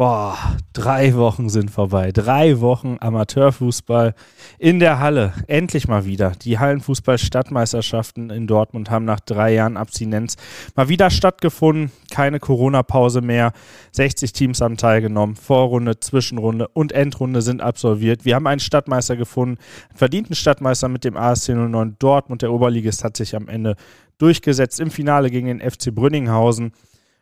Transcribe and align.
Boah, 0.00 0.38
drei 0.72 1.14
Wochen 1.14 1.50
sind 1.50 1.70
vorbei. 1.70 2.10
Drei 2.10 2.60
Wochen 2.60 2.96
Amateurfußball 3.00 4.14
in 4.58 4.78
der 4.80 4.98
Halle. 4.98 5.34
Endlich 5.46 5.88
mal 5.88 6.06
wieder. 6.06 6.32
Die 6.40 6.58
Hallenfußball-Stadtmeisterschaften 6.58 8.30
in 8.30 8.46
Dortmund 8.46 8.88
haben 8.88 9.04
nach 9.04 9.20
drei 9.20 9.52
Jahren 9.52 9.76
Abstinenz 9.76 10.38
mal 10.74 10.88
wieder 10.88 11.10
stattgefunden. 11.10 11.92
Keine 12.10 12.40
Corona-Pause 12.40 13.20
mehr. 13.20 13.52
60 13.92 14.32
Teams 14.32 14.62
haben 14.62 14.78
teilgenommen. 14.78 15.36
Vorrunde, 15.36 16.00
Zwischenrunde 16.00 16.68
und 16.68 16.92
Endrunde 16.92 17.42
sind 17.42 17.60
absolviert. 17.60 18.24
Wir 18.24 18.36
haben 18.36 18.46
einen 18.46 18.60
Stadtmeister 18.60 19.16
gefunden, 19.16 19.58
einen 19.90 19.98
verdienten 19.98 20.34
Stadtmeister 20.34 20.88
mit 20.88 21.04
dem 21.04 21.18
ASC 21.18 21.50
09 21.50 21.96
Dortmund. 21.98 22.40
Der 22.40 22.52
Oberligist 22.54 23.04
hat 23.04 23.18
sich 23.18 23.36
am 23.36 23.48
Ende 23.48 23.76
durchgesetzt 24.16 24.80
im 24.80 24.90
Finale 24.90 25.30
gegen 25.30 25.48
den 25.48 25.60
FC 25.60 25.94
Brünninghausen 25.94 26.72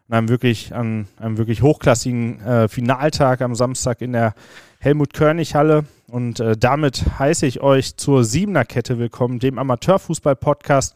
an 0.09 0.17
einem 0.17 0.29
wirklich, 0.29 0.75
an 0.75 1.07
einem 1.17 1.37
wirklich 1.37 1.63
hochklassigen 1.63 2.41
äh, 2.41 2.69
Finaltag 2.69 3.43
am 3.43 3.55
Samstag 3.55 4.01
in 4.01 4.13
der 4.13 4.35
Helmut-Körnig-Halle. 4.81 5.85
Und 6.07 6.41
äh, 6.41 6.57
damit 6.57 7.19
heiße 7.19 7.47
ich 7.47 7.61
euch 7.61 7.97
zur 7.97 8.25
Siebener 8.25 8.65
Kette 8.65 8.99
willkommen, 8.99 9.39
dem 9.39 9.59
Amateurfußball-Podcast 9.59 10.95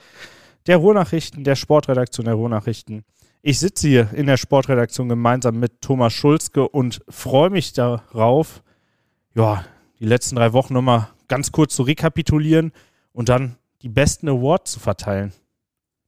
der 0.67 0.79
Ruhrnachrichten, 0.79 1.45
der 1.45 1.57
Sportredaktion 1.57 2.25
der 2.25 2.35
Ruhrnachrichten. 2.35 3.05
Ich 3.43 3.59
sitze 3.59 3.89
hier 3.89 4.15
in 4.15 4.27
der 4.27 4.39
Sportredaktion 4.39 5.09
gemeinsam 5.09 5.59
mit 5.59 5.83
Thomas 5.83 6.15
Schulzke 6.15 6.67
und 6.67 7.03
freue 7.09 7.51
mich 7.51 7.73
darauf, 7.75 8.63
ja, 9.35 9.65
die 9.99 10.07
letzten 10.07 10.37
drei 10.37 10.53
Wochen 10.53 10.73
nochmal 10.73 11.09
ganz 11.29 11.53
kurz 11.53 11.75
zu 11.75 11.83
rekapitulieren 11.83 12.73
und 13.13 13.29
dann 13.29 13.57
die 13.83 13.89
besten 13.89 14.29
Awards 14.29 14.73
zu 14.73 14.81
verteilen. 14.81 15.33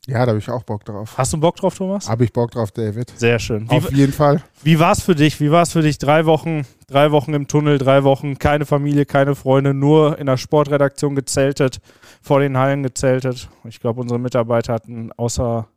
Ja, 0.06 0.27
da 0.27 0.28
habe 0.28 0.38
ich 0.38 0.50
auch 0.50 0.62
Bock 0.64 0.84
drauf. 0.84 1.16
Hast 1.16 1.33
du 1.33 1.38
Bock 1.38 1.56
drauf, 1.56 1.77
Thomas? 1.77 2.08
Habe 2.08 2.24
ich 2.24 2.33
Bock 2.33 2.50
drauf, 2.50 2.70
David. 2.70 3.10
Sehr 3.16 3.38
schön. 3.38 3.70
Wie, 3.70 3.74
Auf 3.74 3.91
jeden 3.91 4.12
Fall. 4.12 4.42
Wie 4.62 4.78
war 4.78 4.92
es 4.92 5.02
für 5.02 5.14
dich? 5.14 5.41
Wie 5.41 5.50
war 5.50 5.62
es 5.62 5.72
für 5.72 5.80
dich? 5.80 5.97
Drei 5.98 6.27
Wochen, 6.27 6.66
drei 6.88 7.10
Wochen 7.10 7.33
im 7.33 7.48
Tunnel, 7.48 7.78
drei 7.78 8.05
Wochen, 8.05 8.38
keine 8.38 8.66
Familie, 8.66 9.06
keine 9.06 9.34
Freunde, 9.34 9.72
nur 9.72 10.19
in 10.19 10.27
der 10.27 10.36
Sportredaktion 10.36 11.14
gezeltet, 11.14 11.80
vor 12.20 12.41
den 12.41 12.58
Hallen 12.58 12.82
gezeltet. 12.82 13.48
Ich 13.64 13.80
glaube, 13.80 14.02
unsere 14.02 14.20
Mitarbeiter 14.20 14.75
hatten 14.75 15.10
außer, 15.12 15.69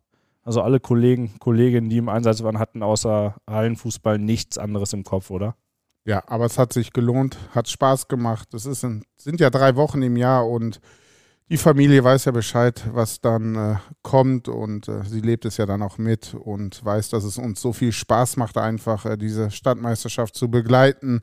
also 0.44 0.62
alle 0.62 0.82
Kollegen, 0.82 1.40
Kolleginnen, 1.40 1.90
die 1.90 1.98
im 1.98 2.10
Einsatz 2.10 2.44
waren, 2.44 2.60
hatten 2.60 2.84
außer 2.84 3.36
Hallenfußball 3.50 4.20
nichts 4.20 4.58
anderes 4.58 4.92
im 4.92 5.06
Kopf, 5.06 5.30
oder? 5.30 5.56
Ja, 6.04 6.24
aber 6.28 6.46
es 6.46 6.58
hat 6.58 6.74
sich 6.74 6.92
gelohnt, 6.92 7.38
hat 7.54 7.70
Spaß 7.70 8.08
gemacht. 8.08 8.54
Es 8.54 8.66
ist 8.66 8.82
sind 8.82 9.40
ja 9.40 9.50
drei 9.50 9.76
Wochen 9.76 10.02
im 10.02 10.16
Jahr 10.16 10.48
und 10.48 10.80
die 11.50 11.58
Familie 11.58 12.04
weiß 12.04 12.26
ja 12.26 12.34
Bescheid, 12.34 12.84
was 12.92 13.22
dann 13.22 13.56
äh, 13.56 13.76
kommt 14.02 14.50
und 14.50 14.90
äh, 14.90 15.04
sie 15.06 15.22
lebt 15.22 15.46
es 15.46 15.56
ja 15.58 15.66
dann 15.66 15.82
auch 15.82 15.98
mit 15.98 16.34
und 16.34 16.84
weiß, 16.84 17.10
dass 17.10 17.24
es 17.24 17.38
uns 17.38 17.62
so 17.62 17.72
viel 17.72 17.94
Spaß 17.94 18.36
macht, 18.36 18.58
einfach 18.58 19.06
äh, 19.06 19.18
diese 19.18 19.50
Stadtmeisterschaft 19.50 20.36
zu 20.36 20.52
begleiten. 20.52 21.22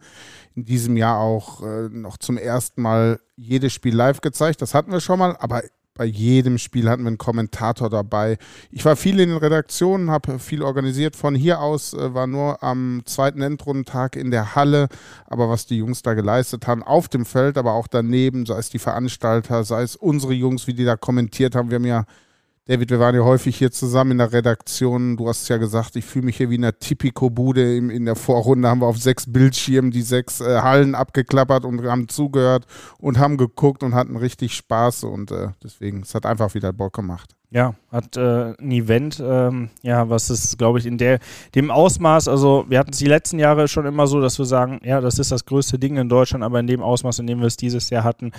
In 0.55 0.65
diesem 0.65 0.97
Jahr 0.97 1.19
auch 1.19 1.63
äh, 1.63 1.89
noch 1.91 2.17
zum 2.17 2.39
ersten 2.39 2.81
Mal 2.81 3.21
jedes 3.37 3.75
Spiel 3.75 3.95
live 3.95 4.23
gezeigt. 4.23 4.63
Das 4.63 4.73
hatten 4.73 4.93
wir 4.93 5.01
schon 5.01 5.19
mal, 5.19 5.37
aber 5.39 5.63
bei 5.95 6.05
jedem 6.05 6.59
Spiel 6.59 6.91
hatten 6.91 7.05
wir 7.05 7.09
einen 7.09 7.19
Kommentator 7.19 7.89
dabei. 7.89 8.37
Ich 8.73 8.85
war 8.85 8.97
viel 8.97 9.21
in 9.21 9.29
den 9.29 9.39
Redaktionen, 9.39 10.11
habe 10.11 10.41
viel 10.41 10.63
organisiert. 10.63 11.15
Von 11.15 11.37
hier 11.37 11.61
aus 11.61 11.95
äh, 11.95 12.13
war 12.13 12.27
nur 12.27 12.63
am 12.65 13.03
zweiten 13.05 13.41
Endrundentag 13.43 14.17
in 14.17 14.33
der 14.33 14.57
Halle. 14.57 14.89
Aber 15.27 15.49
was 15.49 15.67
die 15.67 15.79
Jungs 15.79 16.03
da 16.03 16.15
geleistet 16.15 16.67
haben, 16.67 16.83
auf 16.83 17.09
dem 17.09 17.25
Feld, 17.25 17.57
aber 17.57 17.75
auch 17.75 17.87
daneben, 17.87 18.45
sei 18.45 18.59
es 18.59 18.71
die 18.71 18.81
Veranstalter, 18.81 19.63
sei 19.63 19.83
es 19.83 19.95
unsere 19.95 20.33
Jungs, 20.33 20.67
wie 20.67 20.75
die 20.75 20.85
da 20.85 20.97
kommentiert 20.97 21.55
haben. 21.55 21.71
Wir 21.71 21.77
haben 21.77 21.85
ja 21.85 22.05
David, 22.67 22.89
wir 22.89 22.99
waren 22.99 23.15
ja 23.15 23.21
häufig 23.21 23.59
hier 23.59 23.71
zusammen 23.71 24.13
in 24.13 24.19
der 24.19 24.33
Redaktion. 24.33 25.19
Du 25.19 25.29
hast 25.29 25.47
ja 25.51 25.59
gesagt, 25.59 25.97
ich 25.97 26.05
fühle 26.07 26.25
mich 26.25 26.39
hier 26.39 26.49
wie 26.49 26.55
in 26.55 26.65
einer 26.65 26.79
Tipico-Bude. 26.79 27.77
In 27.77 28.07
der 28.07 28.17
Vorrunde 28.17 28.69
haben 28.69 28.81
wir 28.81 28.87
auf 28.87 28.97
sechs 28.97 29.31
Bildschirmen 29.31 29.91
die 29.91 30.01
sechs 30.01 30.41
äh, 30.41 30.63
Hallen 30.63 30.95
abgeklappert 30.95 31.67
und 31.67 31.85
haben 31.85 32.09
zugehört 32.09 32.65
und 32.97 33.19
haben 33.19 33.37
geguckt 33.37 33.83
und 33.83 33.95
hatten 33.95 34.17
richtig 34.17 34.55
Spaß. 34.55 35.05
Und 35.05 35.31
äh, 35.31 35.49
deswegen, 35.63 36.05
es 36.05 36.15
hat 36.15 36.25
einfach 36.25 36.55
wieder 36.55 36.73
Bock 36.73 36.95
gemacht. 36.95 37.37
Ja, 37.55 37.77
hat 37.93 38.17
äh, 38.17 38.55
ein 38.61 38.73
Event, 38.73 39.23
ähm, 39.25 39.71
ja, 39.81 40.11
was 40.11 40.29
ist, 40.29 40.59
glaube 40.59 40.81
ich, 40.81 40.87
in 40.87 40.99
der, 40.99 41.21
dem 41.55 41.71
Ausmaß, 41.71 42.27
also 42.27 42.65
wir 42.69 42.81
hatten 42.81 42.91
es 42.91 42.99
die 42.99 43.07
letzten 43.07 43.39
Jahre 43.39 43.69
schon 43.69 43.87
immer 43.87 44.09
so, 44.09 44.21
dass 44.21 44.41
wir 44.41 44.45
sagen, 44.45 44.81
ja, 44.83 45.01
das 45.01 45.21
ist 45.21 45.31
das 45.31 45.45
größte 45.47 45.79
Ding 45.79 45.97
in 45.97 46.09
Deutschland, 46.09 46.43
aber 46.43 46.59
in 46.59 46.67
dem 46.67 46.83
Ausmaß, 46.83 47.21
in 47.21 47.29
dem 47.29 47.39
wir 47.39 47.47
es 47.47 47.57
dieses 47.57 47.91
Jahr 47.91 48.03
hatten, 48.03 48.33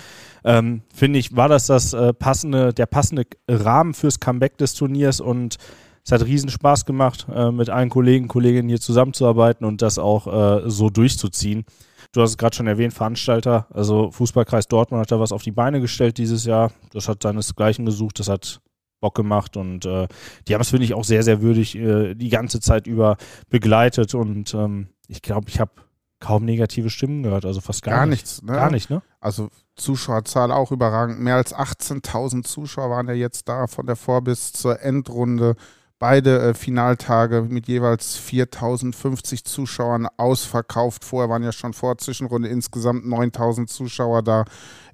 ähm, 0.44 0.82
finde 0.92 1.18
ich, 1.18 1.34
war 1.34 1.48
das 1.48 1.66
das 1.66 1.94
äh, 1.94 2.12
passende, 2.12 2.74
der 2.74 2.84
passende 2.84 3.24
Rahmen 3.48 3.94
fürs 3.94 4.20
Comeback 4.20 4.58
des 4.58 4.74
Turniers 4.74 5.22
und 5.22 5.56
es 6.04 6.12
hat 6.12 6.22
riesen 6.26 6.50
Spaß 6.50 6.84
gemacht, 6.84 7.26
äh, 7.34 7.50
mit 7.50 7.70
allen 7.70 7.88
Kollegen, 7.88 8.28
Kolleginnen 8.28 8.68
hier 8.68 8.82
zusammenzuarbeiten 8.82 9.66
und 9.66 9.80
das 9.80 9.98
auch 9.98 10.26
äh, 10.26 10.68
so 10.68 10.90
durchzuziehen. 10.90 11.64
Du 12.12 12.20
hast 12.20 12.30
es 12.32 12.36
gerade 12.36 12.54
schon 12.54 12.66
erwähnt, 12.66 12.92
Veranstalter, 12.92 13.66
also 13.72 14.10
Fußballkreis 14.10 14.68
Dortmund 14.68 15.00
hat 15.00 15.10
da 15.10 15.18
was 15.18 15.32
auf 15.32 15.42
die 15.42 15.52
Beine 15.52 15.80
gestellt 15.80 16.18
dieses 16.18 16.44
Jahr. 16.44 16.70
Das 16.92 17.08
hat 17.08 17.22
seinesgleichen 17.22 17.86
gesucht, 17.86 18.18
das 18.18 18.28
hat 18.28 18.60
Bock 19.00 19.14
gemacht 19.14 19.56
und 19.56 19.84
äh, 19.84 20.08
die 20.48 20.54
haben 20.54 20.62
es, 20.62 20.70
finde 20.70 20.84
ich, 20.84 20.94
auch 20.94 21.04
sehr, 21.04 21.22
sehr 21.22 21.42
würdig 21.42 21.76
äh, 21.76 22.14
die 22.14 22.28
ganze 22.28 22.60
Zeit 22.60 22.86
über 22.86 23.16
begleitet 23.50 24.14
und 24.14 24.54
ähm, 24.54 24.88
ich 25.08 25.22
glaube, 25.22 25.48
ich 25.48 25.60
habe 25.60 25.72
kaum 26.20 26.44
negative 26.44 26.90
Stimmen 26.90 27.22
gehört, 27.22 27.44
also 27.44 27.60
fast 27.60 27.82
gar, 27.82 27.94
gar 27.94 28.06
nicht. 28.06 28.22
nichts. 28.22 28.42
Ne? 28.42 28.52
Gar 28.52 28.70
nicht, 28.70 28.90
ne? 28.90 29.02
Also 29.20 29.50
Zuschauerzahl 29.76 30.50
auch 30.50 30.72
überragend. 30.72 31.20
Mehr 31.20 31.36
als 31.36 31.54
18.000 31.54 32.44
Zuschauer 32.44 32.90
waren 32.90 33.06
ja 33.08 33.14
jetzt 33.14 33.48
da 33.48 33.66
von 33.66 33.86
der 33.86 33.96
Vor- 33.96 34.22
bis 34.22 34.52
zur 34.52 34.80
Endrunde. 34.80 35.56
Beide 35.98 36.40
äh, 36.40 36.54
Finaltage 36.54 37.42
mit 37.48 37.68
jeweils 37.68 38.16
4050 38.16 39.44
Zuschauern 39.44 40.06
ausverkauft. 40.18 41.04
Vorher 41.04 41.30
waren 41.30 41.42
ja 41.42 41.52
schon 41.52 41.72
vor 41.72 41.96
Zwischenrunde 41.96 42.48
insgesamt 42.48 43.06
9000 43.06 43.70
Zuschauer 43.70 44.22
da. 44.22 44.44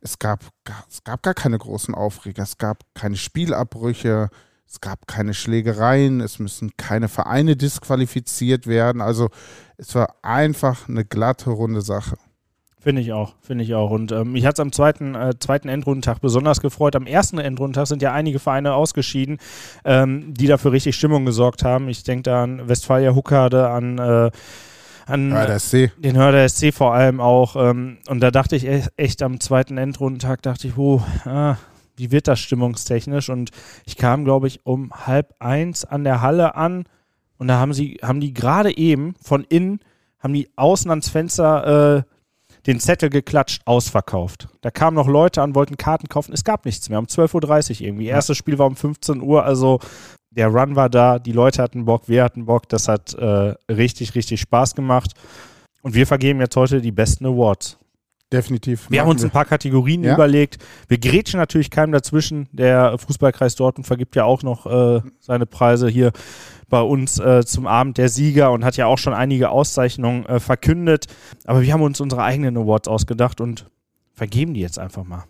Es 0.00 0.20
gab, 0.20 0.44
es 0.88 1.02
gab 1.02 1.22
gar 1.22 1.34
keine 1.34 1.58
großen 1.58 1.94
Aufreger. 1.94 2.44
Es 2.44 2.56
gab 2.56 2.84
keine 2.94 3.16
Spielabbrüche. 3.16 4.30
Es 4.64 4.80
gab 4.80 5.08
keine 5.08 5.34
Schlägereien. 5.34 6.20
Es 6.20 6.38
müssen 6.38 6.76
keine 6.76 7.08
Vereine 7.08 7.56
disqualifiziert 7.56 8.68
werden. 8.68 9.02
Also 9.02 9.30
es 9.76 9.96
war 9.96 10.14
einfach 10.22 10.88
eine 10.88 11.04
glatte, 11.04 11.50
runde 11.50 11.82
Sache. 11.82 12.16
Finde 12.82 13.00
ich 13.00 13.12
auch, 13.12 13.34
finde 13.40 13.62
ich 13.62 13.74
auch. 13.74 13.90
Und 13.92 14.10
ähm, 14.10 14.32
mich 14.32 14.44
hat 14.44 14.54
es 14.56 14.60
am 14.60 14.72
zweiten, 14.72 15.14
äh, 15.14 15.34
zweiten 15.38 15.68
Endrundentag 15.68 16.20
besonders 16.20 16.60
gefreut. 16.60 16.96
Am 16.96 17.06
ersten 17.06 17.38
Endrundentag 17.38 17.86
sind 17.86 18.02
ja 18.02 18.12
einige 18.12 18.40
Vereine 18.40 18.74
ausgeschieden, 18.74 19.38
ähm, 19.84 20.34
die 20.34 20.48
dafür 20.48 20.72
richtig 20.72 20.96
Stimmung 20.96 21.24
gesorgt 21.24 21.62
haben. 21.62 21.88
Ich 21.88 22.02
denke 22.02 22.24
da 22.24 22.42
an 22.42 22.68
Westfalia 22.68 23.14
Huckade, 23.14 23.68
an 23.68 23.98
äh, 23.98 24.30
an 25.06 25.32
Hörder 25.32 25.60
SC. 25.60 25.92
den 25.96 26.16
Hörder 26.16 26.48
SC 26.48 26.74
vor 26.74 26.92
allem 26.92 27.20
auch. 27.20 27.54
Ähm, 27.54 27.98
und 28.08 28.18
da 28.20 28.32
dachte 28.32 28.56
ich 28.56 28.66
echt, 28.66 28.90
echt 28.96 29.22
am 29.22 29.38
zweiten 29.38 29.78
Endrundentag, 29.78 30.42
dachte 30.42 30.66
ich, 30.66 30.76
oh, 30.76 31.02
ah, 31.24 31.56
wie 31.96 32.10
wird 32.10 32.26
das 32.26 32.40
stimmungstechnisch? 32.40 33.28
Und 33.28 33.50
ich 33.86 33.96
kam, 33.96 34.24
glaube 34.24 34.48
ich, 34.48 34.66
um 34.66 34.90
halb 35.06 35.34
eins 35.38 35.84
an 35.84 36.02
der 36.02 36.20
Halle 36.20 36.56
an 36.56 36.84
und 37.38 37.46
da 37.46 37.60
haben 37.60 37.74
sie, 37.74 38.00
haben 38.02 38.20
die 38.20 38.34
gerade 38.34 38.76
eben 38.76 39.14
von 39.22 39.44
innen, 39.44 39.80
haben 40.18 40.34
die 40.34 40.48
außen 40.56 40.90
ans 40.90 41.08
Fenster 41.08 41.96
äh, 41.98 42.11
den 42.66 42.78
Zettel 42.80 43.10
geklatscht, 43.10 43.62
ausverkauft. 43.64 44.48
Da 44.60 44.70
kamen 44.70 44.94
noch 44.94 45.08
Leute 45.08 45.42
an, 45.42 45.54
wollten 45.54 45.76
Karten 45.76 46.08
kaufen. 46.08 46.32
Es 46.32 46.44
gab 46.44 46.64
nichts 46.64 46.88
mehr. 46.88 46.98
Um 46.98 47.06
12.30 47.06 47.80
Uhr 47.80 47.86
irgendwie. 47.88 48.06
Erstes 48.06 48.36
Spiel 48.36 48.58
war 48.58 48.66
um 48.66 48.76
15 48.76 49.20
Uhr. 49.20 49.44
Also 49.44 49.80
der 50.30 50.48
Run 50.48 50.76
war 50.76 50.88
da. 50.88 51.18
Die 51.18 51.32
Leute 51.32 51.62
hatten 51.62 51.84
Bock. 51.84 52.08
Wir 52.08 52.22
hatten 52.24 52.46
Bock. 52.46 52.68
Das 52.68 52.88
hat 52.88 53.14
äh, 53.14 53.54
richtig, 53.70 54.14
richtig 54.14 54.40
Spaß 54.40 54.74
gemacht. 54.74 55.12
Und 55.82 55.94
wir 55.94 56.06
vergeben 56.06 56.40
jetzt 56.40 56.54
heute 56.56 56.80
die 56.80 56.92
besten 56.92 57.26
Awards. 57.26 57.78
Definitiv. 58.32 58.86
Wir 58.88 59.02
haben 59.02 59.10
uns 59.10 59.22
ein 59.22 59.30
paar 59.30 59.44
Kategorien 59.44 60.04
Ja. 60.04 60.14
überlegt. 60.14 60.56
Wir 60.88 60.96
grätschen 60.98 61.38
natürlich 61.38 61.70
keinem 61.70 61.92
dazwischen. 61.92 62.48
Der 62.52 62.96
Fußballkreis 62.96 63.56
Dortmund 63.56 63.86
vergibt 63.86 64.16
ja 64.16 64.24
auch 64.24 64.42
noch 64.42 64.64
äh, 64.66 65.02
seine 65.20 65.44
Preise 65.44 65.88
hier 65.88 66.12
bei 66.72 66.80
uns 66.80 67.18
äh, 67.18 67.44
zum 67.44 67.66
Abend 67.66 67.98
der 67.98 68.08
Sieger 68.08 68.50
und 68.50 68.64
hat 68.64 68.78
ja 68.78 68.86
auch 68.86 68.96
schon 68.96 69.12
einige 69.12 69.50
Auszeichnungen 69.50 70.24
äh, 70.24 70.40
verkündet. 70.40 71.04
Aber 71.44 71.60
wir 71.60 71.70
haben 71.70 71.82
uns 71.82 72.00
unsere 72.00 72.22
eigenen 72.22 72.56
Awards 72.56 72.88
ausgedacht 72.88 73.42
und 73.42 73.66
vergeben 74.14 74.54
die 74.54 74.60
jetzt 74.60 74.78
einfach 74.78 75.04
mal. 75.04 75.24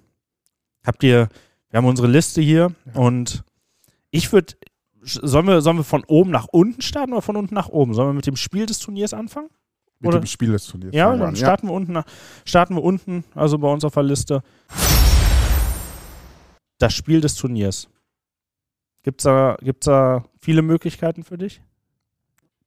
Habt 0.87 1.03
ihr, 1.03 1.29
wir 1.71 1.79
haben 1.79 1.87
unsere 1.87 2.07
Liste 2.07 2.41
hier 2.41 2.73
und 2.95 3.43
ich 4.13 4.33
würde, 4.33 4.55
sollen 5.03 5.49
wir, 5.49 5.63
sollen 5.63 5.79
wir 5.79 5.85
von 5.85 6.05
oben 6.07 6.31
nach 6.31 6.47
unten 6.53 6.81
starten 6.81 7.11
oder 7.13 7.23
von 7.23 7.35
unten 7.37 7.57
nach 7.57 7.69
oben? 7.71 7.93
Sollen 7.95 8.11
wir 8.11 8.15
mit 8.15 8.27
dem 8.29 8.37
Spiel 8.37 8.67
des 8.67 8.79
Turniers 8.79 9.13
anfangen? 9.13 9.49
mit 9.99 10.09
oder- 10.09 10.21
dem 10.21 10.27
Spiel 10.27 10.53
des 10.53 10.67
Turniers. 10.67 10.95
Ja, 10.95 11.11
dann 11.11 11.23
an. 11.31 11.37
starten 11.37 11.67
wir 11.67 11.73
unten, 11.75 11.91
nach- 11.93 12.07
starten 12.45 12.77
wir 12.77 12.85
unten, 12.85 13.25
also 13.35 13.59
bei 13.59 13.67
uns 13.73 13.85
auf 13.85 13.95
der 13.95 14.03
Liste. 14.05 14.43
Das 16.79 16.95
Spiel 16.95 17.21
des 17.21 17.35
Turniers. 17.35 17.89
Gibt's 19.03 19.25
da, 19.25 19.57
gibt's 19.61 19.87
da 19.87 20.25
viele 20.41 20.63
Möglichkeiten 20.63 21.25
für 21.25 21.39
dich? 21.39 21.63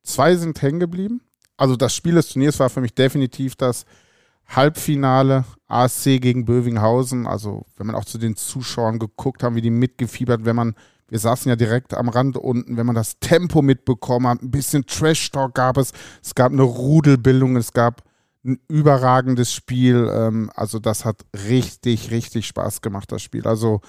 Zwei 0.03 0.35
sind 0.35 0.61
hängen 0.61 0.79
geblieben. 0.79 1.21
Also 1.57 1.75
das 1.75 1.95
Spiel 1.95 2.15
des 2.15 2.29
Turniers 2.29 2.59
war 2.59 2.69
für 2.69 2.81
mich 2.81 2.93
definitiv 2.93 3.55
das 3.55 3.85
Halbfinale 4.47 5.45
ASC 5.67 6.21
gegen 6.21 6.45
Bövinghausen. 6.45 7.27
Also, 7.27 7.65
wenn 7.77 7.87
man 7.87 7.95
auch 7.95 8.05
zu 8.05 8.17
den 8.17 8.35
Zuschauern 8.35 8.99
geguckt 8.99 9.43
haben, 9.43 9.55
wie 9.55 9.61
die 9.61 9.71
mitgefiebert, 9.71 10.45
wenn 10.45 10.55
man, 10.55 10.75
wir 11.07 11.19
saßen 11.19 11.49
ja 11.49 11.55
direkt 11.55 11.93
am 11.93 12.09
Rand 12.09 12.37
unten, 12.37 12.77
wenn 12.77 12.85
man 12.85 12.95
das 12.95 13.19
Tempo 13.19 13.61
mitbekommen 13.61 14.27
hat, 14.27 14.41
ein 14.41 14.51
bisschen 14.51 14.85
Trash-Talk 14.85 15.55
gab 15.55 15.77
es, 15.77 15.93
es 16.21 16.35
gab 16.35 16.51
eine 16.51 16.61
Rudelbildung, 16.61 17.55
es 17.55 17.73
gab 17.73 18.03
ein 18.43 18.59
überragendes 18.67 19.51
Spiel. 19.51 20.09
Ähm, 20.13 20.51
also, 20.53 20.79
das 20.79 21.05
hat 21.05 21.25
richtig, 21.47 22.11
richtig 22.11 22.45
Spaß 22.45 22.81
gemacht, 22.81 23.11
das 23.11 23.23
Spiel. 23.23 23.47
Also, 23.47 23.81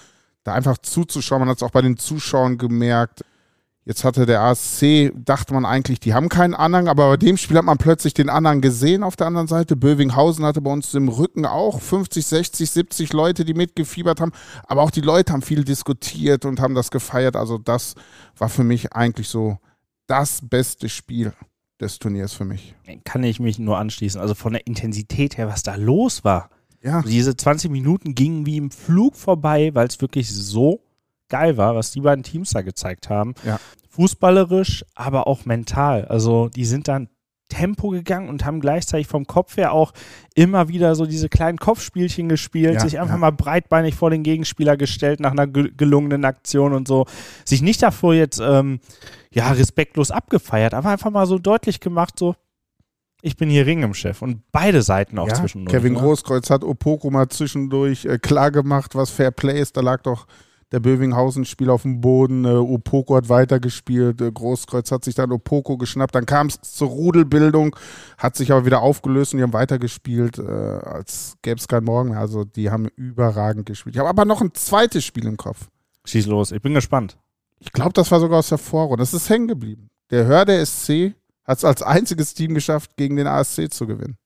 da 0.46 0.52
einfach 0.52 0.78
zuzuschauen, 0.78 1.40
man 1.40 1.48
hat 1.48 1.56
es 1.56 1.62
auch 1.62 1.70
bei 1.70 1.82
den 1.82 1.96
Zuschauern 1.96 2.58
gemerkt. 2.58 3.25
Jetzt 3.84 4.02
hatte 4.02 4.26
der 4.26 4.40
ASC, 4.40 5.12
dachte 5.14 5.54
man 5.54 5.64
eigentlich, 5.64 6.00
die 6.00 6.12
haben 6.12 6.28
keinen 6.28 6.54
Anhang, 6.54 6.88
aber 6.88 7.08
bei 7.10 7.16
dem 7.16 7.37
Spiel 7.37 7.56
hat 7.56 7.64
man 7.64 7.78
plötzlich 7.78 8.14
den 8.14 8.28
Anhang 8.28 8.60
gesehen 8.60 9.04
auf 9.04 9.14
der 9.14 9.28
anderen 9.28 9.46
Seite. 9.46 9.76
Bövinghausen 9.76 10.44
hatte 10.44 10.60
bei 10.60 10.72
uns 10.72 10.93
im 10.94 11.08
Rücken 11.08 11.46
auch 11.46 11.81
50, 11.81 12.26
60, 12.26 12.69
70 12.69 13.12
Leute, 13.12 13.44
die 13.44 13.54
mitgefiebert 13.54 14.20
haben. 14.20 14.32
Aber 14.66 14.82
auch 14.82 14.90
die 14.90 15.02
Leute 15.02 15.32
haben 15.32 15.43
viel 15.43 15.62
diskutiert 15.62 16.44
und 16.44 16.58
haben 16.58 16.75
das 16.75 16.90
gefeiert. 16.90 17.37
Also 17.37 17.58
das 17.58 17.94
war 18.37 18.49
für 18.49 18.64
mich 18.64 18.92
eigentlich 18.92 19.28
so 19.28 19.58
das 20.08 20.40
beste 20.42 20.88
Spiel 20.88 21.32
des 21.81 22.00
Turniers 22.00 22.32
für 22.32 22.44
mich. 22.44 22.75
Kann 23.04 23.22
ich 23.22 23.38
mich 23.38 23.60
nur 23.60 23.78
anschließen. 23.78 24.20
Also 24.20 24.34
von 24.34 24.52
der 24.52 24.66
Intensität 24.66 25.38
her, 25.38 25.46
was 25.46 25.62
da 25.62 25.76
los 25.76 26.25
war. 26.25 26.50
Ja. 26.82 27.02
Diese 27.02 27.37
20 27.37 27.70
Minuten 27.70 28.14
gingen 28.14 28.46
wie 28.46 28.56
im 28.56 28.70
Flug 28.70 29.17
vorbei, 29.17 29.70
weil 29.75 29.87
es 29.88 30.00
wirklich 30.00 30.31
so 30.32 30.81
geil 31.28 31.56
war, 31.56 31.75
was 31.75 31.90
die 31.90 32.00
beiden 32.00 32.23
Teams 32.23 32.50
da 32.50 32.62
gezeigt 32.62 33.11
haben. 33.11 33.34
Ja. 33.44 33.58
Fußballerisch, 33.90 34.84
aber 34.94 35.26
auch 35.26 35.44
mental. 35.44 36.05
Also 36.05 36.49
die 36.49 36.64
sind 36.64 36.87
dann 36.87 37.08
Tempo 37.49 37.90
gegangen 37.90 38.28
und 38.28 38.44
haben 38.44 38.61
gleichzeitig 38.61 39.06
vom 39.06 39.26
Kopf 39.26 39.56
her 39.56 39.73
auch 39.73 39.93
immer 40.34 40.69
wieder 40.69 40.94
so 40.96 41.06
diese 41.06 41.28
kleinen 41.28 41.58
Kopfspielchen 41.58 42.28
gespielt, 42.28 42.75
Ja, 42.75 42.81
sich 42.81 42.99
einfach 42.99 43.14
ja. 43.14 43.19
mal 43.20 43.31
breitbeinig 43.31 43.94
vor 43.94 44.11
den 44.11 44.23
Gegenspieler 44.25 44.76
gestellt 44.76 45.20
nach 45.20 45.31
einer 45.31 45.46
ge- 45.46 45.70
gelungenen 45.76 46.25
Aktion 46.25 46.73
und 46.75 46.88
so. 46.88 47.06
Sich 47.44 47.62
nicht 47.62 47.82
davor 47.82 48.14
jetzt 48.14 48.40
ähm, 48.44 48.81
ja 49.32 49.50
respektlos 49.52 50.11
abgefeiert, 50.11 50.75
aber 50.75 50.90
einfach 50.90 51.11
mal 51.11 51.26
so 51.26 51.38
deutlich 51.38 51.78
gemacht, 51.81 52.19
so 52.19 52.34
ich 53.22 53.36
bin 53.36 53.48
hier 53.50 53.66
Ring 53.66 53.82
im 53.82 53.94
Chef 53.94 54.22
und 54.22 54.42
beide 54.52 54.82
Seiten 54.82 55.18
auch 55.18 55.28
Ja, 55.28 55.34
zwischendurch. 55.34 55.74
Kevin 55.74 55.94
ne? 55.94 56.00
Großkreuz 56.00 56.50
hat 56.50 56.62
Opoko 56.62 57.10
mal 57.10 57.28
zwischendurch 57.28 58.04
äh, 58.04 58.18
klar 58.18 58.50
gemacht, 58.50 58.94
was 58.94 59.10
Fair 59.10 59.30
Play 59.30 59.60
ist. 59.60 59.76
Da 59.76 59.80
lag 59.80 60.02
doch 60.02 60.26
der 60.72 60.80
Bövinghausen-Spieler 60.80 61.72
auf 61.72 61.82
dem 61.82 62.00
Boden. 62.00 62.44
Äh, 62.44 62.48
Opoko 62.48 63.16
hat 63.16 63.28
weitergespielt. 63.28 64.20
Äh, 64.20 64.32
Großkreuz 64.32 64.90
hat 64.90 65.04
sich 65.04 65.14
dann 65.14 65.32
Opoko 65.32 65.76
geschnappt. 65.76 66.14
Dann 66.14 66.26
kam 66.26 66.48
es 66.48 66.60
zur 66.60 66.88
Rudelbildung, 66.88 67.76
hat 68.18 68.36
sich 68.36 68.52
aber 68.52 68.66
wieder 68.66 68.82
aufgelöst 68.82 69.32
und 69.32 69.38
die 69.38 69.42
haben 69.42 69.52
weitergespielt, 69.52 70.38
äh, 70.38 70.42
als 70.42 71.36
gäbe 71.42 71.58
es 71.58 71.68
keinen 71.68 71.84
Morgen. 71.84 72.14
Also 72.14 72.44
die 72.44 72.70
haben 72.70 72.88
überragend 72.96 73.66
gespielt. 73.66 73.94
Ich 73.94 73.98
habe 73.98 74.08
aber 74.08 74.24
noch 74.24 74.42
ein 74.42 74.54
zweites 74.54 75.04
Spiel 75.04 75.26
im 75.26 75.36
Kopf. 75.36 75.68
Schieß 76.04 76.26
los, 76.26 76.52
ich 76.52 76.62
bin 76.62 76.74
gespannt. 76.74 77.16
Ich 77.58 77.72
glaube, 77.72 77.92
das 77.94 78.10
war 78.10 78.20
sogar 78.20 78.40
aus 78.40 78.48
der 78.50 78.58
Vorrunde. 78.58 78.98
Das 78.98 79.14
ist 79.14 79.30
hängen 79.30 79.48
geblieben. 79.48 79.88
Der 80.10 80.26
Hörde 80.26 80.64
SC 80.64 81.14
hat 81.46 81.58
es 81.58 81.64
als 81.64 81.82
einziges 81.82 82.34
Team 82.34 82.54
geschafft, 82.54 82.96
gegen 82.96 83.16
den 83.16 83.26
ASC 83.26 83.72
zu 83.72 83.87
gewinnen. 83.87 84.16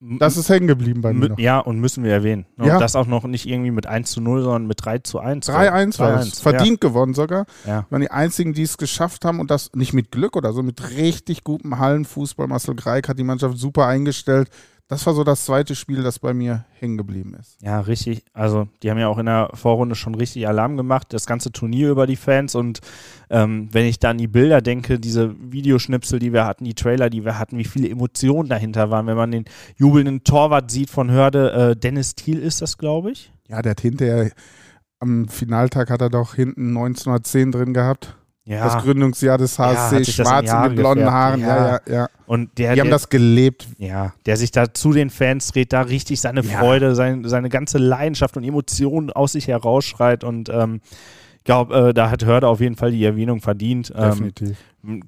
Das 0.00 0.36
ist 0.36 0.48
hängen 0.48 0.68
geblieben 0.68 1.00
bei 1.00 1.12
mir 1.12 1.30
noch. 1.30 1.38
Ja, 1.40 1.58
und 1.58 1.80
müssen 1.80 2.04
wir 2.04 2.12
erwähnen. 2.12 2.46
Und 2.56 2.66
Ja. 2.66 2.78
das 2.78 2.94
auch 2.94 3.06
noch 3.08 3.24
nicht 3.24 3.46
irgendwie 3.46 3.72
mit 3.72 3.88
1 3.88 4.12
zu 4.12 4.20
0, 4.20 4.42
sondern 4.42 4.66
mit 4.68 4.84
3 4.84 4.98
zu 4.98 5.18
1. 5.18 5.48
3-1 5.48 5.98
war 5.98 6.12
das. 6.12 6.28
3-1, 6.34 6.40
Verdient 6.40 6.80
gewonnen 6.80 7.14
sogar. 7.14 7.46
Ja. 7.66 7.84
Waren 7.90 8.02
die 8.02 8.10
einzigen, 8.10 8.52
die 8.52 8.62
es 8.62 8.78
geschafft 8.78 9.24
haben 9.24 9.40
und 9.40 9.50
das 9.50 9.72
nicht 9.74 9.94
mit 9.94 10.12
Glück 10.12 10.36
oder 10.36 10.52
so, 10.52 10.62
mit 10.62 10.90
richtig 10.90 11.42
gutem 11.42 11.78
Hallenfußball. 11.80 12.46
Marcel 12.46 12.76
Greik 12.76 13.08
hat 13.08 13.18
die 13.18 13.24
Mannschaft 13.24 13.58
super 13.58 13.86
eingestellt. 13.86 14.50
Das 14.88 15.04
war 15.04 15.12
so 15.12 15.22
das 15.22 15.44
zweite 15.44 15.74
Spiel, 15.74 16.02
das 16.02 16.18
bei 16.18 16.32
mir 16.32 16.64
hängen 16.80 16.96
geblieben 16.96 17.34
ist. 17.38 17.58
Ja, 17.60 17.80
richtig. 17.80 18.24
Also, 18.32 18.68
die 18.82 18.90
haben 18.90 18.98
ja 18.98 19.08
auch 19.08 19.18
in 19.18 19.26
der 19.26 19.50
Vorrunde 19.52 19.94
schon 19.94 20.14
richtig 20.14 20.48
Alarm 20.48 20.78
gemacht, 20.78 21.12
das 21.12 21.26
ganze 21.26 21.52
Turnier 21.52 21.90
über 21.90 22.06
die 22.06 22.16
Fans. 22.16 22.54
Und 22.54 22.80
ähm, 23.28 23.68
wenn 23.70 23.84
ich 23.84 23.98
da 23.98 24.10
an 24.10 24.18
die 24.18 24.28
Bilder 24.28 24.62
denke, 24.62 24.98
diese 24.98 25.34
Videoschnipsel, 25.38 26.18
die 26.18 26.32
wir 26.32 26.46
hatten, 26.46 26.64
die 26.64 26.72
Trailer, 26.72 27.10
die 27.10 27.26
wir 27.26 27.38
hatten, 27.38 27.58
wie 27.58 27.64
viele 27.64 27.90
Emotionen 27.90 28.48
dahinter 28.48 28.90
waren, 28.90 29.06
wenn 29.06 29.16
man 29.16 29.30
den 29.30 29.44
jubelnden 29.76 30.24
Torwart 30.24 30.70
sieht 30.70 30.88
von 30.88 31.10
Hörde, 31.10 31.52
äh, 31.52 31.76
Dennis 31.76 32.14
Thiel 32.14 32.38
ist 32.38 32.62
das, 32.62 32.78
glaube 32.78 33.10
ich. 33.10 33.30
Ja, 33.46 33.60
der 33.60 33.72
hat 33.72 33.82
hinterher, 33.82 34.30
am 35.00 35.28
Finaltag 35.28 35.90
hat 35.90 36.00
er 36.00 36.10
doch 36.10 36.34
hinten 36.34 36.68
1910 36.68 37.52
drin 37.52 37.74
gehabt. 37.74 38.17
Ja. 38.48 38.64
Das 38.64 38.82
Gründungsjahr 38.82 39.36
des 39.36 39.58
Ja, 39.58 39.66
HSC, 39.66 39.98
in 39.98 40.04
schwarz 40.06 40.50
in 40.50 40.62
den 40.62 40.74
blonden 40.76 41.04
gefärbt. 41.04 41.12
Haaren. 41.12 41.40
Ja, 41.42 41.80
ja, 41.86 41.94
ja. 41.94 42.08
und 42.26 42.56
der, 42.56 42.74
Die 42.74 42.80
haben 42.80 42.86
der, 42.88 42.94
das 42.94 43.10
gelebt. 43.10 43.68
Ja, 43.76 44.14
der 44.24 44.38
sich 44.38 44.50
da 44.50 44.72
zu 44.72 44.92
den 44.94 45.10
Fans 45.10 45.48
dreht, 45.48 45.74
da 45.74 45.82
richtig 45.82 46.18
seine 46.20 46.40
Ja. 46.40 46.58
Freude, 46.58 46.94
sein, 46.94 47.24
seine 47.28 47.50
ganze 47.50 47.76
Leidenschaft 47.76 48.38
und 48.38 48.44
Emotionen 48.44 49.10
aus 49.10 49.32
sich 49.32 49.48
herausschreit 49.48 50.24
und 50.24 50.48
ähm, 50.48 50.80
ich 51.36 51.44
glaube, 51.44 51.88
äh, 51.90 51.94
da 51.94 52.10
hat 52.10 52.24
Hörde 52.24 52.48
auf 52.48 52.60
jeden 52.60 52.76
Fall 52.76 52.90
die 52.90 53.04
Erwähnung 53.04 53.40
verdient. 53.40 53.92
Ähm, 53.94 54.10
Definitiv. 54.10 54.56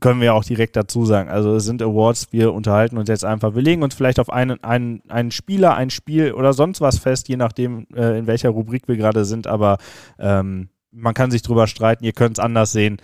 können 0.01 0.21
wir 0.21 0.35
auch 0.35 0.45
direkt 0.45 0.77
dazu 0.77 1.05
sagen. 1.07 1.29
Also 1.31 1.55
es 1.57 1.65
sind 1.65 1.83
Awards, 1.83 2.29
wir 2.33 2.53
unterhalten 2.53 2.99
uns 2.99 3.09
jetzt 3.09 3.25
einfach. 3.25 3.55
Wir 3.55 3.63
legen 3.63 3.83
uns 3.83 3.95
vielleicht 3.95 4.21
auf 4.21 4.31
einen, 4.31 4.63
einen, 4.63 5.03
einen 5.09 5.31
Spieler, 5.33 5.75
ein 5.77 5.89
Spiel 5.91 6.33
oder 6.33 6.53
sonst 6.53 6.81
was 6.81 6.99
fest, 6.99 7.29
je 7.29 7.37
nachdem, 7.37 7.87
äh, 7.95 8.19
in 8.19 8.27
welcher 8.27 8.51
Rubrik 8.51 8.87
wir 8.87 8.97
gerade 8.97 9.25
sind, 9.25 9.47
aber 9.47 9.79
ähm, 10.19 10.69
man 10.93 11.15
kann 11.15 11.31
sich 11.31 11.43
drüber 11.43 11.67
streiten, 11.67 12.05
ihr 12.05 12.13
könnt 12.13 12.39
es 12.39 12.45
anders 12.45 12.73
sehen. 12.73 13.01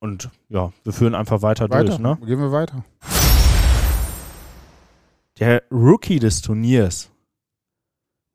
Und 0.00 0.30
ja, 0.48 0.72
wir 0.84 0.92
führen 0.92 1.14
einfach 1.14 1.42
weiter, 1.42 1.70
Weiter. 1.70 1.84
durch. 1.84 1.98
Ne? 1.98 2.18
Gehen 2.26 2.40
wir 2.40 2.52
weiter. 2.52 2.84
Der 5.38 5.62
Rookie 5.70 6.18
des 6.18 6.42
Turniers. 6.42 7.10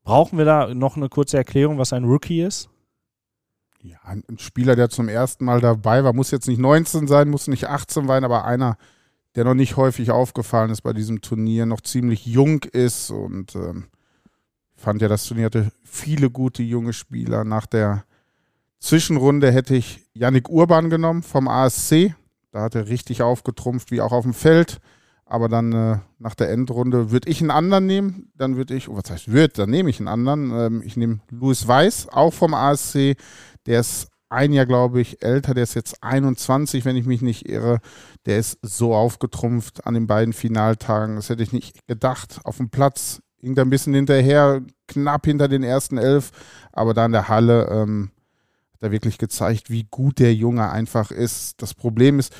Brauchen 0.02 0.38
wir 0.38 0.46
da 0.46 0.74
noch 0.74 0.96
eine 0.96 1.08
kurze 1.08 1.36
Erklärung, 1.36 1.78
was 1.78 1.92
ein 1.92 2.04
Rookie 2.04 2.42
ist? 2.42 2.70
Ja, 3.82 3.98
ein 4.04 4.38
Spieler, 4.38 4.74
der 4.74 4.88
zum 4.88 5.08
ersten 5.08 5.44
Mal 5.44 5.60
dabei 5.60 6.02
war, 6.02 6.12
muss 6.12 6.30
jetzt 6.30 6.48
nicht 6.48 6.58
19 6.58 7.06
sein, 7.06 7.28
muss 7.28 7.46
nicht 7.46 7.66
18 7.68 8.06
sein, 8.08 8.24
aber 8.24 8.44
einer, 8.44 8.76
der 9.36 9.44
noch 9.44 9.54
nicht 9.54 9.76
häufig 9.76 10.10
aufgefallen 10.10 10.70
ist 10.70 10.80
bei 10.80 10.92
diesem 10.92 11.20
Turnier, 11.20 11.66
noch 11.66 11.82
ziemlich 11.82 12.26
jung 12.26 12.64
ist 12.64 13.10
und 13.10 13.54
ähm, 13.54 13.84
fand 14.74 15.02
ja, 15.02 15.08
das 15.08 15.26
Turnier 15.26 15.46
hatte 15.46 15.70
viele 15.84 16.30
gute 16.30 16.62
junge 16.62 16.92
Spieler. 16.92 17.44
Nach 17.44 17.66
der 17.66 18.04
Zwischenrunde 18.80 19.50
hätte 19.50 19.74
ich 19.74 20.08
Yannick 20.14 20.48
Urban 20.48 20.90
genommen 20.90 21.22
vom 21.22 21.48
ASC. 21.48 22.14
Da 22.50 22.62
hat 22.62 22.74
er 22.74 22.88
richtig 22.88 23.22
aufgetrumpft, 23.22 23.90
wie 23.90 24.00
auch 24.00 24.12
auf 24.12 24.24
dem 24.24 24.34
Feld. 24.34 24.78
Aber 25.26 25.48
dann 25.48 25.72
äh, 25.72 25.98
nach 26.18 26.34
der 26.34 26.50
Endrunde 26.50 27.10
würde 27.10 27.28
ich 27.28 27.40
einen 27.40 27.50
anderen 27.50 27.86
nehmen. 27.86 28.32
Dann 28.34 28.56
würde 28.56 28.74
ich, 28.74 28.88
oh, 28.88 28.96
was 28.96 29.10
heißt 29.10 29.30
wird, 29.30 29.58
dann 29.58 29.68
nehme 29.68 29.90
ich 29.90 29.98
einen 29.98 30.08
anderen. 30.08 30.50
Ähm, 30.52 30.82
ich 30.82 30.96
nehme 30.96 31.20
Louis 31.30 31.68
Weiß, 31.68 32.08
auch 32.08 32.32
vom 32.32 32.54
ASC. 32.54 33.16
Der 33.66 33.80
ist 33.80 34.08
ein 34.30 34.52
Jahr, 34.52 34.64
glaube 34.64 35.00
ich, 35.00 35.22
älter. 35.22 35.52
Der 35.52 35.64
ist 35.64 35.74
jetzt 35.74 36.02
21, 36.02 36.86
wenn 36.86 36.96
ich 36.96 37.04
mich 37.04 37.20
nicht 37.20 37.46
irre. 37.46 37.80
Der 38.24 38.38
ist 38.38 38.58
so 38.62 38.94
aufgetrumpft 38.94 39.86
an 39.86 39.94
den 39.94 40.06
beiden 40.06 40.32
Finaltagen. 40.32 41.16
Das 41.16 41.28
hätte 41.28 41.42
ich 41.42 41.52
nicht 41.52 41.86
gedacht. 41.86 42.40
Auf 42.44 42.56
dem 42.56 42.70
Platz 42.70 43.20
hing 43.36 43.56
er 43.56 43.64
ein 43.64 43.70
bisschen 43.70 43.94
hinterher, 43.94 44.62
knapp 44.86 45.26
hinter 45.26 45.48
den 45.48 45.62
ersten 45.62 45.98
elf. 45.98 46.30
Aber 46.72 46.94
da 46.94 47.04
in 47.04 47.12
der 47.12 47.28
Halle 47.28 47.68
ähm, 47.70 48.10
er 48.80 48.90
wirklich 48.90 49.18
gezeigt, 49.18 49.70
wie 49.70 49.84
gut 49.84 50.18
der 50.18 50.34
Junge 50.34 50.70
einfach 50.70 51.10
ist. 51.10 51.60
Das 51.62 51.74
Problem 51.74 52.18
ist, 52.18 52.34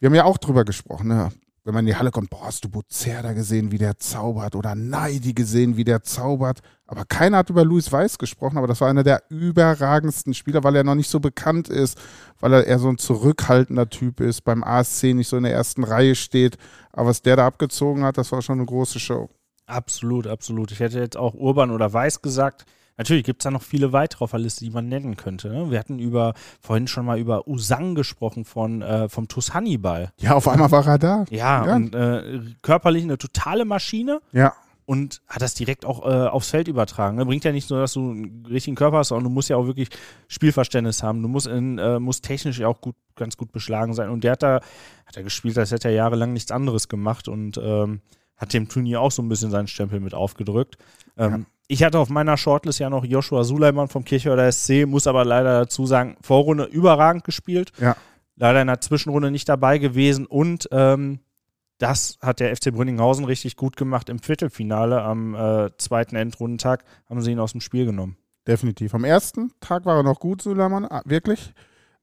wir 0.00 0.08
haben 0.08 0.14
ja 0.14 0.24
auch 0.24 0.38
drüber 0.38 0.64
gesprochen, 0.64 1.08
ne? 1.08 1.30
wenn 1.68 1.74
man 1.74 1.84
in 1.86 1.92
die 1.92 1.96
Halle 1.96 2.10
kommt, 2.10 2.30
boah, 2.30 2.46
hast 2.46 2.64
du 2.64 2.70
Bozerda 2.70 3.34
gesehen, 3.34 3.70
wie 3.70 3.76
der 3.76 3.98
zaubert 3.98 4.56
oder 4.56 4.74
Neidi 4.74 5.34
gesehen, 5.34 5.76
wie 5.76 5.84
der 5.84 6.02
zaubert. 6.02 6.60
Aber 6.86 7.04
keiner 7.04 7.36
hat 7.36 7.50
über 7.50 7.62
Luis 7.62 7.92
Weiß 7.92 8.16
gesprochen, 8.16 8.56
aber 8.56 8.66
das 8.66 8.80
war 8.80 8.88
einer 8.88 9.02
der 9.02 9.22
überragendsten 9.28 10.32
Spieler, 10.32 10.64
weil 10.64 10.76
er 10.76 10.84
noch 10.84 10.94
nicht 10.94 11.10
so 11.10 11.20
bekannt 11.20 11.68
ist, 11.68 11.98
weil 12.40 12.54
er 12.54 12.66
eher 12.66 12.78
so 12.78 12.88
ein 12.88 12.96
zurückhaltender 12.96 13.90
Typ 13.90 14.20
ist, 14.20 14.44
beim 14.44 14.64
ASC 14.64 15.12
nicht 15.12 15.28
so 15.28 15.36
in 15.36 15.42
der 15.42 15.52
ersten 15.52 15.84
Reihe 15.84 16.14
steht. 16.14 16.56
Aber 16.90 17.10
was 17.10 17.20
der 17.20 17.36
da 17.36 17.46
abgezogen 17.46 18.02
hat, 18.02 18.16
das 18.16 18.32
war 18.32 18.40
schon 18.40 18.60
eine 18.60 18.66
große 18.66 18.98
Show. 18.98 19.28
Absolut, 19.66 20.26
absolut. 20.26 20.72
Ich 20.72 20.80
hätte 20.80 20.98
jetzt 21.00 21.18
auch 21.18 21.34
Urban 21.34 21.70
oder 21.70 21.92
Weiß 21.92 22.22
gesagt. 22.22 22.64
Natürlich 22.98 23.24
gibt 23.24 23.40
es 23.40 23.44
da 23.44 23.50
noch 23.50 23.62
viele 23.62 23.92
weitere 23.92 24.24
auf 24.24 24.32
der 24.32 24.40
Liste, 24.40 24.64
die 24.64 24.70
man 24.70 24.88
nennen 24.88 25.16
könnte. 25.16 25.48
Ne? 25.48 25.70
Wir 25.70 25.78
hatten 25.78 25.98
über 25.98 26.34
vorhin 26.60 26.86
schon 26.88 27.06
mal 27.06 27.18
über 27.18 27.48
Usang 27.48 27.94
gesprochen 27.94 28.44
von 28.44 28.82
äh, 28.82 29.08
vom 29.08 29.28
TuS 29.28 29.54
Hannibal. 29.54 30.12
Ja, 30.18 30.34
auf 30.34 30.46
einmal 30.48 30.70
war 30.70 30.86
er 30.86 30.98
da. 30.98 31.24
Ja, 31.30 31.64
Ja. 31.66 31.76
und 31.76 31.94
äh, 31.94 32.40
körperlich 32.62 33.04
eine 33.04 33.16
totale 33.16 33.64
Maschine 33.64 34.20
Ja, 34.32 34.52
und 34.84 35.20
hat 35.28 35.42
das 35.42 35.54
direkt 35.54 35.84
auch 35.84 36.04
äh, 36.04 36.28
aufs 36.28 36.50
Feld 36.50 36.66
übertragen. 36.66 37.16
Ne? 37.18 37.24
Bringt 37.26 37.44
ja 37.44 37.52
nicht 37.52 37.68
nur, 37.70 37.78
dass 37.80 37.92
du 37.92 38.10
einen 38.10 38.46
richtigen 38.46 38.74
Körper 38.74 38.98
hast, 38.98 39.08
sondern 39.08 39.24
du 39.24 39.30
musst 39.30 39.48
ja 39.50 39.56
auch 39.56 39.66
wirklich 39.66 39.88
Spielverständnis 40.28 41.02
haben. 41.02 41.22
Du 41.22 41.28
musst, 41.28 41.46
in, 41.46 41.78
äh, 41.78 41.98
musst 41.98 42.24
technisch 42.24 42.58
ja 42.58 42.68
auch 42.68 42.80
gut, 42.80 42.96
ganz 43.14 43.36
gut 43.36 43.52
beschlagen 43.52 43.92
sein. 43.94 44.08
Und 44.10 44.24
der 44.24 44.32
hat 44.32 44.42
da, 44.42 44.60
hat 45.06 45.16
er 45.16 45.22
gespielt, 45.22 45.58
als 45.58 45.70
hätte 45.72 45.88
er 45.88 45.94
jahrelang 45.94 46.32
nichts 46.32 46.50
anderes 46.50 46.88
gemacht 46.88 47.28
und 47.28 47.58
ähm, 47.62 48.00
hat 48.36 48.52
dem 48.52 48.68
Turnier 48.68 49.00
auch 49.00 49.10
so 49.10 49.20
ein 49.22 49.28
bisschen 49.28 49.50
seinen 49.50 49.66
Stempel 49.68 50.00
mit 50.00 50.14
aufgedrückt. 50.14 50.78
Ähm, 51.16 51.30
Ja. 51.32 51.38
Ich 51.70 51.82
hatte 51.84 51.98
auf 51.98 52.08
meiner 52.08 52.38
Shortlist 52.38 52.78
ja 52.78 52.88
noch 52.88 53.04
Joshua 53.04 53.44
Suleiman 53.44 53.88
vom 53.88 54.02
Kirchhörder 54.02 54.50
SC, 54.50 54.86
muss 54.86 55.06
aber 55.06 55.26
leider 55.26 55.60
dazu 55.60 55.84
sagen, 55.84 56.16
Vorrunde 56.22 56.64
überragend 56.64 57.24
gespielt. 57.24 57.72
Ja. 57.78 57.94
Leider 58.36 58.62
in 58.62 58.68
der 58.68 58.80
Zwischenrunde 58.80 59.30
nicht 59.30 59.48
dabei 59.48 59.76
gewesen 59.76 60.24
und 60.24 60.68
ähm, 60.72 61.20
das 61.76 62.18
hat 62.22 62.40
der 62.40 62.56
FC 62.56 62.72
Brünninghausen 62.72 63.26
richtig 63.26 63.56
gut 63.56 63.76
gemacht. 63.76 64.08
Im 64.08 64.18
Viertelfinale 64.18 65.02
am 65.02 65.34
äh, 65.34 65.70
zweiten 65.76 66.16
Endrundentag 66.16 66.84
haben 67.08 67.20
sie 67.20 67.32
ihn 67.32 67.38
aus 67.38 67.52
dem 67.52 67.60
Spiel 67.60 67.84
genommen. 67.84 68.16
Definitiv. 68.46 68.94
Am 68.94 69.04
ersten 69.04 69.52
Tag 69.60 69.84
war 69.84 69.98
er 69.98 70.02
noch 70.02 70.20
gut, 70.20 70.40
Suleiman, 70.40 70.86
ah, 70.86 71.02
wirklich. 71.04 71.52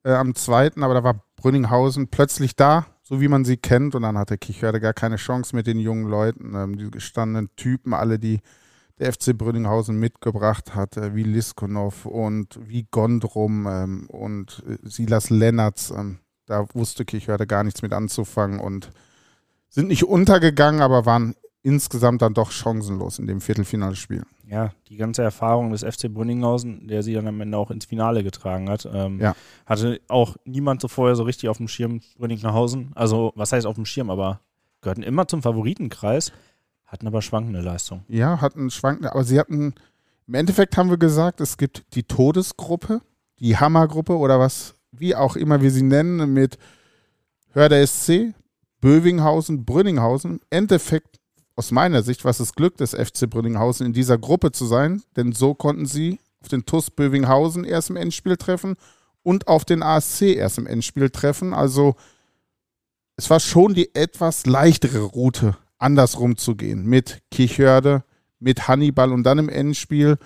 Äh, 0.04 0.12
am 0.12 0.36
zweiten, 0.36 0.84
aber 0.84 0.94
da 0.94 1.04
war 1.04 1.24
Brünninghausen 1.38 2.10
plötzlich 2.10 2.56
da, 2.56 2.86
so 3.02 3.20
wie 3.20 3.28
man 3.28 3.44
sie 3.44 3.58
kennt. 3.58 3.96
Und 3.96 4.04
dann 4.04 4.18
hatte 4.18 4.38
Kichörde 4.38 4.80
gar 4.80 4.94
keine 4.94 5.16
Chance 5.16 5.56
mit 5.56 5.66
den 5.66 5.80
jungen 5.80 6.08
Leuten, 6.08 6.54
ähm, 6.56 6.78
die 6.78 6.92
gestandenen 6.92 7.50
Typen, 7.56 7.96
alle, 7.96 8.20
die 8.20 8.42
der 9.00 9.12
FC 9.14 9.38
Brünninghausen 9.38 9.98
mitgebracht 10.00 10.76
hat, 10.76 10.98
äh, 10.98 11.16
wie 11.16 11.24
Liskonov 11.24 12.06
und 12.06 12.60
wie 12.68 12.88
Gondrum 12.92 13.68
ähm, 13.68 14.06
und 14.08 14.64
äh, 14.68 14.78
Silas 14.84 15.30
Lennertz. 15.30 15.92
Ähm, 15.96 16.20
da 16.46 16.66
wusste 16.74 17.06
Kichörde 17.06 17.48
gar 17.48 17.64
nichts 17.64 17.82
mit 17.82 17.92
anzufangen 17.94 18.60
und 18.60 18.92
sind 19.70 19.88
nicht 19.88 20.04
untergegangen, 20.06 20.82
aber 20.82 21.06
waren 21.06 21.36
insgesamt 21.64 22.22
dann 22.22 22.36
doch 22.36 22.52
chancenlos 22.52 23.18
in 23.18 23.26
dem 23.26 23.42
Viertelfinalspiel. 23.42 24.24
Ja, 24.48 24.72
die 24.88 24.98
ganze 24.98 25.24
Erfahrung 25.24 25.72
des 25.72 25.82
FC 25.84 26.08
Brünninghausen, 26.14 26.88
der 26.88 27.02
sie 27.02 27.14
dann 27.16 27.28
am 27.28 27.42
Ende 27.42 27.58
auch 27.58 27.72
ins 27.72 27.86
Finale 27.86 28.24
getragen 28.24 28.70
hat, 28.70 28.88
ähm, 28.94 29.20
Ja. 29.20 29.36
hatte 29.66 30.00
auch 30.08 30.38
niemand 30.46 30.82
so 30.82 30.88
vorher 30.88 31.16
so 31.16 31.24
richtig 31.24 31.50
auf 31.50 31.58
dem 31.58 31.68
Schirm 31.68 32.02
Brünninghausen. 32.20 32.92
Also, 32.94 33.34
was 33.36 33.52
heißt 33.52 33.66
auf 33.66 33.76
dem 33.76 33.86
Schirm, 33.88 34.12
aber 34.12 34.40
gehörten 34.82 35.02
immer 35.02 35.28
zum 35.28 35.42
Favoritenkreis, 35.42 36.32
hatten 36.86 37.08
aber 37.08 37.22
schwankende 37.22 37.62
Leistung. 37.62 38.04
Ja, 38.08 38.42
hatten 38.42 38.70
schwankende, 38.70 39.12
aber 39.12 39.24
sie 39.24 39.40
hatten, 39.40 39.74
im 40.28 40.34
Endeffekt 40.34 40.78
haben 40.78 40.90
wir 40.90 40.98
gesagt, 40.98 41.42
es 41.42 41.58
gibt 41.58 41.96
die 41.96 42.04
Todesgruppe, 42.04 43.02
die 43.40 43.58
Hammergruppe 43.58 44.18
oder 44.18 44.40
was, 44.40 44.76
wie 44.92 45.16
auch 45.16 45.36
immer 45.36 45.62
wir 45.62 45.72
sie 45.72 45.84
nennen, 45.84 46.34
mit 46.34 46.58
Hörder 47.52 47.86
SC, 47.86 48.34
Bövinghausen, 48.82 49.66
Brünninghausen. 49.66 50.32
Im 50.32 50.40
Endeffekt, 50.50 51.20
aus 51.56 51.72
meiner 51.72 52.04
Sicht, 52.04 52.24
war 52.24 52.32
es 52.32 52.38
das 52.38 52.54
Glück 52.54 52.78
des 52.78 52.92
FC 52.92 53.30
Brünninghausen, 53.30 53.86
in 53.86 53.94
dieser 53.94 54.18
Gruppe 54.18 54.52
zu 54.52 54.66
sein, 54.66 55.02
denn 55.16 55.32
so 55.32 55.54
konnten 55.54 55.86
sie 55.86 56.20
auf 56.42 56.50
den 56.50 56.66
TUS 56.66 56.92
Bövinghausen 56.92 57.64
erst 57.64 57.90
im 57.90 57.96
Endspiel 57.96 58.38
treffen 58.38 58.76
und 59.24 59.48
auf 59.48 59.66
den 59.66 59.82
ASC 59.82 60.22
erst 60.22 60.60
im 60.60 60.68
Endspiel 60.68 61.10
treffen. 61.10 61.54
Also 61.54 61.96
es 63.18 63.30
war 63.30 63.40
schon 63.40 63.74
die 63.74 63.96
etwas 63.96 64.46
leichtere 64.46 65.02
Route, 65.02 65.58
andersrum 65.78 66.38
zu 66.38 66.56
gehen. 66.56 66.86
Mit 66.86 67.22
Kichörde, 67.32 68.04
mit 68.40 68.68
Hannibal 68.68 69.12
und 69.12 69.24
dann 69.24 69.40
im 69.40 69.50
Endspiel, 69.50 70.18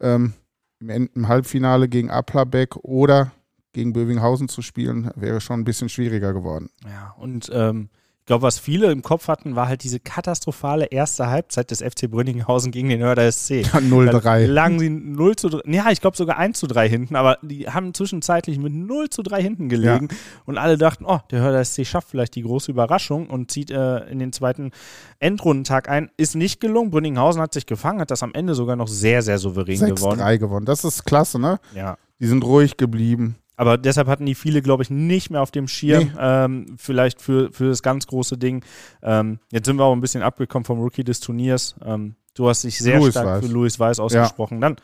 ähm, 0.00 0.34
im, 0.80 0.88
End 0.88 1.10
im 1.14 1.28
Halbfinale 1.28 1.88
gegen 1.88 2.10
Aplabeck 2.10 2.76
oder 2.76 3.32
gegen 3.72 3.92
Bövinghausen 3.92 4.48
zu 4.48 4.62
spielen, 4.62 5.10
wäre 5.16 5.40
schon 5.40 5.60
ein 5.60 5.64
bisschen 5.64 5.88
schwieriger 5.88 6.32
geworden. 6.32 6.70
Ja, 6.84 7.14
und 7.18 7.50
ähm, 7.52 7.90
ich 8.26 8.28
glaube, 8.28 8.42
was 8.42 8.58
viele 8.58 8.90
im 8.90 9.02
Kopf 9.02 9.28
hatten, 9.28 9.54
war 9.54 9.68
halt 9.68 9.84
diese 9.84 10.00
katastrophale 10.00 10.86
erste 10.86 11.28
Halbzeit 11.28 11.70
des 11.70 11.80
FC 11.80 12.10
Brünninghausen 12.10 12.72
gegen 12.72 12.88
den 12.88 13.00
Hörder 13.00 13.30
SC. 13.30 13.62
Da 13.72 13.78
0-3. 13.78 14.46
lagen 14.46 14.80
sie 14.80 14.90
0 14.90 15.36
zu 15.36 15.48
3, 15.48 15.60
ja, 15.70 15.92
ich 15.92 16.00
glaube 16.00 16.16
sogar 16.16 16.36
1 16.36 16.58
zu 16.58 16.66
3 16.66 16.88
hinten, 16.88 17.14
aber 17.14 17.38
die 17.42 17.68
haben 17.68 17.94
zwischenzeitlich 17.94 18.58
mit 18.58 18.72
0 18.72 19.10
zu 19.10 19.22
3 19.22 19.40
hinten 19.40 19.68
gelegen 19.68 20.08
und 20.44 20.58
alle 20.58 20.76
dachten, 20.76 21.04
oh, 21.06 21.20
der 21.30 21.40
Hörder 21.40 21.64
SC 21.64 21.86
schafft 21.86 22.10
vielleicht 22.10 22.34
die 22.34 22.42
große 22.42 22.72
Überraschung 22.72 23.30
und 23.30 23.52
zieht 23.52 23.70
äh, 23.70 23.98
in 24.08 24.18
den 24.18 24.32
zweiten 24.32 24.72
Endrundentag 25.20 25.88
ein. 25.88 26.10
Ist 26.16 26.34
nicht 26.34 26.60
gelungen. 26.60 26.90
Brünninghausen 26.90 27.40
hat 27.40 27.54
sich 27.54 27.66
gefangen, 27.66 28.00
hat 28.00 28.10
das 28.10 28.24
am 28.24 28.34
Ende 28.34 28.56
sogar 28.56 28.74
noch 28.74 28.88
sehr, 28.88 29.22
sehr 29.22 29.38
souverän 29.38 29.78
gewonnen. 29.78 30.20
6-3 30.20 30.38
gewonnen. 30.38 30.66
Das 30.66 30.82
ist 30.82 31.04
klasse, 31.04 31.38
ne? 31.38 31.60
Ja. 31.76 31.96
Die 32.18 32.26
sind 32.26 32.42
ruhig 32.42 32.76
geblieben. 32.76 33.36
Aber 33.56 33.78
deshalb 33.78 34.06
hatten 34.06 34.26
die 34.26 34.34
viele, 34.34 34.60
glaube 34.60 34.82
ich, 34.82 34.90
nicht 34.90 35.30
mehr 35.30 35.40
auf 35.40 35.50
dem 35.50 35.66
Schirm. 35.66 36.04
Nee. 36.04 36.18
Ähm, 36.18 36.76
vielleicht 36.78 37.22
für, 37.22 37.50
für 37.52 37.68
das 37.68 37.82
ganz 37.82 38.06
große 38.06 38.36
Ding. 38.36 38.62
Ähm, 39.02 39.38
jetzt 39.50 39.66
sind 39.66 39.76
wir 39.78 39.84
auch 39.84 39.94
ein 39.94 40.00
bisschen 40.00 40.22
abgekommen 40.22 40.64
vom 40.64 40.78
Rookie 40.78 41.04
des 41.04 41.20
Turniers. 41.20 41.74
Ähm, 41.82 42.16
du 42.34 42.48
hast 42.48 42.64
dich 42.64 42.78
sehr 42.78 42.98
Louis 42.98 43.12
stark 43.12 43.26
Weiß. 43.26 43.46
für 43.46 43.52
Louis 43.52 43.78
Weiß 43.78 43.98
ausgesprochen. 43.98 44.60
Dann 44.60 44.76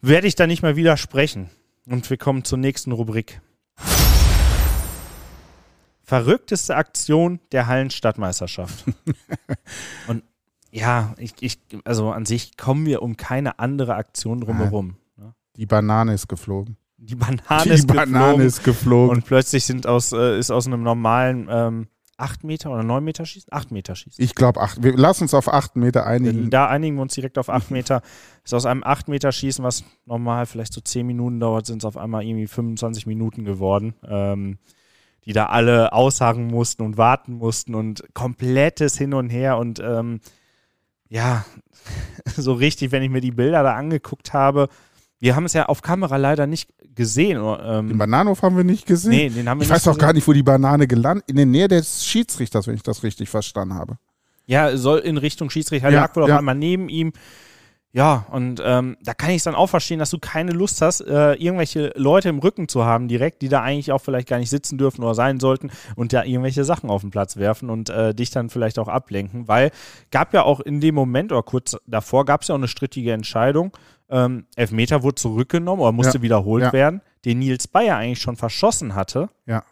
werde 0.00 0.28
ich 0.28 0.36
da 0.36 0.46
nicht 0.46 0.62
mehr 0.62 0.76
widersprechen. 0.76 1.50
Und 1.86 2.08
wir 2.08 2.16
kommen 2.16 2.44
zur 2.44 2.58
nächsten 2.58 2.92
Rubrik. 2.92 3.40
Verrückteste 6.02 6.76
Aktion 6.76 7.40
der 7.50 7.66
Hallenstadtmeisterschaft. 7.66 8.84
Und 10.06 10.22
ja, 10.70 11.14
ich, 11.18 11.34
ich, 11.40 11.58
also 11.84 12.10
an 12.10 12.26
sich 12.26 12.56
kommen 12.56 12.86
wir 12.86 13.02
um 13.02 13.16
keine 13.16 13.58
andere 13.58 13.94
Aktion 13.94 14.40
drumherum. 14.40 14.96
Die 15.56 15.66
Banane 15.66 16.14
ist 16.14 16.28
geflogen. 16.28 16.76
Die 16.96 17.16
Banane 17.16 17.64
Die 17.64 17.70
ist 17.70 17.86
Banane 17.86 18.06
geflogen. 18.08 18.46
ist 18.46 18.64
geflogen. 18.64 19.16
Und 19.16 19.24
plötzlich 19.26 19.64
sind 19.64 19.86
aus, 19.86 20.12
äh, 20.12 20.38
ist 20.38 20.50
aus 20.50 20.66
einem 20.66 20.82
normalen 20.82 21.48
ähm, 21.50 21.88
8 22.16 22.44
Meter 22.44 22.70
oder 22.70 22.82
9 22.82 23.02
Meter 23.02 23.26
Schießen? 23.26 23.52
8 23.52 23.72
Meter 23.72 23.96
Schießen. 23.96 24.22
ich 24.24 24.34
glaube, 24.34 24.60
wir 24.78 24.96
lass 24.96 25.20
uns 25.20 25.34
auf 25.34 25.52
8 25.52 25.76
Meter 25.76 26.06
einigen. 26.06 26.50
Da 26.50 26.68
einigen 26.68 26.96
wir 26.96 27.02
uns 27.02 27.14
direkt 27.14 27.38
auf 27.38 27.48
8 27.50 27.70
Meter. 27.72 28.02
Ist 28.44 28.54
aus 28.54 28.66
einem 28.66 28.84
8 28.84 29.08
Meter 29.08 29.32
Schießen, 29.32 29.64
was 29.64 29.84
normal 30.06 30.46
vielleicht 30.46 30.72
so 30.72 30.80
10 30.80 31.06
Minuten 31.06 31.40
dauert, 31.40 31.66
sind 31.66 31.78
es 31.78 31.84
auf 31.84 31.96
einmal 31.96 32.24
irgendwie 32.24 32.46
25 32.46 33.06
Minuten 33.06 33.44
geworden. 33.44 33.94
Ähm, 34.06 34.58
die 35.24 35.32
da 35.32 35.46
alle 35.46 35.92
ausharren 35.92 36.46
mussten 36.48 36.82
und 36.82 36.98
warten 36.98 37.32
mussten 37.34 37.74
und 37.74 38.04
komplettes 38.12 38.98
Hin 38.98 39.14
und 39.14 39.30
Her 39.30 39.56
und 39.56 39.80
ähm, 39.80 40.20
ja, 41.08 41.44
so 42.36 42.52
richtig, 42.52 42.92
wenn 42.92 43.02
ich 43.02 43.10
mir 43.10 43.20
die 43.20 43.30
Bilder 43.30 43.62
da 43.62 43.74
angeguckt 43.74 44.32
habe, 44.32 44.68
wir 45.24 45.36
haben 45.36 45.46
es 45.46 45.54
ja 45.54 45.66
auf 45.66 45.80
Kamera 45.80 46.16
leider 46.18 46.46
nicht 46.46 46.68
gesehen. 46.94 47.40
Den 47.42 47.90
Ähm, 47.90 47.98
Bananenhof 47.98 48.42
haben 48.42 48.56
wir 48.58 48.64
nicht 48.64 48.84
gesehen. 48.86 49.10
nee, 49.10 49.28
den 49.30 49.48
haben 49.48 49.58
wir 49.58 49.62
ich 49.64 49.68
nicht 49.70 49.76
weiß 49.76 49.88
auch 49.88 49.92
gesehen. 49.92 50.00
gar 50.06 50.12
nicht, 50.12 50.28
wo 50.28 50.32
die 50.34 50.42
Banane 50.42 50.86
gelandet 50.86 51.24
In 51.28 51.36
der 51.36 51.46
Nähe 51.46 51.66
des 51.68 52.04
Schiedsrichters, 52.06 52.66
wenn 52.66 52.74
ich 52.74 52.82
das 52.82 53.02
richtig 53.02 53.30
verstanden 53.30 53.74
habe. 53.74 53.96
Ja, 54.46 54.76
soll 54.76 54.98
in 54.98 55.16
Richtung 55.16 55.48
Schiedsrichter, 55.48 55.88
Ja, 55.88 56.02
lag 56.02 56.14
wohl 56.14 56.24
auch 56.24 56.28
ja. 56.28 56.38
einmal 56.38 56.54
neben 56.54 56.88
ihm. 56.90 57.12
Ja, 57.92 58.26
und 58.32 58.60
ähm, 58.64 58.96
da 59.04 59.14
kann 59.14 59.30
ich 59.30 59.36
es 59.36 59.44
dann 59.44 59.54
auch 59.54 59.68
verstehen, 59.68 60.00
dass 60.00 60.10
du 60.10 60.18
keine 60.18 60.50
Lust 60.50 60.82
hast, 60.82 61.00
äh, 61.00 61.34
irgendwelche 61.34 61.92
Leute 61.94 62.28
im 62.28 62.40
Rücken 62.40 62.66
zu 62.66 62.84
haben 62.84 63.06
direkt, 63.06 63.40
die 63.40 63.48
da 63.48 63.62
eigentlich 63.62 63.92
auch 63.92 64.00
vielleicht 64.00 64.28
gar 64.28 64.38
nicht 64.40 64.50
sitzen 64.50 64.78
dürfen 64.78 65.04
oder 65.04 65.14
sein 65.14 65.38
sollten 65.38 65.70
und 65.94 66.12
da 66.12 66.24
irgendwelche 66.24 66.64
Sachen 66.64 66.90
auf 66.90 67.02
den 67.02 67.10
Platz 67.12 67.36
werfen 67.36 67.70
und 67.70 67.90
äh, 67.90 68.12
dich 68.12 68.30
dann 68.30 68.50
vielleicht 68.50 68.80
auch 68.80 68.88
ablenken, 68.88 69.46
weil 69.46 69.70
gab 70.10 70.34
ja 70.34 70.42
auch 70.42 70.58
in 70.58 70.80
dem 70.80 70.96
Moment 70.96 71.30
oder 71.30 71.44
kurz 71.44 71.76
davor 71.86 72.24
gab 72.24 72.42
es 72.42 72.48
ja 72.48 72.56
auch 72.56 72.58
eine 72.58 72.66
strittige 72.68 73.12
Entscheidung. 73.12 73.70
Ähm, 74.08 74.46
Elfmeter 74.56 75.02
wurde 75.02 75.14
zurückgenommen 75.16 75.82
oder 75.82 75.92
musste 75.92 76.18
Ja, 76.18 76.22
wiederholt 76.22 76.64
ja. 76.64 76.72
werden, 76.72 77.00
den 77.24 77.38
Nils 77.38 77.66
Bayer 77.68 77.96
eigentlich 77.96 78.20
schon 78.20 78.36
verschossen 78.36 78.94
hatte, 78.94 79.30
Ja. 79.46 79.64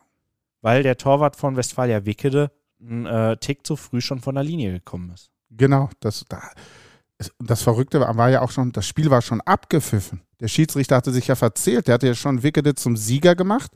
weil 0.63 0.83
der 0.83 0.97
Torwart 0.97 1.37
von 1.37 1.57
Westfalia 1.57 2.05
Wickede 2.07 2.51
einen 2.81 3.07
äh, 3.07 3.37
Tick 3.37 3.67
zu 3.67 3.77
früh 3.77 4.01
schon 4.01 4.21
von 4.21 4.35
der 4.35 4.45
Linie 4.45 4.73
gekommen 4.73 5.11
ist. 5.15 5.31
Genau, 5.51 5.91
das, 6.01 6.25
da, 6.29 6.41
das 7.39 7.63
Verrückte 7.63 8.01
war, 8.01 8.17
war 8.17 8.31
ja 8.31 8.41
auch 8.41 8.51
schon, 8.51 8.73
das 8.73 8.87
Spiel 8.87 9.11
war 9.11 9.23
schon 9.23 9.41
abgepfiffen. 9.43 10.23
Der 10.41 10.49
Schiedsrichter 10.49 10.97
hatte 10.97 11.13
sich 11.13 11.27
ja 11.29 11.35
verzählt, 11.37 11.87
der 11.87 11.95
hatte 11.95 12.07
ja 12.09 12.15
schon 12.15 12.43
Wickede 12.43 12.75
zum 12.75 12.97
Sieger 12.97 13.35
gemacht. 13.37 13.71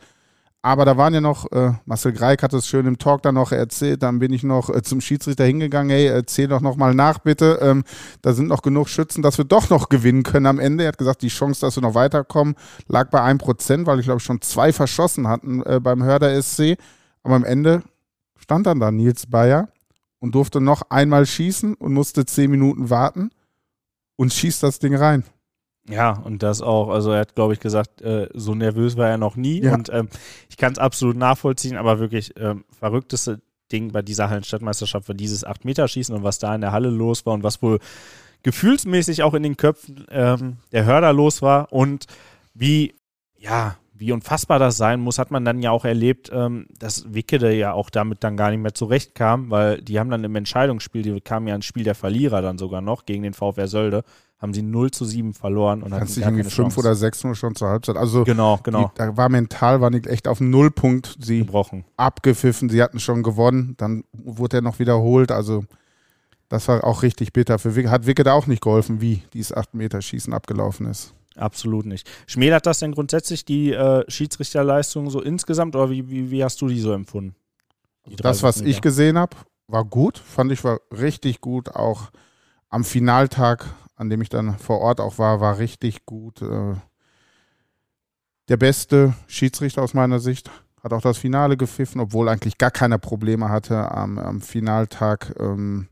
Aber 0.66 0.84
da 0.84 0.96
waren 0.96 1.14
ja 1.14 1.20
noch, 1.20 1.52
äh, 1.52 1.74
Marcel 1.84 2.12
Greik 2.12 2.42
hat 2.42 2.52
es 2.52 2.66
schön 2.66 2.86
im 2.86 2.98
Talk 2.98 3.22
dann 3.22 3.36
noch 3.36 3.52
erzählt, 3.52 4.02
dann 4.02 4.18
bin 4.18 4.32
ich 4.32 4.42
noch 4.42 4.68
äh, 4.68 4.82
zum 4.82 5.00
Schiedsrichter 5.00 5.44
hingegangen, 5.44 5.90
hey, 5.90 6.06
erzähl 6.06 6.48
doch 6.48 6.60
nochmal 6.60 6.92
nach, 6.92 7.20
bitte. 7.20 7.60
Ähm, 7.62 7.84
da 8.22 8.32
sind 8.32 8.48
noch 8.48 8.62
genug 8.62 8.88
Schützen, 8.88 9.22
dass 9.22 9.38
wir 9.38 9.44
doch 9.44 9.70
noch 9.70 9.88
gewinnen 9.88 10.24
können 10.24 10.46
am 10.46 10.58
Ende. 10.58 10.82
Er 10.82 10.88
hat 10.88 10.98
gesagt, 10.98 11.22
die 11.22 11.28
Chance, 11.28 11.60
dass 11.60 11.76
wir 11.76 11.82
noch 11.82 11.94
weiterkommen, 11.94 12.56
lag 12.88 13.10
bei 13.10 13.20
1%, 13.20 13.86
weil 13.86 14.00
ich 14.00 14.06
glaube 14.06 14.18
schon 14.18 14.40
zwei 14.40 14.72
verschossen 14.72 15.28
hatten 15.28 15.62
äh, 15.62 15.78
beim 15.80 16.02
Hörder 16.02 16.42
SC. 16.42 16.78
Aber 17.22 17.36
am 17.36 17.44
Ende 17.44 17.84
stand 18.36 18.66
dann 18.66 18.80
da 18.80 18.90
Nils 18.90 19.28
Bayer 19.28 19.68
und 20.18 20.34
durfte 20.34 20.60
noch 20.60 20.82
einmal 20.90 21.26
schießen 21.26 21.74
und 21.74 21.92
musste 21.92 22.26
zehn 22.26 22.50
Minuten 22.50 22.90
warten 22.90 23.30
und 24.16 24.32
schießt 24.32 24.64
das 24.64 24.80
Ding 24.80 24.96
rein. 24.96 25.22
Ja, 25.88 26.12
und 26.24 26.42
das 26.42 26.62
auch, 26.62 26.88
also 26.88 27.12
er 27.12 27.20
hat, 27.20 27.34
glaube 27.34 27.52
ich, 27.52 27.60
gesagt, 27.60 28.02
äh, 28.02 28.28
so 28.34 28.54
nervös 28.54 28.96
war 28.96 29.08
er 29.08 29.18
noch 29.18 29.36
nie. 29.36 29.62
Ja. 29.62 29.74
Und 29.74 29.88
ähm, 29.92 30.08
ich 30.48 30.56
kann 30.56 30.72
es 30.72 30.78
absolut 30.78 31.16
nachvollziehen, 31.16 31.76
aber 31.76 31.98
wirklich 31.98 32.34
ähm, 32.38 32.64
verrückteste 32.78 33.40
Ding 33.70 33.92
bei 33.92 34.02
dieser 34.02 34.28
Hallenstadtmeisterschaft 34.30 35.08
war 35.08 35.14
dieses 35.14 35.46
8-Meter-Schießen 35.46 36.14
und 36.14 36.22
was 36.22 36.38
da 36.38 36.54
in 36.54 36.60
der 36.60 36.72
Halle 36.72 36.90
los 36.90 37.26
war 37.26 37.34
und 37.34 37.42
was 37.42 37.62
wohl 37.62 37.78
gefühlsmäßig 38.42 39.22
auch 39.22 39.34
in 39.34 39.42
den 39.42 39.56
Köpfen 39.56 40.06
ähm, 40.10 40.58
der 40.72 40.84
Hörder 40.84 41.12
los 41.12 41.42
war 41.42 41.72
und 41.72 42.06
wie, 42.54 42.94
ja, 43.38 43.76
wie 43.98 44.12
unfassbar 44.12 44.58
das 44.58 44.76
sein 44.76 45.00
muss, 45.00 45.18
hat 45.18 45.30
man 45.30 45.44
dann 45.44 45.62
ja 45.62 45.70
auch 45.70 45.84
erlebt, 45.84 46.30
ähm, 46.32 46.66
dass 46.78 47.12
Wickede 47.12 47.54
ja 47.54 47.72
auch 47.72 47.90
damit 47.90 48.22
dann 48.22 48.36
gar 48.36 48.50
nicht 48.50 48.60
mehr 48.60 48.74
zurechtkam, 48.74 49.50
weil 49.50 49.80
die 49.80 49.98
haben 49.98 50.10
dann 50.10 50.22
im 50.22 50.36
Entscheidungsspiel, 50.36 51.02
die 51.02 51.20
kamen 51.20 51.48
ja 51.48 51.54
ins 51.54 51.64
Spiel 51.64 51.84
der 51.84 51.94
Verlierer 51.94 52.42
dann 52.42 52.58
sogar 52.58 52.82
noch 52.82 53.06
gegen 53.06 53.22
den 53.22 53.34
VfR 53.34 53.68
Sölde, 53.68 54.04
haben 54.38 54.52
sie 54.52 54.62
0 54.62 54.90
zu 54.90 55.04
7 55.04 55.32
verloren 55.34 55.82
und 55.82 55.92
hatten 55.92 56.00
Kannst 56.00 56.16
dich 56.16 56.22
gar 56.22 56.30
irgendwie 56.30 56.42
keine 56.42 56.50
fünf 56.54 56.74
Chance. 56.74 56.80
oder 56.80 56.94
sechs 56.94 57.24
nur 57.24 57.34
schon 57.34 57.54
zur 57.54 57.68
Halbzeit. 57.68 57.96
Also 57.96 58.24
Genau, 58.24 58.58
genau. 58.62 58.88
die, 58.94 58.98
da 58.98 59.16
war 59.16 59.28
mental, 59.30 59.80
waren 59.80 59.92
die 59.98 60.08
echt 60.08 60.28
auf 60.28 60.40
Nullpunkt. 60.40 61.16
Sie 61.20 61.38
gebrochen. 61.40 61.84
abgepfiffen, 61.96 62.68
sie 62.68 62.82
hatten 62.82 63.00
schon 63.00 63.22
gewonnen, 63.22 63.74
dann 63.78 64.04
wurde 64.12 64.58
er 64.58 64.62
noch 64.62 64.78
wiederholt. 64.78 65.32
Also 65.32 65.64
das 66.48 66.68
war 66.68 66.84
auch 66.84 67.02
richtig 67.02 67.32
bitter. 67.32 67.58
Für 67.58 67.74
Wick, 67.76 67.88
hat 67.88 68.06
Wicke 68.06 68.24
da 68.24 68.34
auch 68.34 68.46
nicht 68.46 68.62
geholfen, 68.62 69.00
wie 69.00 69.22
dieses 69.32 69.54
8-Meter-Schießen 69.56 70.32
abgelaufen 70.34 70.86
ist. 70.86 71.14
Absolut 71.34 71.86
nicht. 71.86 72.08
Schmälert 72.26 72.66
das 72.66 72.78
denn 72.78 72.92
grundsätzlich 72.92 73.44
die 73.44 73.72
äh, 73.72 74.04
Schiedsrichterleistung 74.08 75.10
so 75.10 75.20
insgesamt 75.20 75.74
oder 75.76 75.90
wie, 75.90 76.08
wie, 76.08 76.30
wie 76.30 76.44
hast 76.44 76.60
du 76.62 76.68
die 76.68 76.80
so 76.80 76.92
empfunden? 76.92 77.34
Die 78.08 78.16
Das, 78.16 78.38
drei 78.38 78.48
was 78.48 78.58
ich 78.60 78.64
Meter. 78.66 78.80
gesehen 78.82 79.18
habe, 79.18 79.36
war 79.66 79.84
gut, 79.84 80.18
fand 80.18 80.52
ich 80.52 80.62
war 80.62 80.78
richtig 80.92 81.40
gut. 81.40 81.74
Auch 81.74 82.10
am 82.70 82.84
Finaltag, 82.84 83.66
an 83.96 84.10
dem 84.10 84.20
ich 84.22 84.28
dann 84.28 84.58
vor 84.58 84.80
Ort 84.80 85.00
auch 85.00 85.18
war, 85.18 85.40
war 85.40 85.58
richtig 85.58 86.06
gut. 86.06 86.42
Äh, 86.42 86.74
der 88.48 88.56
beste 88.56 89.14
Schiedsrichter 89.26 89.82
aus 89.82 89.94
meiner 89.94 90.20
Sicht 90.20 90.50
hat 90.82 90.92
auch 90.92 91.00
das 91.00 91.18
Finale 91.18 91.56
gepfiffen, 91.56 92.00
obwohl 92.00 92.28
eigentlich 92.28 92.58
gar 92.58 92.70
keine 92.70 92.98
Probleme 92.98 93.48
hatte 93.48 93.90
am, 93.90 94.18
am 94.18 94.40
Finaltag. 94.40 95.34
Ähm, 95.40 95.88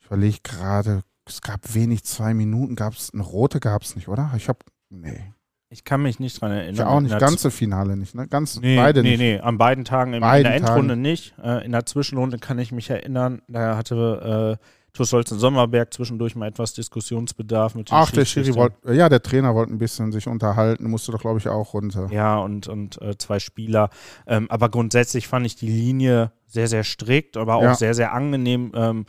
ich 0.00 0.06
überlege 0.06 0.38
gerade, 0.42 1.02
es 1.26 1.42
gab 1.42 1.74
wenig 1.74 2.04
zwei 2.04 2.32
Minuten, 2.32 2.76
gab 2.76 2.94
es 2.94 3.12
eine 3.12 3.22
rote, 3.22 3.60
gab 3.60 3.82
es 3.82 3.96
nicht, 3.96 4.08
oder? 4.08 4.32
Ich 4.36 4.48
habe, 4.48 4.60
nee. 4.88 5.34
Ich 5.72 5.84
kann 5.84 6.02
mich 6.02 6.18
nicht 6.18 6.40
dran 6.40 6.50
erinnern. 6.50 6.74
Ich 6.74 6.82
auch 6.82 7.00
nicht, 7.00 7.16
ganze 7.18 7.50
Finale 7.50 7.96
nicht, 7.96 8.14
ne? 8.16 8.26
Ganz 8.26 8.60
nee, 8.60 8.76
beide 8.76 9.02
nee, 9.02 9.10
nicht. 9.10 9.20
Nee, 9.20 9.38
an 9.38 9.56
beiden 9.56 9.84
Tagen 9.84 10.14
in, 10.14 10.20
Beiden 10.20 10.46
in 10.46 10.62
der 10.62 10.68
Endrunde 10.68 10.94
Tagen. 10.94 11.02
nicht. 11.02 11.34
Äh, 11.40 11.64
in 11.64 11.70
der 11.70 11.86
Zwischenrunde 11.86 12.38
kann 12.38 12.58
ich 12.58 12.72
mich 12.72 12.90
erinnern, 12.90 13.42
da 13.46 13.76
hatte 13.76 14.58
äh, 14.58 14.64
TuS 14.92 15.12
Holzen 15.12 15.38
Sommerberg 15.38 15.92
zwischendurch 15.94 16.34
mal 16.36 16.46
etwas 16.48 16.72
Diskussionsbedarf 16.74 17.74
mit 17.74 17.90
den 17.90 17.94
Ach, 17.94 18.10
der 18.10 18.24
Schiri 18.24 18.54
wollte, 18.54 18.92
ja, 18.92 19.08
der 19.08 19.22
Trainer 19.22 19.54
wollte 19.54 19.72
ein 19.72 19.78
bisschen 19.78 20.12
sich 20.12 20.26
unterhalten, 20.26 20.88
musste 20.90 21.12
doch, 21.12 21.20
glaube 21.20 21.38
ich, 21.38 21.48
auch 21.48 21.74
runter. 21.74 22.08
Ja, 22.10 22.38
und, 22.38 22.66
und 22.68 23.00
äh, 23.02 23.16
zwei 23.18 23.38
Spieler. 23.38 23.90
Ähm, 24.26 24.50
aber 24.50 24.68
grundsätzlich 24.68 25.28
fand 25.28 25.46
ich 25.46 25.56
die 25.56 25.68
Linie 25.68 26.32
sehr, 26.46 26.66
sehr 26.68 26.84
strikt, 26.84 27.36
aber 27.36 27.54
auch 27.56 27.62
Ja. 27.62 27.74
sehr, 27.74 27.94
sehr 27.94 28.12
angenehm. 28.12 28.72
Ähm, 28.74 29.06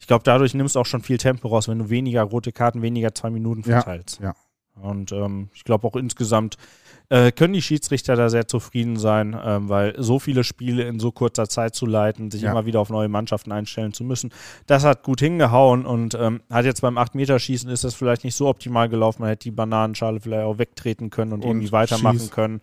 ich 0.00 0.06
glaube, 0.06 0.22
dadurch 0.24 0.54
nimmst 0.54 0.74
du 0.76 0.80
auch 0.80 0.86
schon 0.86 1.02
viel 1.02 1.18
Tempo 1.18 1.48
raus, 1.48 1.68
wenn 1.68 1.78
du 1.78 1.90
weniger 1.90 2.22
rote 2.22 2.52
Karten, 2.52 2.82
weniger 2.82 3.14
zwei 3.14 3.30
Minuten 3.30 3.60
Ja, 3.68 3.80
verteilst. 3.80 4.20
ja. 4.20 4.34
Und 4.82 5.12
ähm, 5.12 5.48
ich 5.54 5.64
glaube 5.64 5.86
auch 5.86 5.96
insgesamt 5.96 6.56
äh, 7.10 7.32
können 7.32 7.54
die 7.54 7.62
Schiedsrichter 7.62 8.16
da 8.16 8.28
sehr 8.28 8.46
zufrieden 8.48 8.96
sein, 8.96 9.34
ähm, 9.42 9.68
weil 9.70 9.94
so 9.98 10.18
viele 10.18 10.44
Spiele 10.44 10.82
in 10.86 11.00
so 11.00 11.10
kurzer 11.10 11.48
Zeit 11.48 11.74
zu 11.74 11.86
leiten, 11.86 12.30
sich 12.30 12.42
Ja. 12.42 12.50
immer 12.50 12.66
wieder 12.66 12.80
auf 12.80 12.90
neue 12.90 13.08
Mannschaften 13.08 13.50
einstellen 13.50 13.94
zu 13.94 14.04
müssen, 14.04 14.30
das 14.66 14.84
hat 14.84 15.02
gut 15.02 15.20
hingehauen 15.20 15.86
und 15.86 16.14
ähm, 16.14 16.42
hat 16.50 16.66
jetzt 16.66 16.82
beim 16.82 16.98
8-Meter-Schießen 16.98 17.70
ist 17.70 17.84
das 17.84 17.94
vielleicht 17.94 18.24
nicht 18.24 18.34
so 18.34 18.46
optimal 18.48 18.88
gelaufen. 18.90 19.22
Man 19.22 19.30
hätte 19.30 19.44
die 19.44 19.50
Bananenschale 19.52 20.20
vielleicht 20.20 20.44
auch 20.44 20.58
wegtreten 20.58 21.08
können 21.10 21.32
und, 21.32 21.44
Und 21.44 21.48
irgendwie 21.48 21.72
weitermachen 21.72 22.18
schieß. 22.20 22.30
können. 22.30 22.60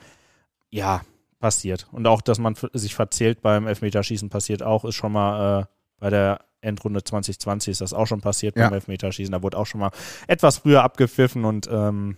Ja, 0.69 1.01
passiert. 1.39 1.87
Und 1.91 2.05
auch, 2.07 2.21
dass 2.21 2.37
man 2.39 2.55
sich 2.73 2.93
verzählt 2.95 3.41
beim 3.41 3.65
Elfmeterschießen 3.67 4.29
passiert 4.29 4.61
auch, 4.63 4.85
ist 4.85 4.95
schon 4.95 5.11
mal 5.11 5.61
äh, 5.61 5.65
bei 5.99 6.09
der 6.09 6.39
Endrunde 6.61 7.03
2020 7.03 7.71
ist 7.73 7.81
das 7.81 7.93
auch 7.93 8.07
schon 8.07 8.21
passiert 8.21 8.55
Ja. 8.57 8.65
beim 8.65 8.73
Elfmeterschießen. 8.73 9.31
Da 9.31 9.43
wurde 9.43 9.57
auch 9.57 9.65
schon 9.67 9.79
mal 9.81 9.91
etwas 10.27 10.57
früher 10.59 10.83
abgepfiffen 10.83 11.45
und 11.45 11.67
ähm, 11.71 12.17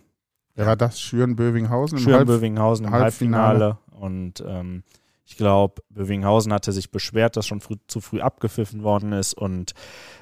Wer 0.56 0.66
war 0.66 0.76
das? 0.76 1.00
Schüren-Bövinghausen 1.02 1.98
im 2.00 2.04
Schüren 2.04 2.22
im 2.28 2.92
Halbfinale. 2.92 3.66
Halbfinale. 3.66 3.78
Und 3.92 4.44
ähm, 4.48 4.84
ich 5.26 5.38
glaube, 5.38 5.82
Bövinghausen 5.90 6.52
hatte 6.54 6.72
sich 6.72 6.90
beschwert, 6.90 7.36
dass 7.38 7.46
schon 7.46 7.60
früh, 7.62 7.76
zu 7.88 8.00
früh 8.02 8.22
abgepfiffen 8.22 8.82
worden 8.82 9.12
ist. 9.12 9.34
Und 9.34 9.74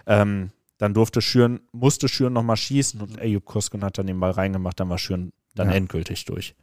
ähm, 0.08 0.52
dann 0.78 0.94
durfte 0.94 1.22
Schüren, 1.22 1.62
musste 1.72 2.10
Schüren 2.10 2.34
nochmal 2.34 2.58
schießen 2.58 3.00
und 3.00 3.18
Eyüp 3.22 3.46
Kusken 3.46 3.84
hat 3.84 3.98
dann 3.98 4.08
den 4.08 4.20
Ball 4.20 4.32
reingemacht, 4.32 4.78
dann 4.80 4.90
war 4.90 4.98
Schüren 4.98 5.32
dann 5.54 5.70
Ja. 5.70 5.76
endgültig 5.76 6.26
durch. 6.26 6.56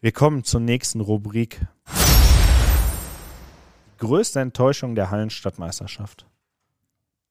Wir 0.00 0.10
kommen 0.10 0.42
zur 0.42 0.60
nächsten 0.60 1.00
Rubrik. 1.00 1.60
Größte 4.02 4.40
Enttäuschung 4.40 4.96
der 4.96 5.12
Hallenstadtmeisterschaft. 5.12 6.26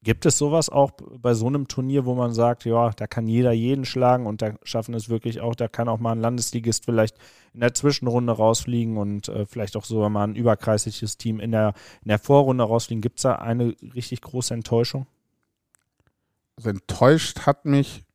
Gibt 0.03 0.25
es 0.25 0.37
sowas 0.37 0.69
auch 0.69 0.91
bei 0.91 1.33
so 1.33 1.47
einem 1.47 1.67
Turnier, 1.67 2.05
wo 2.05 2.15
man 2.15 2.33
sagt, 2.33 2.63
ja, 2.63 2.91
da 2.91 3.07
kann 3.07 3.27
jeder 3.27 3.51
jeden 3.51 3.83
schlagen 3.83 4.25
und 4.25 4.41
da 4.41 4.53
schaffen 4.63 4.93
es 4.93 5.09
wirklich 5.09 5.41
auch, 5.41 5.53
da 5.53 5.67
kann 5.67 5.89
auch 5.89 5.99
mal 5.99 6.13
ein 6.13 6.21
Landesligist 6.21 6.85
vielleicht 6.85 7.17
in 7.53 7.59
der 7.59 7.73
Zwischenrunde 7.73 8.31
rausfliegen 8.31 8.95
und 8.95 9.27
äh, 9.27 9.45
vielleicht 9.45 9.75
auch 9.75 9.83
sogar 9.83 10.09
mal 10.09 10.23
ein 10.23 10.37
überkreisliches 10.37 11.17
Team 11.17 11.41
in 11.41 11.51
der, 11.51 11.73
in 12.03 12.07
der 12.07 12.19
Vorrunde 12.19 12.63
rausfliegen. 12.63 13.01
Gibt 13.01 13.19
es 13.19 13.23
da 13.23 13.35
eine 13.35 13.75
richtig 13.93 14.21
große 14.21 14.53
Enttäuschung? 14.53 15.07
Also 16.55 16.69
enttäuscht 16.69 17.41
hat 17.41 17.65
mich, 17.65 18.05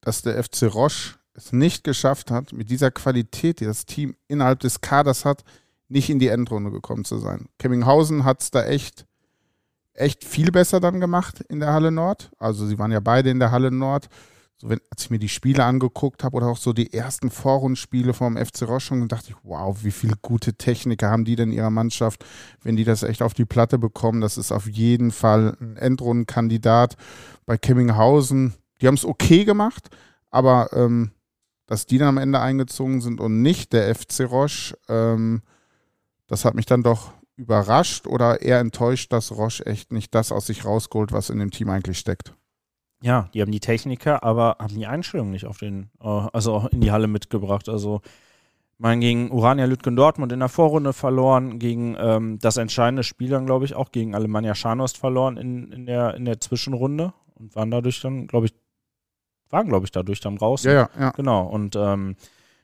dass 0.00 0.22
der 0.22 0.42
FC 0.42 0.64
Roche 0.64 1.14
es 1.32 1.52
nicht 1.52 1.84
geschafft 1.84 2.32
hat, 2.32 2.52
mit 2.52 2.70
dieser 2.70 2.90
Qualität, 2.90 3.60
die 3.60 3.66
das 3.66 3.86
Team 3.86 4.16
innerhalb 4.26 4.58
des 4.58 4.80
Kaders 4.80 5.24
hat, 5.24 5.44
nicht 5.88 6.10
in 6.10 6.18
die 6.18 6.28
Endrunde 6.28 6.70
gekommen 6.70 7.04
zu 7.04 7.18
sein. 7.18 7.46
Kemminghausen 7.58 8.24
hat 8.24 8.42
es 8.42 8.50
da 8.50 8.64
echt, 8.64 9.06
echt 9.94 10.24
viel 10.24 10.50
besser 10.50 10.80
dann 10.80 11.00
gemacht 11.00 11.40
in 11.48 11.60
der 11.60 11.72
Halle 11.72 11.90
Nord. 11.90 12.30
Also 12.38 12.66
sie 12.66 12.78
waren 12.78 12.92
ja 12.92 13.00
beide 13.00 13.30
in 13.30 13.38
der 13.38 13.50
Halle 13.50 13.70
Nord. 13.70 14.08
So, 14.60 14.68
wenn, 14.68 14.80
als 14.90 15.04
ich 15.04 15.10
mir 15.10 15.20
die 15.20 15.28
Spiele 15.28 15.64
angeguckt 15.64 16.24
habe 16.24 16.36
oder 16.36 16.48
auch 16.48 16.56
so 16.56 16.72
die 16.72 16.92
ersten 16.92 17.30
Vorrundenspiele 17.30 18.12
vom 18.12 18.36
FC 18.36 18.62
Roche, 18.62 18.80
schon 18.80 19.06
dachte 19.06 19.30
ich, 19.30 19.36
wow, 19.44 19.84
wie 19.84 19.92
viele 19.92 20.14
gute 20.20 20.54
Techniker 20.54 21.10
haben 21.10 21.24
die 21.24 21.36
denn 21.36 21.50
in 21.50 21.58
ihrer 21.58 21.70
Mannschaft, 21.70 22.24
wenn 22.62 22.74
die 22.74 22.84
das 22.84 23.04
echt 23.04 23.22
auf 23.22 23.34
die 23.34 23.44
Platte 23.44 23.78
bekommen. 23.78 24.20
Das 24.20 24.36
ist 24.36 24.50
auf 24.50 24.68
jeden 24.68 25.12
Fall 25.12 25.56
ein 25.60 25.76
Endrundenkandidat. 25.76 26.96
Bei 27.46 27.56
Kemminghausen, 27.56 28.54
die 28.80 28.88
haben 28.88 28.96
es 28.96 29.04
okay 29.04 29.44
gemacht, 29.44 29.90
aber 30.30 30.70
ähm, 30.72 31.12
dass 31.66 31.86
die 31.86 31.98
dann 31.98 32.08
am 32.08 32.18
Ende 32.18 32.40
eingezogen 32.40 33.00
sind 33.00 33.20
und 33.20 33.42
nicht 33.42 33.72
der 33.72 33.94
FC 33.94 34.22
Roche, 34.22 34.76
ähm, 34.88 35.42
das 36.28 36.44
hat 36.44 36.54
mich 36.54 36.66
dann 36.66 36.82
doch 36.82 37.12
überrascht 37.36 38.06
oder 38.06 38.42
eher 38.42 38.60
enttäuscht, 38.60 39.12
dass 39.12 39.32
Roche 39.32 39.64
echt 39.66 39.92
nicht 39.92 40.14
das 40.14 40.32
aus 40.32 40.46
sich 40.46 40.64
rausgeholt, 40.64 41.12
was 41.12 41.30
in 41.30 41.38
dem 41.38 41.50
Team 41.50 41.70
eigentlich 41.70 41.98
steckt. 41.98 42.34
Ja, 43.00 43.28
die 43.32 43.40
haben 43.40 43.52
die 43.52 43.60
Techniker, 43.60 44.24
aber 44.24 44.56
haben 44.58 44.74
die 44.74 44.86
Einstellung 44.86 45.30
nicht 45.30 45.46
auf 45.46 45.58
den, 45.58 45.90
äh, 46.00 46.06
also 46.06 46.54
auch 46.54 46.66
in 46.66 46.80
die 46.80 46.90
Halle 46.90 47.06
mitgebracht. 47.06 47.68
Also 47.68 48.00
man 48.76 49.00
gegen 49.00 49.30
Urania 49.30 49.66
Lütgen 49.66 49.94
Dortmund 49.96 50.32
in 50.32 50.40
der 50.40 50.48
Vorrunde 50.48 50.92
verloren, 50.92 51.58
gegen 51.58 51.96
ähm, 51.98 52.38
das 52.40 52.56
entscheidende 52.56 53.04
Spiel 53.04 53.30
dann, 53.30 53.46
glaube 53.46 53.64
ich, 53.64 53.74
auch 53.74 53.92
gegen 53.92 54.14
Alemannia 54.14 54.54
Scharnost 54.54 54.98
verloren 54.98 55.36
in, 55.36 55.70
in, 55.72 55.86
der, 55.86 56.14
in 56.14 56.24
der 56.24 56.40
Zwischenrunde 56.40 57.12
und 57.34 57.54
waren 57.54 57.70
dadurch 57.70 58.00
dann, 58.00 58.26
glaube 58.26 58.46
ich, 58.46 58.54
waren, 59.50 59.68
glaube 59.68 59.86
ich, 59.86 59.92
dadurch 59.92 60.20
dann 60.20 60.36
raus. 60.36 60.64
Ja, 60.64 60.72
ja, 60.72 60.90
ja. 60.98 61.10
Genau. 61.10 61.46
Und 61.46 61.76
ähm, 61.76 62.16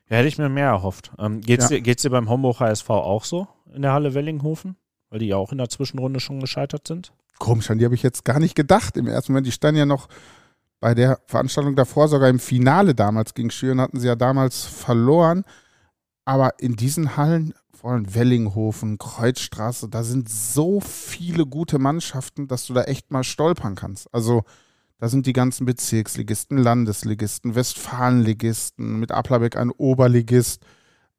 ja, 0.09 0.17
hätte 0.17 0.27
ich 0.27 0.37
mir 0.37 0.49
mehr 0.49 0.67
erhofft. 0.67 1.11
Ähm, 1.19 1.41
geht's, 1.41 1.65
Ja. 1.65 1.69
dir, 1.77 1.81
geht's 1.81 2.01
dir 2.03 2.09
beim 2.09 2.29
Homburg 2.29 2.59
HSV 2.59 2.89
auch 2.89 3.23
so 3.23 3.47
in 3.73 3.81
der 3.81 3.93
Halle 3.93 4.13
Wellinghofen? 4.13 4.75
Weil 5.09 5.19
die 5.19 5.27
ja 5.27 5.37
auch 5.37 5.51
in 5.51 5.57
der 5.57 5.69
Zwischenrunde 5.69 6.19
schon 6.19 6.39
gescheitert 6.39 6.87
sind? 6.87 7.13
Komisch, 7.39 7.69
an 7.69 7.77
die 7.77 7.85
habe 7.85 7.95
ich 7.95 8.03
jetzt 8.03 8.25
gar 8.25 8.39
nicht 8.39 8.55
gedacht 8.55 8.97
im 8.97 9.07
ersten 9.07 9.31
Moment. 9.33 9.47
Die 9.47 9.51
standen 9.51 9.77
ja 9.79 9.85
noch 9.85 10.07
bei 10.79 10.93
der 10.93 11.19
Veranstaltung 11.27 11.75
davor, 11.75 12.07
sogar 12.07 12.29
im 12.29 12.39
Finale 12.39 12.95
damals 12.95 13.33
gegen 13.33 13.49
Schüren, 13.51 13.81
hatten 13.81 13.99
sie 13.99 14.07
ja 14.07 14.15
damals 14.15 14.65
verloren. 14.65 15.43
Aber 16.25 16.53
in 16.59 16.75
diesen 16.75 17.17
Hallen, 17.17 17.53
vor 17.73 17.91
allem 17.91 18.13
Wellinghofen, 18.15 18.97
Kreuzstraße, 18.97 19.89
da 19.89 20.03
sind 20.03 20.27
so 20.29 20.79
viele 20.79 21.45
gute 21.45 21.77
Mannschaften, 21.77 22.47
dass 22.47 22.65
du 22.65 22.73
da 22.73 22.83
echt 22.83 23.11
mal 23.11 23.23
stolpern 23.23 23.75
kannst. 23.75 24.11
Also 24.13 24.43
da 24.97 25.09
sind 25.09 25.25
die 25.25 25.33
ganzen 25.33 25.65
Bezirksligisten, 25.65 26.57
Landesligisten, 26.57 27.55
Westfalenligisten, 27.55 28.99
mit 28.99 29.11
Aplabeck 29.11 29.57
ein 29.57 29.71
Oberligist. 29.71 30.63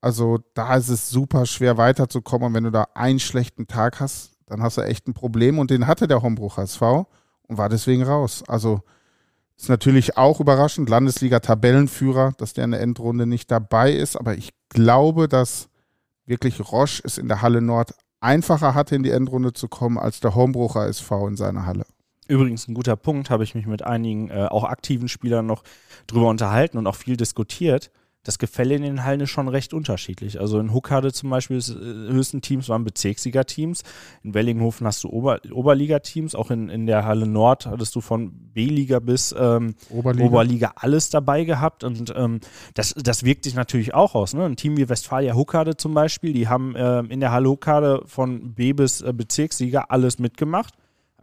Also 0.01 0.39
da 0.55 0.77
ist 0.77 0.89
es 0.89 1.11
super 1.11 1.47
schwer 1.47 1.77
weiterzukommen. 1.77 2.49
Und 2.49 2.55
wenn 2.55 2.65
du 2.65 2.71
da 2.71 2.89
einen 2.95 3.19
schlechten 3.19 3.67
Tag 3.67 4.01
hast, 4.01 4.33
dann 4.47 4.63
hast 4.63 4.79
du 4.79 4.83
echt 4.83 5.09
ein 5.09 5.15
Problem. 5.15 5.59
Und 5.59 5.71
den 5.71 5.87
hatte 5.87 6.09
der 6.09 6.23
Hombruch 6.23 6.59
SV 6.59 7.07
und 7.43 7.59
war 7.59 7.69
deswegen 7.69 8.03
raus. 8.03 8.43
Also 8.49 8.81
ist 9.57 9.69
natürlich 9.69 10.17
auch 10.17 10.41
überraschend, 10.41 10.89
Landesliga-Tabellenführer, 10.89 12.33
dass 12.39 12.53
der 12.53 12.65
in 12.65 12.71
der 12.73 12.81
Endrunde 12.81 13.27
nicht 13.27 13.51
dabei 13.51 13.93
ist. 13.93 14.17
Aber 14.17 14.37
ich 14.37 14.55
glaube, 14.69 15.29
dass 15.29 15.69
wirklich 16.25 16.61
Roche 16.73 17.03
es 17.05 17.19
in 17.19 17.29
der 17.29 17.43
Halle 17.43 17.61
Nord 17.61 17.95
einfacher 18.21 18.75
hatte, 18.75 18.97
in 18.97 19.03
die 19.03 19.11
Endrunde 19.11 19.53
zu 19.53 19.69
kommen, 19.69 19.99
als 19.99 20.21
der 20.21 20.35
Hombrucher 20.35 20.87
SV 20.87 21.29
in 21.29 21.37
seiner 21.37 21.67
Halle. 21.67 21.87
Übrigens 22.29 22.69
ein 22.69 22.75
guter 22.75 22.97
Punkt, 22.97 23.31
habe 23.31 23.45
ich 23.45 23.55
mich 23.55 23.67
mit 23.67 23.83
einigen 23.83 24.31
äh, 24.31 24.47
auch 24.51 24.65
aktiven 24.65 25.09
Spielern 25.09 25.47
noch 25.47 25.63
drüber 26.07 26.29
unterhalten 26.29 26.79
und 26.79 26.87
auch 26.87 26.97
viel 26.97 27.17
diskutiert. 27.17 27.91
Das 28.27 28.41
Gefälle 28.41 28.75
in 28.75 28.83
den 28.83 29.05
Hallen 29.05 29.21
ist 29.21 29.31
schon 29.31 29.47
recht 29.47 29.73
unterschiedlich. 29.73 30.41
Also 30.41 30.59
in 30.59 30.75
Huckade 30.75 31.13
zum 31.13 31.31
Beispiel, 31.31 31.59
das 31.59 31.71
äh, 31.71 31.75
höchsten 31.75 32.41
Teams 32.41 32.69
waren 32.69 32.83
Bezirksliga-Teams. 32.83 33.85
In 34.25 34.35
Wellinghofen 34.35 34.85
hast 34.85 35.05
du 35.05 35.11
Ober 35.11 35.39
Oberliga-Teams. 35.49 36.35
Auch 36.35 36.51
in, 36.51 36.69
in 36.69 36.87
der 36.87 37.05
Halle 37.05 37.29
Nord 37.29 37.67
hattest 37.67 37.95
du 37.95 38.01
von 38.01 38.33
B-Liga 38.53 38.99
bis 38.99 39.33
ähm, 39.39 39.77
Oberliga. 39.91 40.27
Oberliga 40.27 40.73
alles 40.75 41.09
dabei 41.09 41.45
gehabt 41.45 41.85
und 41.85 42.13
ähm, 42.17 42.41
das, 42.75 42.95
das 43.01 43.23
wirkt 43.23 43.45
sich 43.45 43.55
natürlich 43.55 43.95
auch 43.95 44.17
aus. 44.17 44.35
Ne? 44.35 44.45
Ein 44.45 44.57
Team 44.57 44.77
wie 44.77 44.89
Westfalia 44.89 45.35
Huckade 45.35 45.77
zum 45.77 45.95
Beispiel, 45.95 46.33
die 46.33 46.49
haben 46.49 46.75
ähm, 46.77 47.09
in 47.11 47.21
der 47.21 47.31
Halle 47.31 47.49
Huckade 47.49 48.03
von 48.07 48.55
B 48.55 48.73
bis 48.73 49.03
äh, 49.03 49.13
Bezirksliga 49.13 49.87
alles 49.89 50.19
mitgemacht, 50.19 50.75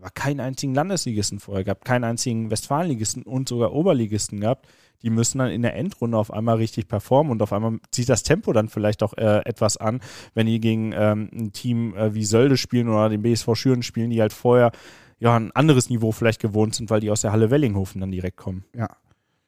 aber 0.04 0.12
keinen 0.12 0.42
einzigen 0.42 0.76
Landesligisten 0.76 1.40
vorher 1.40 1.64
gehabt, 1.64 1.86
keinen 1.86 2.04
einzigen 2.04 2.52
Westfalenligisten 2.52 3.24
und 3.24 3.48
sogar 3.48 3.72
Oberligisten 3.72 4.42
gehabt. 4.42 4.68
Die 5.02 5.10
müssen 5.10 5.38
dann 5.38 5.50
in 5.50 5.62
der 5.62 5.76
Endrunde 5.76 6.18
auf 6.18 6.32
einmal 6.32 6.58
richtig 6.58 6.90
performen 6.90 7.32
und 7.32 7.42
auf 7.42 7.54
einmal 7.54 7.80
zieht 7.92 8.10
das 8.10 8.24
Tempo 8.24 8.52
dann 8.52 8.68
vielleicht 8.68 9.02
auch 9.02 9.14
äh, 9.14 9.46
etwas 9.46 9.78
an, 9.78 10.02
wenn 10.34 10.48
die 10.48 10.60
gegen 10.60 10.92
ähm, 10.94 11.30
ein 11.34 11.54
Team 11.54 11.96
äh, 11.96 12.14
wie 12.14 12.26
Sölde 12.26 12.58
spielen 12.58 12.90
oder 12.90 13.08
den 13.08 13.22
BSV 13.22 13.56
Schüren 13.56 13.82
spielen, 13.82 14.10
die 14.10 14.20
halt 14.20 14.34
vorher 14.34 14.72
ja, 15.20 15.38
ein 15.38 15.52
anderes 15.54 15.90
Niveau 15.90 16.12
vielleicht 16.12 16.42
gewohnt 16.42 16.76
sind, 16.76 16.90
weil 16.90 17.00
die 17.00 17.10
aus 17.10 17.22
der 17.22 17.32
Halle 17.32 17.50
Wellinghofen 17.50 18.02
dann 18.02 18.12
direkt 18.12 18.36
kommen. 18.36 18.66
Ja, 18.76 18.90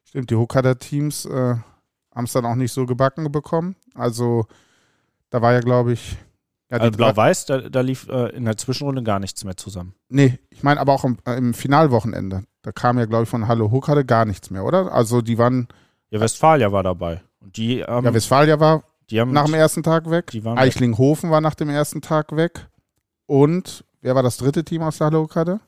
stimmt. 0.04 0.30
Die 0.30 0.36
Huckada-Teams 0.36 1.26
äh, 1.26 1.56
haben 2.14 2.24
es 2.24 2.32
dann 2.32 2.46
auch 2.46 2.54
nicht 2.54 2.72
so 2.72 2.86
gebacken 2.86 3.30
bekommen. 3.30 3.76
Also 3.94 4.46
da 5.28 5.42
war 5.42 5.52
ja, 5.52 5.60
glaube 5.60 5.92
ich, 5.92 6.16
Ja, 6.70 6.78
also 6.78 6.96
Blau-Weiß, 6.96 7.46
da, 7.46 7.60
da, 7.68 7.80
lief 7.80 8.08
äh, 8.08 8.30
in 8.30 8.44
der 8.44 8.56
Zwischenrunde 8.56 9.02
gar 9.02 9.20
nichts 9.20 9.44
mehr 9.44 9.56
zusammen. 9.56 9.94
Nee, 10.08 10.38
ich 10.50 10.64
meine 10.64 10.80
aber 10.80 10.92
auch 10.92 11.04
im, 11.04 11.18
äh, 11.24 11.36
im 11.36 11.54
Finalwochenende. 11.54 12.42
Da 12.62 12.72
kam 12.72 12.98
ja, 12.98 13.04
glaube 13.04 13.24
ich, 13.24 13.28
von 13.28 13.46
Hallo 13.46 13.70
Huckade 13.70 14.04
gar 14.04 14.24
nichts 14.24 14.50
mehr, 14.50 14.64
oder? 14.64 14.92
Also 14.92 15.22
die 15.22 15.38
waren. 15.38 15.68
Ja, 16.10 16.20
Westfalia 16.20 16.72
war 16.72 16.82
dabei. 16.82 17.22
Und 17.40 17.56
die, 17.56 17.80
ähm, 17.80 18.04
ja, 18.04 18.12
Westfalia 18.12 18.58
war 18.58 18.82
nach 19.10 19.44
dem 19.44 19.54
ersten 19.54 19.84
Tag 19.84 20.10
weg. 20.10 20.32
Eichlinghofen 20.56 21.30
war 21.30 21.40
nach 21.40 21.54
dem 21.54 21.68
ersten 21.68 22.00
Tag 22.00 22.34
weg. 22.34 22.68
Und 23.26 23.84
wer 24.00 24.16
war 24.16 24.22
das 24.24 24.36
dritte 24.36 24.64
Team 24.64 24.82
aus 24.82 24.98
der 24.98 25.06
Hallo 25.06 25.22
Huckade? 25.22 25.60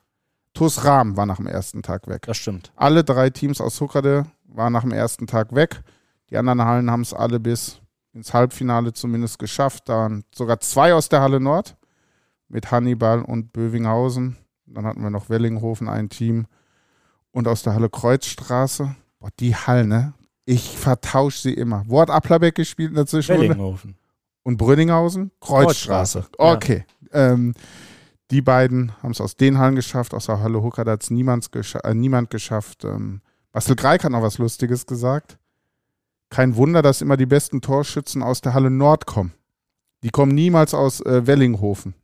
TuS 0.55 0.85
Rahm 0.85 1.17
war 1.17 1.27
nach 1.27 1.37
dem 1.37 1.47
ersten 1.47 1.83
Tag 1.83 2.09
weg. 2.09 2.23
Das 2.27 2.37
stimmt. 2.37 2.73
Alle 2.75 3.05
drei 3.05 3.31
Teams 3.31 3.61
aus 3.61 3.81
Huckade 3.81 4.27
waren 4.47 4.73
nach 4.73 4.83
dem 4.83 4.93
ersten 4.93 5.29
Tag 5.29 5.55
weg. 5.55 5.83
Die 6.31 6.37
anderen 6.37 6.65
Hallen 6.65 6.91
haben 6.91 7.03
es 7.03 7.15
alle 7.15 7.39
bis 7.39 7.81
ins 8.13 8.35
Halbfinale 8.35 8.93
zumindest 8.93 9.39
geschafft. 9.39 9.89
Da 9.89 9.95
waren 9.95 10.25
sogar 10.35 10.61
zwei 10.61 10.95
aus 10.95 11.09
der 11.09 11.21
Halle 11.21 11.41
Nord 11.41 11.77
mit 12.49 12.71
Hannibal 12.71 13.23
und 13.23 13.53
Bövinghausen. 13.53 14.37
Dann 14.67 14.87
hatten 14.87 15.03
wir 15.03 15.11
noch 15.11 15.29
Wellinghofen, 15.29 15.89
ein 15.89 16.09
Team. 16.09 16.47
Und 17.31 17.47
aus 17.47 17.63
der 17.63 17.75
Halle 17.75 17.91
Kreuzstraße. 17.91 18.95
Boah, 19.21 19.31
die 19.39 19.55
Hallen, 19.55 19.89
ne? 19.89 20.15
Ich 20.45 20.79
vertausche 20.79 21.41
sie 21.41 21.53
immer. 21.53 21.85
Wo 21.87 22.01
hat 22.01 22.11
Applerbeck 22.11 22.55
gespielt 22.55 22.91
in 22.91 22.97
der 22.97 23.07
Zwischenrunde? 23.07 23.51
Wellinghofen. 23.51 23.97
Und 24.43 24.57
Brünninghausen? 24.57 25.31
Kreuzstraße. 25.41 26.21
Kreuzstraße. 26.21 26.57
Okay. 26.57 26.87
Ja. 27.13 27.33
Ähm, 27.33 27.55
die 28.31 28.43
beiden 28.43 28.93
haben 29.03 29.13
es 29.13 29.21
aus 29.21 29.37
den 29.37 29.59
Hallen 29.59 29.75
geschafft. 29.75 30.15
Aus 30.15 30.27
der 30.27 30.41
Halle 30.41 30.63
Hucker 30.63 30.85
hat 30.85 31.03
es 31.03 31.51
gescha 31.51 31.81
äh, 31.81 31.95
niemand 31.95 32.31
geschafft. 32.31 32.85
Ähm, 32.85 33.21
Bastel 33.53 33.77
Greik 33.77 34.05
hat 34.05 34.13
noch 34.13 34.23
was 34.23 34.39
Lustiges 34.39 34.87
gesagt. 34.87 35.39
Kein 36.31 36.57
Wunder, 36.57 36.83
dass 36.83 37.01
immer 37.01 37.17
die 37.17 37.27
besten 37.27 37.61
Torschützen 37.61 38.23
aus 38.23 38.41
der 38.41 38.55
Halle 38.55 38.71
Nord 38.71 39.07
kommen. 39.07 39.33
Die 40.03 40.11
kommen 40.11 40.35
niemals 40.35 40.75
aus 40.75 41.01
äh, 41.01 41.27
Wellinghofen. 41.27 41.95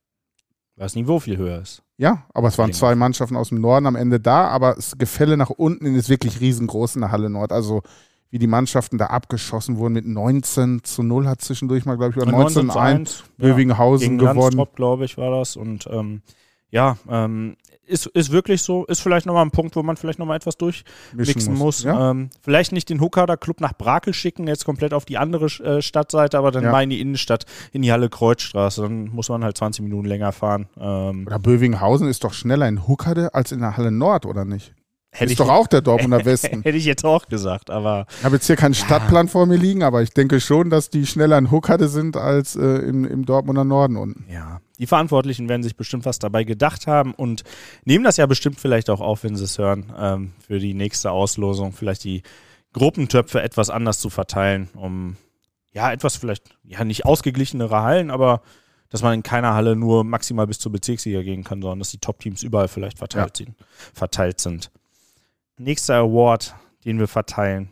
Weil 0.76 0.86
das 0.86 0.96
Niveau 0.96 1.20
viel 1.20 1.36
höher 1.36 1.60
ist. 1.60 1.82
Ja, 1.96 2.24
aber 2.34 2.48
es 2.48 2.58
waren 2.58 2.72
zwei 2.72 2.96
Mannschaften 2.96 3.36
aus 3.36 3.50
dem 3.50 3.60
Norden 3.60 3.86
am 3.86 3.94
Ende 3.94 4.18
da, 4.18 4.48
aber 4.48 4.74
das 4.74 4.98
Gefälle 4.98 5.36
nach 5.36 5.50
unten 5.50 5.94
ist 5.94 6.08
wirklich 6.08 6.40
riesengroß 6.40 6.96
in 6.96 7.02
der 7.02 7.12
Halle 7.12 7.30
Nord. 7.30 7.52
Also 7.52 7.82
wie 8.30 8.40
die 8.40 8.48
Mannschaften 8.48 8.98
da 8.98 9.06
abgeschossen 9.06 9.76
wurden 9.76 9.92
mit 9.92 10.06
19 10.06 10.82
zu 10.82 11.04
0 11.04 11.28
hat 11.28 11.40
zwischendurch 11.40 11.84
mal, 11.84 11.96
glaube 11.96 12.14
ich, 12.14 12.16
oder 12.16 12.32
19 12.32 12.68
zu 12.68 12.78
1 12.78 13.24
Bövinghausen 13.38 14.18
ja, 14.18 14.32
gewonnen. 14.32 14.66
glaube 14.74 15.04
ich, 15.04 15.16
war 15.16 15.30
das. 15.30 15.54
Und 15.54 15.86
ähm, 15.88 16.22
ja, 16.74 16.98
ähm, 17.08 17.56
ist, 17.86 18.06
ist 18.06 18.32
wirklich 18.32 18.62
so, 18.62 18.84
ist 18.86 19.00
vielleicht 19.00 19.26
nochmal 19.26 19.44
ein 19.44 19.52
Punkt, 19.52 19.76
wo 19.76 19.82
man 19.82 19.96
vielleicht 19.96 20.18
nochmal 20.18 20.36
etwas 20.36 20.56
durchmixen 20.56 21.52
muss. 21.52 21.60
muss. 21.60 21.84
Ja. 21.84 22.10
Ähm, 22.10 22.30
vielleicht 22.42 22.72
nicht 22.72 22.90
den 22.90 23.00
Hookader 23.00 23.36
Club 23.36 23.60
nach 23.60 23.74
Brakel 23.74 24.12
schicken, 24.12 24.48
jetzt 24.48 24.64
komplett 24.64 24.92
auf 24.92 25.04
die 25.04 25.16
andere 25.16 25.46
äh, 25.62 25.82
Stadtseite, 25.82 26.36
aber 26.36 26.50
dann 26.50 26.64
ja. 26.64 26.72
mal 26.72 26.82
in 26.82 26.90
die 26.90 27.00
Innenstadt, 27.00 27.44
in 27.72 27.82
die 27.82 27.92
Halle 27.92 28.08
Kreuzstraße. 28.08 28.82
Dann 28.82 29.04
muss 29.10 29.28
man 29.28 29.44
halt 29.44 29.56
20 29.56 29.84
Minuten 29.84 30.08
länger 30.08 30.32
fahren. 30.32 30.66
Ähm, 30.76 31.26
oder 31.26 31.38
Bövinghausen 31.38 32.08
ist 32.08 32.24
doch 32.24 32.32
schneller 32.32 32.66
in 32.66 32.88
Huckade 32.88 33.34
als 33.34 33.52
in 33.52 33.60
der 33.60 33.76
Halle 33.76 33.92
Nord, 33.92 34.26
oder 34.26 34.44
nicht? 34.44 34.74
Hätte 35.12 35.30
ist 35.30 35.38
doch 35.38 35.48
auch 35.48 35.68
der 35.68 35.80
Dortmunder 35.80 36.24
Westen. 36.24 36.62
Hätte 36.62 36.76
ich 36.76 36.86
jetzt 36.86 37.04
auch 37.04 37.28
gesagt, 37.28 37.70
aber. 37.70 38.06
Ich 38.18 38.24
habe 38.24 38.34
jetzt 38.34 38.48
hier 38.48 38.56
keinen 38.56 38.74
Stadtplan 38.74 39.26
ja. 39.26 39.30
vor 39.30 39.46
mir 39.46 39.56
liegen, 39.56 39.84
aber 39.84 40.02
ich 40.02 40.10
denke 40.10 40.40
schon, 40.40 40.70
dass 40.70 40.90
die 40.90 41.06
schneller 41.06 41.38
in 41.38 41.52
Huckade 41.52 41.86
sind 41.86 42.16
als 42.16 42.56
äh, 42.56 42.64
im, 42.64 43.04
im 43.04 43.24
Dortmunder 43.24 43.62
Norden 43.62 43.96
unten. 43.96 44.24
Ja. 44.28 44.60
Die 44.78 44.86
Verantwortlichen 44.86 45.48
werden 45.48 45.62
sich 45.62 45.76
bestimmt 45.76 46.04
was 46.04 46.18
dabei 46.18 46.44
gedacht 46.44 46.86
haben 46.86 47.14
und 47.14 47.44
nehmen 47.84 48.04
das 48.04 48.16
ja 48.16 48.26
bestimmt 48.26 48.58
vielleicht 48.58 48.90
auch 48.90 49.00
auf, 49.00 49.22
wenn 49.22 49.36
sie 49.36 49.44
es 49.44 49.58
hören, 49.58 49.92
ähm, 49.96 50.32
für 50.44 50.58
die 50.58 50.74
nächste 50.74 51.12
Auslosung, 51.12 51.72
vielleicht 51.72 52.04
die 52.04 52.22
Gruppentöpfe 52.72 53.40
etwas 53.40 53.70
anders 53.70 54.00
zu 54.00 54.10
verteilen, 54.10 54.68
um 54.74 55.16
ja 55.72 55.92
etwas 55.92 56.16
vielleicht, 56.16 56.56
ja 56.64 56.84
nicht 56.84 57.04
ausgeglichenere 57.04 57.82
Hallen, 57.82 58.10
aber 58.10 58.42
dass 58.88 59.02
man 59.02 59.14
in 59.14 59.22
keiner 59.22 59.54
Halle 59.54 59.76
nur 59.76 60.04
maximal 60.04 60.46
bis 60.46 60.58
zur 60.58 60.72
Bezirksliga 60.72 61.22
gehen 61.22 61.44
kann, 61.44 61.62
sondern 61.62 61.78
dass 61.78 61.90
die 61.90 61.98
Top-Teams 61.98 62.42
überall 62.42 62.68
vielleicht 62.68 62.98
verteilt, 62.98 63.38
ja. 63.40 63.46
sind, 63.46 63.56
verteilt 63.92 64.40
sind. 64.40 64.70
Nächster 65.56 65.96
Award, 65.96 66.54
den 66.84 66.98
wir 66.98 67.08
verteilen. 67.08 67.70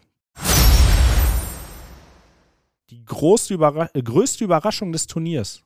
Die 2.90 3.04
Überra 3.50 3.88
äh, 3.94 4.02
größte 4.02 4.44
Überraschung 4.44 4.92
des 4.92 5.06
Turniers. 5.06 5.62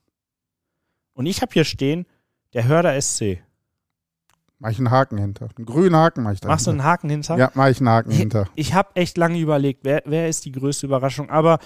Und 1.17 1.25
ich 1.25 1.41
habe 1.41 1.51
hier 1.53 1.65
stehen, 1.65 2.05
der 2.53 2.69
Hörder 2.69 3.01
SC. 3.01 3.43
Mach 4.59 4.71
ich 4.71 4.79
einen 4.79 4.91
Haken 4.91 5.17
hinter. 5.17 5.49
Einen 5.57 5.65
grünen 5.65 5.97
Haken 5.97 6.23
mach 6.23 6.33
ich 6.33 6.41
da. 6.41 6.49
Machst 6.49 6.67
du 6.67 6.71
einen 6.71 6.85
Haken 6.85 7.09
hinter? 7.09 7.39
Ja, 7.39 7.51
mach 7.55 7.69
ich 7.69 7.81
einen 7.81 7.89
Haken 7.89 8.11
hinter. 8.11 8.49
Ich 8.55 8.75
habe 8.75 8.91
echt 8.95 9.17
lange 9.17 9.39
überlegt, 9.39 9.81
wer, 9.83 10.03
wer 10.05 10.29
ist 10.29 10.45
die 10.45 10.53
größte 10.53 10.87
Überraschung. 10.87 11.31
Aber 11.31 11.59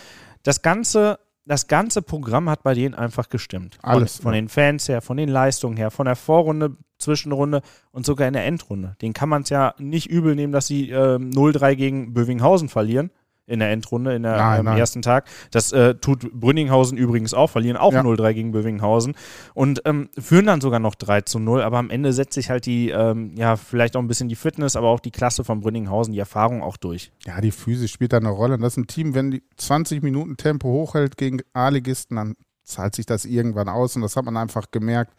das 0.44 0.62
ganze, 0.62 1.18
das 1.46 1.66
ganze 1.66 2.00
Programm 2.00 2.48
hat 2.48 2.62
bei 2.62 2.74
denen 2.74 2.94
einfach 2.94 3.28
gestimmt. 3.28 3.76
Alles. 3.82 4.16
Von, 4.16 4.22
von 4.22 4.32
den 4.34 4.48
Fans 4.48 4.88
her, 4.88 5.02
von 5.02 5.16
den 5.16 5.28
Leistungen 5.28 5.76
her, 5.76 5.90
von 5.90 6.06
der 6.06 6.16
Vorrunde 6.16 6.76
Zwischenrunde 6.98 7.62
und 7.90 8.06
sogar 8.06 8.28
in 8.28 8.34
der 8.34 8.44
Endrunde. 8.44 8.96
Den 9.02 9.14
kann 9.14 9.28
man 9.28 9.42
es 9.42 9.48
ja 9.48 9.74
nicht 9.78 10.08
übel 10.08 10.36
nehmen, 10.36 10.52
dass 10.52 10.68
sie 10.68 10.90
äh, 10.90 11.16
0-3 11.16 11.74
gegen 11.74 12.12
Bövinghausen 12.12 12.68
verlieren 12.68 13.10
in 13.50 13.58
der 13.58 13.70
Endrunde, 13.70 14.14
in 14.14 14.22
der, 14.22 14.36
nein, 14.36 14.66
am 14.66 14.76
ersten 14.76 15.02
Tag. 15.02 15.26
Das 15.50 15.72
äh, 15.72 15.94
tut 15.96 16.32
Brünninghausen 16.32 16.96
übrigens 16.96 17.34
auch, 17.34 17.50
verlieren 17.50 17.76
auch 17.76 17.92
ja. 17.92 18.00
0-3 18.00 18.32
gegen 18.32 18.52
Bövinghausen 18.52 19.14
und 19.54 19.82
ähm, 19.84 20.08
führen 20.18 20.46
dann 20.46 20.60
sogar 20.60 20.78
noch 20.78 20.94
3 20.94 21.22
zu 21.22 21.38
0, 21.38 21.62
aber 21.62 21.78
am 21.78 21.90
Ende 21.90 22.12
setzt 22.12 22.34
sich 22.34 22.50
halt 22.50 22.66
die, 22.66 22.90
ähm, 22.90 23.34
ja, 23.36 23.56
vielleicht 23.56 23.96
auch 23.96 24.00
ein 24.00 24.08
bisschen 24.08 24.28
die 24.28 24.36
Fitness, 24.36 24.76
aber 24.76 24.88
auch 24.88 25.00
die 25.00 25.10
Klasse 25.10 25.44
von 25.44 25.60
Brünninghausen, 25.60 26.12
die 26.12 26.18
Erfahrung 26.18 26.62
auch 26.62 26.76
durch. 26.76 27.12
Ja, 27.26 27.40
die 27.40 27.50
Physis 27.50 27.90
spielt 27.90 28.12
da 28.12 28.18
eine 28.18 28.30
Rolle. 28.30 28.54
Und 28.54 28.62
das 28.62 28.74
ist 28.74 28.78
ein 28.78 28.86
Team, 28.86 29.14
wenn 29.14 29.30
die 29.30 29.42
20 29.56 30.02
Minuten 30.02 30.36
Tempo 30.36 30.68
hochhält 30.68 31.16
gegen 31.16 31.40
A-Ligisten, 31.52 32.16
dann 32.16 32.36
zahlt 32.64 32.94
sich 32.94 33.06
das 33.06 33.24
irgendwann 33.24 33.68
aus 33.68 33.96
und 33.96 34.02
das 34.02 34.16
hat 34.16 34.24
man 34.24 34.36
einfach 34.36 34.70
gemerkt. 34.70 35.12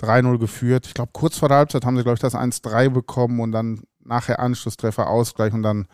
3-0 0.00 0.38
geführt. 0.38 0.86
Ich 0.86 0.94
glaube, 0.94 1.10
kurz 1.12 1.38
vor 1.38 1.48
der 1.48 1.58
Halbzeit 1.58 1.84
haben 1.84 1.96
sie, 1.96 2.02
glaube 2.02 2.14
ich, 2.14 2.20
das 2.20 2.34
1-3 2.34 2.90
bekommen 2.90 3.40
und 3.40 3.52
dann 3.52 3.82
nachher 4.04 4.40
Anschlusstreffer, 4.40 5.08
Ausgleich 5.08 5.52
und 5.52 5.62
dann 5.62 5.86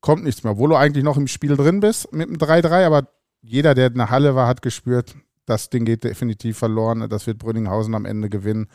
kommt 0.00 0.24
nichts 0.24 0.42
mehr. 0.44 0.52
Obwohl 0.52 0.70
du 0.70 0.76
eigentlich 0.76 1.04
noch 1.04 1.16
im 1.16 1.26
Spiel 1.28 1.56
drin 1.56 1.80
bist 1.80 2.12
mit 2.12 2.28
dem 2.28 2.36
3-3, 2.36 2.86
aber 2.86 3.08
jeder, 3.42 3.74
der 3.74 3.88
in 3.88 3.94
der 3.94 4.10
Halle 4.10 4.34
war, 4.34 4.46
hat 4.46 4.62
gespürt, 4.62 5.14
das 5.46 5.70
Ding 5.70 5.84
geht 5.84 6.04
definitiv 6.04 6.58
verloren. 6.58 7.08
Das 7.08 7.26
wird 7.26 7.38
Brünninghausen 7.38 7.94
am 7.94 8.04
Ende 8.04 8.28
gewinnen. 8.28 8.68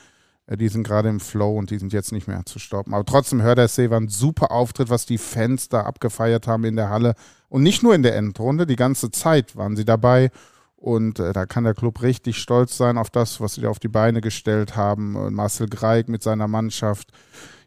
Äh, 0.47 0.57
die 0.57 0.67
sind 0.67 0.83
gerade 0.83 1.09
im 1.09 1.19
Flow 1.19 1.57
und 1.57 1.71
die 1.71 1.77
sind 1.77 1.93
jetzt 1.93 2.11
nicht 2.11 2.27
mehr 2.27 2.45
zu 2.45 2.59
stoppen. 2.59 2.93
Aber 2.93 3.05
trotzdem, 3.05 3.41
Hördersee 3.41 3.89
war 3.89 3.99
ein 3.99 4.09
super 4.09 4.51
Auftritt, 4.51 4.89
was 4.89 5.05
die 5.05 5.17
Fans 5.17 5.69
da 5.69 5.81
abgefeiert 5.81 6.47
haben 6.47 6.65
in 6.65 6.75
der 6.75 6.89
Halle. 6.89 7.15
Und 7.49 7.63
nicht 7.63 7.83
nur 7.83 7.95
in 7.95 8.03
der 8.03 8.15
Endrunde, 8.15 8.65
die 8.65 8.75
ganze 8.75 9.11
Zeit 9.11 9.55
waren 9.55 9.75
sie 9.75 9.85
dabei. 9.85 10.31
Und 10.75 11.19
äh, 11.19 11.33
da 11.33 11.45
kann 11.45 11.63
der 11.63 11.73
Club 11.73 12.01
richtig 12.01 12.37
stolz 12.37 12.77
sein 12.77 12.97
auf 12.97 13.09
das, 13.09 13.39
was 13.39 13.55
sie 13.55 13.61
da 13.61 13.69
auf 13.69 13.79
die 13.79 13.87
Beine 13.87 14.21
gestellt 14.21 14.75
haben. 14.75 15.15
Und 15.15 15.33
Marcel 15.33 15.67
Greig 15.67 16.09
mit 16.09 16.21
seiner 16.21 16.47
Mannschaft. 16.47 17.11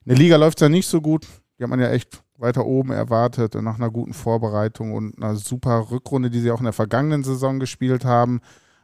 In 0.04 0.10
der 0.10 0.18
Liga 0.18 0.36
läuft 0.36 0.58
es 0.58 0.62
ja 0.62 0.68
nicht 0.68 0.86
so 0.86 1.00
gut. 1.00 1.26
Die 1.58 1.64
hat 1.64 1.70
man 1.70 1.80
ja 1.80 1.90
echt 1.90 2.22
weiter 2.38 2.64
oben 2.64 2.92
erwartet, 2.92 3.54
nach 3.56 3.76
einer 3.76 3.90
guten 3.90 4.14
Vorbereitung 4.14 4.92
und 4.92 5.16
einer 5.16 5.36
super 5.36 5.90
Rückrunde, 5.90 6.30
die 6.30 6.40
sie 6.40 6.50
auch 6.50 6.60
in 6.60 6.64
der 6.64 6.72
vergangenen 6.72 7.24
Saison 7.24 7.58
gespielt 7.58 8.04
haben. 8.04 8.40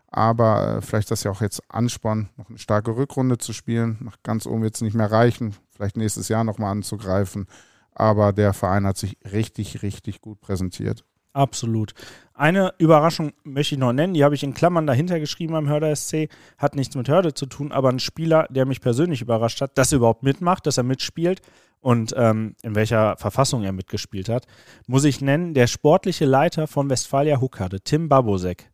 Aber 0.08 0.76
äh, 0.76 0.80
vielleicht 0.80 1.10
das 1.10 1.24
ja 1.24 1.30
auch 1.30 1.40
jetzt 1.40 1.62
Ansporn, 1.68 2.28
noch 2.36 2.48
eine 2.48 2.58
starke 2.58 2.96
Rückrunde 2.96 3.38
zu 3.38 3.52
spielen. 3.52 3.98
Nach 4.00 4.16
ganz 4.22 4.46
oben 4.46 4.62
wird 4.62 4.76
es 4.76 4.80
nicht 4.80 4.94
mehr 4.94 5.10
reichen. 5.10 5.54
Vielleicht 5.70 5.96
nächstes 5.96 6.28
Jahr 6.28 6.44
nochmal 6.44 6.70
anzugreifen. 6.70 7.46
Aber 7.94 8.32
der 8.32 8.52
Verein 8.52 8.86
hat 8.86 8.96
sich 8.96 9.16
richtig, 9.32 9.82
richtig 9.82 10.20
gut 10.20 10.40
präsentiert. 10.40 11.04
Absolut. 11.32 11.94
Eine 12.32 12.74
Überraschung 12.78 13.32
möchte 13.42 13.74
ich 13.74 13.80
noch 13.80 13.92
nennen, 13.92 14.14
die 14.14 14.22
habe 14.22 14.36
ich 14.36 14.44
in 14.44 14.54
Klammern 14.54 14.86
dahinter 14.86 15.18
geschrieben 15.18 15.56
am 15.56 15.68
Hörder 15.68 15.94
SC, 15.94 16.28
hat 16.58 16.76
nichts 16.76 16.94
mit 16.94 17.08
Hörde 17.08 17.34
zu 17.34 17.46
tun, 17.46 17.72
aber 17.72 17.88
ein 17.88 17.98
Spieler, 17.98 18.46
der 18.50 18.66
mich 18.66 18.80
persönlich 18.80 19.20
überrascht 19.20 19.60
hat, 19.60 19.76
dass 19.76 19.90
er 19.90 19.96
überhaupt 19.96 20.22
mitmacht, 20.22 20.64
dass 20.66 20.78
er 20.78 20.84
mitspielt 20.84 21.42
und 21.84 22.14
ähm, 22.16 22.56
in 22.62 22.74
welcher 22.74 23.16
Verfassung 23.18 23.62
er 23.62 23.72
mitgespielt 23.72 24.30
hat, 24.30 24.46
muss 24.86 25.04
ich 25.04 25.20
nennen, 25.20 25.52
der 25.52 25.66
sportliche 25.66 26.24
Leiter 26.24 26.66
von 26.66 26.88
Westfalia 26.88 27.42
Huckade, 27.42 27.82
Tim 27.82 28.08
Babosek. 28.08 28.70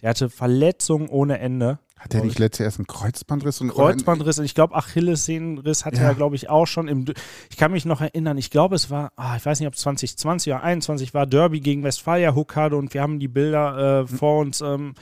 Der 0.00 0.10
hatte 0.10 0.30
Verletzungen 0.30 1.08
ohne 1.08 1.38
Ende 1.38 1.80
hat 1.98 2.14
er 2.14 2.24
nicht 2.24 2.40
letztes 2.40 2.64
erst 2.64 2.78
einen 2.80 2.88
Kreuzbandriss? 2.88 3.60
Und 3.60 3.68
Kreuzbandriss 3.68 4.38
und 4.40 4.44
ich 4.44 4.56
glaube 4.56 4.74
Achillessehnenriss 4.74 5.84
hatte 5.84 5.98
ja. 5.98 6.08
er, 6.08 6.14
glaube 6.14 6.34
ich, 6.34 6.48
auch 6.48 6.66
schon. 6.66 6.88
Im, 6.88 7.04
ich 7.48 7.56
kann 7.56 7.70
mich 7.70 7.84
noch 7.84 8.00
erinnern, 8.00 8.38
ich 8.38 8.50
glaube, 8.50 8.74
es 8.74 8.90
war, 8.90 9.12
ah, 9.14 9.36
ich 9.36 9.46
weiß 9.46 9.60
nicht, 9.60 9.68
ob 9.68 9.74
es 9.74 9.80
2020 9.80 10.52
oder 10.52 10.60
2021 10.62 11.14
war, 11.14 11.26
Derby 11.26 11.60
gegen 11.60 11.84
Westfalia 11.84 12.34
Huckade 12.34 12.76
und 12.76 12.92
wir 12.92 13.02
haben 13.02 13.20
die 13.20 13.28
Bilder 13.28 14.00
äh, 14.02 14.08
hm. 14.08 14.18
vor 14.18 14.40
uns 14.40 14.60
ähm, 14.60 14.94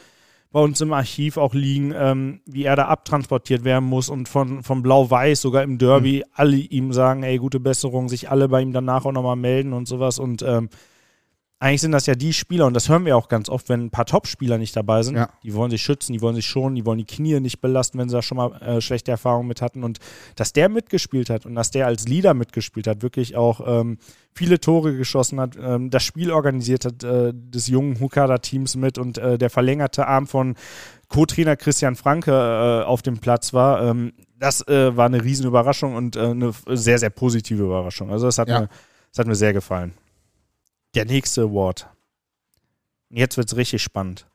bei 0.52 0.60
uns 0.60 0.80
im 0.80 0.92
Archiv 0.92 1.36
auch 1.36 1.54
liegen, 1.54 1.92
ähm, 1.96 2.40
wie 2.44 2.64
er 2.64 2.76
da 2.76 2.86
abtransportiert 2.86 3.62
werden 3.62 3.84
muss 3.84 4.08
und 4.08 4.28
von, 4.28 4.62
von 4.62 4.82
Blau-Weiß 4.82 5.40
sogar 5.40 5.62
im 5.62 5.78
Derby 5.78 6.24
mhm. 6.26 6.32
alle 6.34 6.56
ihm 6.56 6.92
sagen, 6.92 7.22
ey, 7.22 7.38
gute 7.38 7.60
Besserung, 7.60 8.08
sich 8.08 8.30
alle 8.30 8.48
bei 8.48 8.60
ihm 8.60 8.72
danach 8.72 9.04
auch 9.04 9.12
nochmal 9.12 9.36
melden 9.36 9.72
und 9.72 9.86
sowas 9.86 10.18
und 10.18 10.42
ähm, 10.42 10.68
eigentlich 11.62 11.82
sind 11.82 11.92
das 11.92 12.06
ja 12.06 12.14
die 12.14 12.32
Spieler, 12.32 12.66
und 12.66 12.72
das 12.72 12.88
hören 12.88 13.04
wir 13.04 13.14
auch 13.18 13.28
ganz 13.28 13.50
oft, 13.50 13.68
wenn 13.68 13.84
ein 13.84 13.90
paar 13.90 14.06
Top-Spieler 14.06 14.56
nicht 14.56 14.74
dabei 14.74 15.02
sind, 15.02 15.16
ja. 15.16 15.28
die 15.42 15.52
wollen 15.52 15.70
sich 15.70 15.82
schützen, 15.82 16.14
die 16.14 16.22
wollen 16.22 16.34
sich 16.34 16.46
schonen, 16.46 16.74
die 16.74 16.86
wollen 16.86 16.96
die 16.96 17.04
Knie 17.04 17.38
nicht 17.38 17.60
belasten, 17.60 17.98
wenn 17.98 18.08
sie 18.08 18.14
da 18.16 18.22
schon 18.22 18.38
mal 18.38 18.54
äh, 18.62 18.80
schlechte 18.80 19.10
Erfahrungen 19.10 19.46
mit 19.46 19.60
hatten. 19.60 19.84
Und 19.84 19.98
dass 20.36 20.54
der 20.54 20.70
mitgespielt 20.70 21.28
hat 21.28 21.44
und 21.44 21.54
dass 21.54 21.70
der 21.70 21.86
als 21.86 22.08
Leader 22.08 22.32
mitgespielt 22.32 22.86
hat, 22.86 23.02
wirklich 23.02 23.36
auch 23.36 23.60
ähm, 23.66 23.98
viele 24.34 24.58
Tore 24.58 24.96
geschossen 24.96 25.38
hat, 25.38 25.58
ähm, 25.60 25.90
das 25.90 26.02
Spiel 26.02 26.30
organisiert 26.30 26.86
hat 26.86 27.04
äh, 27.04 27.34
des 27.34 27.66
jungen 27.66 28.00
Hukada-Teams 28.00 28.76
mit 28.76 28.96
und 28.96 29.18
äh, 29.18 29.36
der 29.36 29.50
verlängerte 29.50 30.06
Arm 30.06 30.26
von 30.26 30.54
Co-Trainer 31.08 31.56
Christian 31.56 31.94
Franke 31.94 32.30
äh, 32.32 32.86
auf 32.86 33.02
dem 33.02 33.18
Platz 33.18 33.52
war. 33.52 33.82
Ähm, 33.82 34.14
das 34.38 34.66
äh, 34.66 34.96
war 34.96 35.04
eine 35.04 35.22
Riesenüberraschung 35.22 35.94
und 35.94 36.16
äh, 36.16 36.20
eine 36.20 36.52
sehr, 36.70 36.98
sehr 36.98 37.10
positive 37.10 37.62
Überraschung. 37.62 38.10
Also 38.10 38.24
das 38.24 38.38
hat, 38.38 38.48
Ja. 38.48 38.60
mir, 38.60 38.68
das 39.10 39.18
hat 39.18 39.26
mir 39.26 39.34
sehr 39.34 39.52
gefallen. 39.52 39.92
Der 40.96 41.05
nächste 41.05 41.42
Award. 41.42 41.88
Jetzt 43.11 43.37
wird 43.37 43.46
es 43.46 43.57
richtig 43.57 43.81
spannend. 43.81 44.26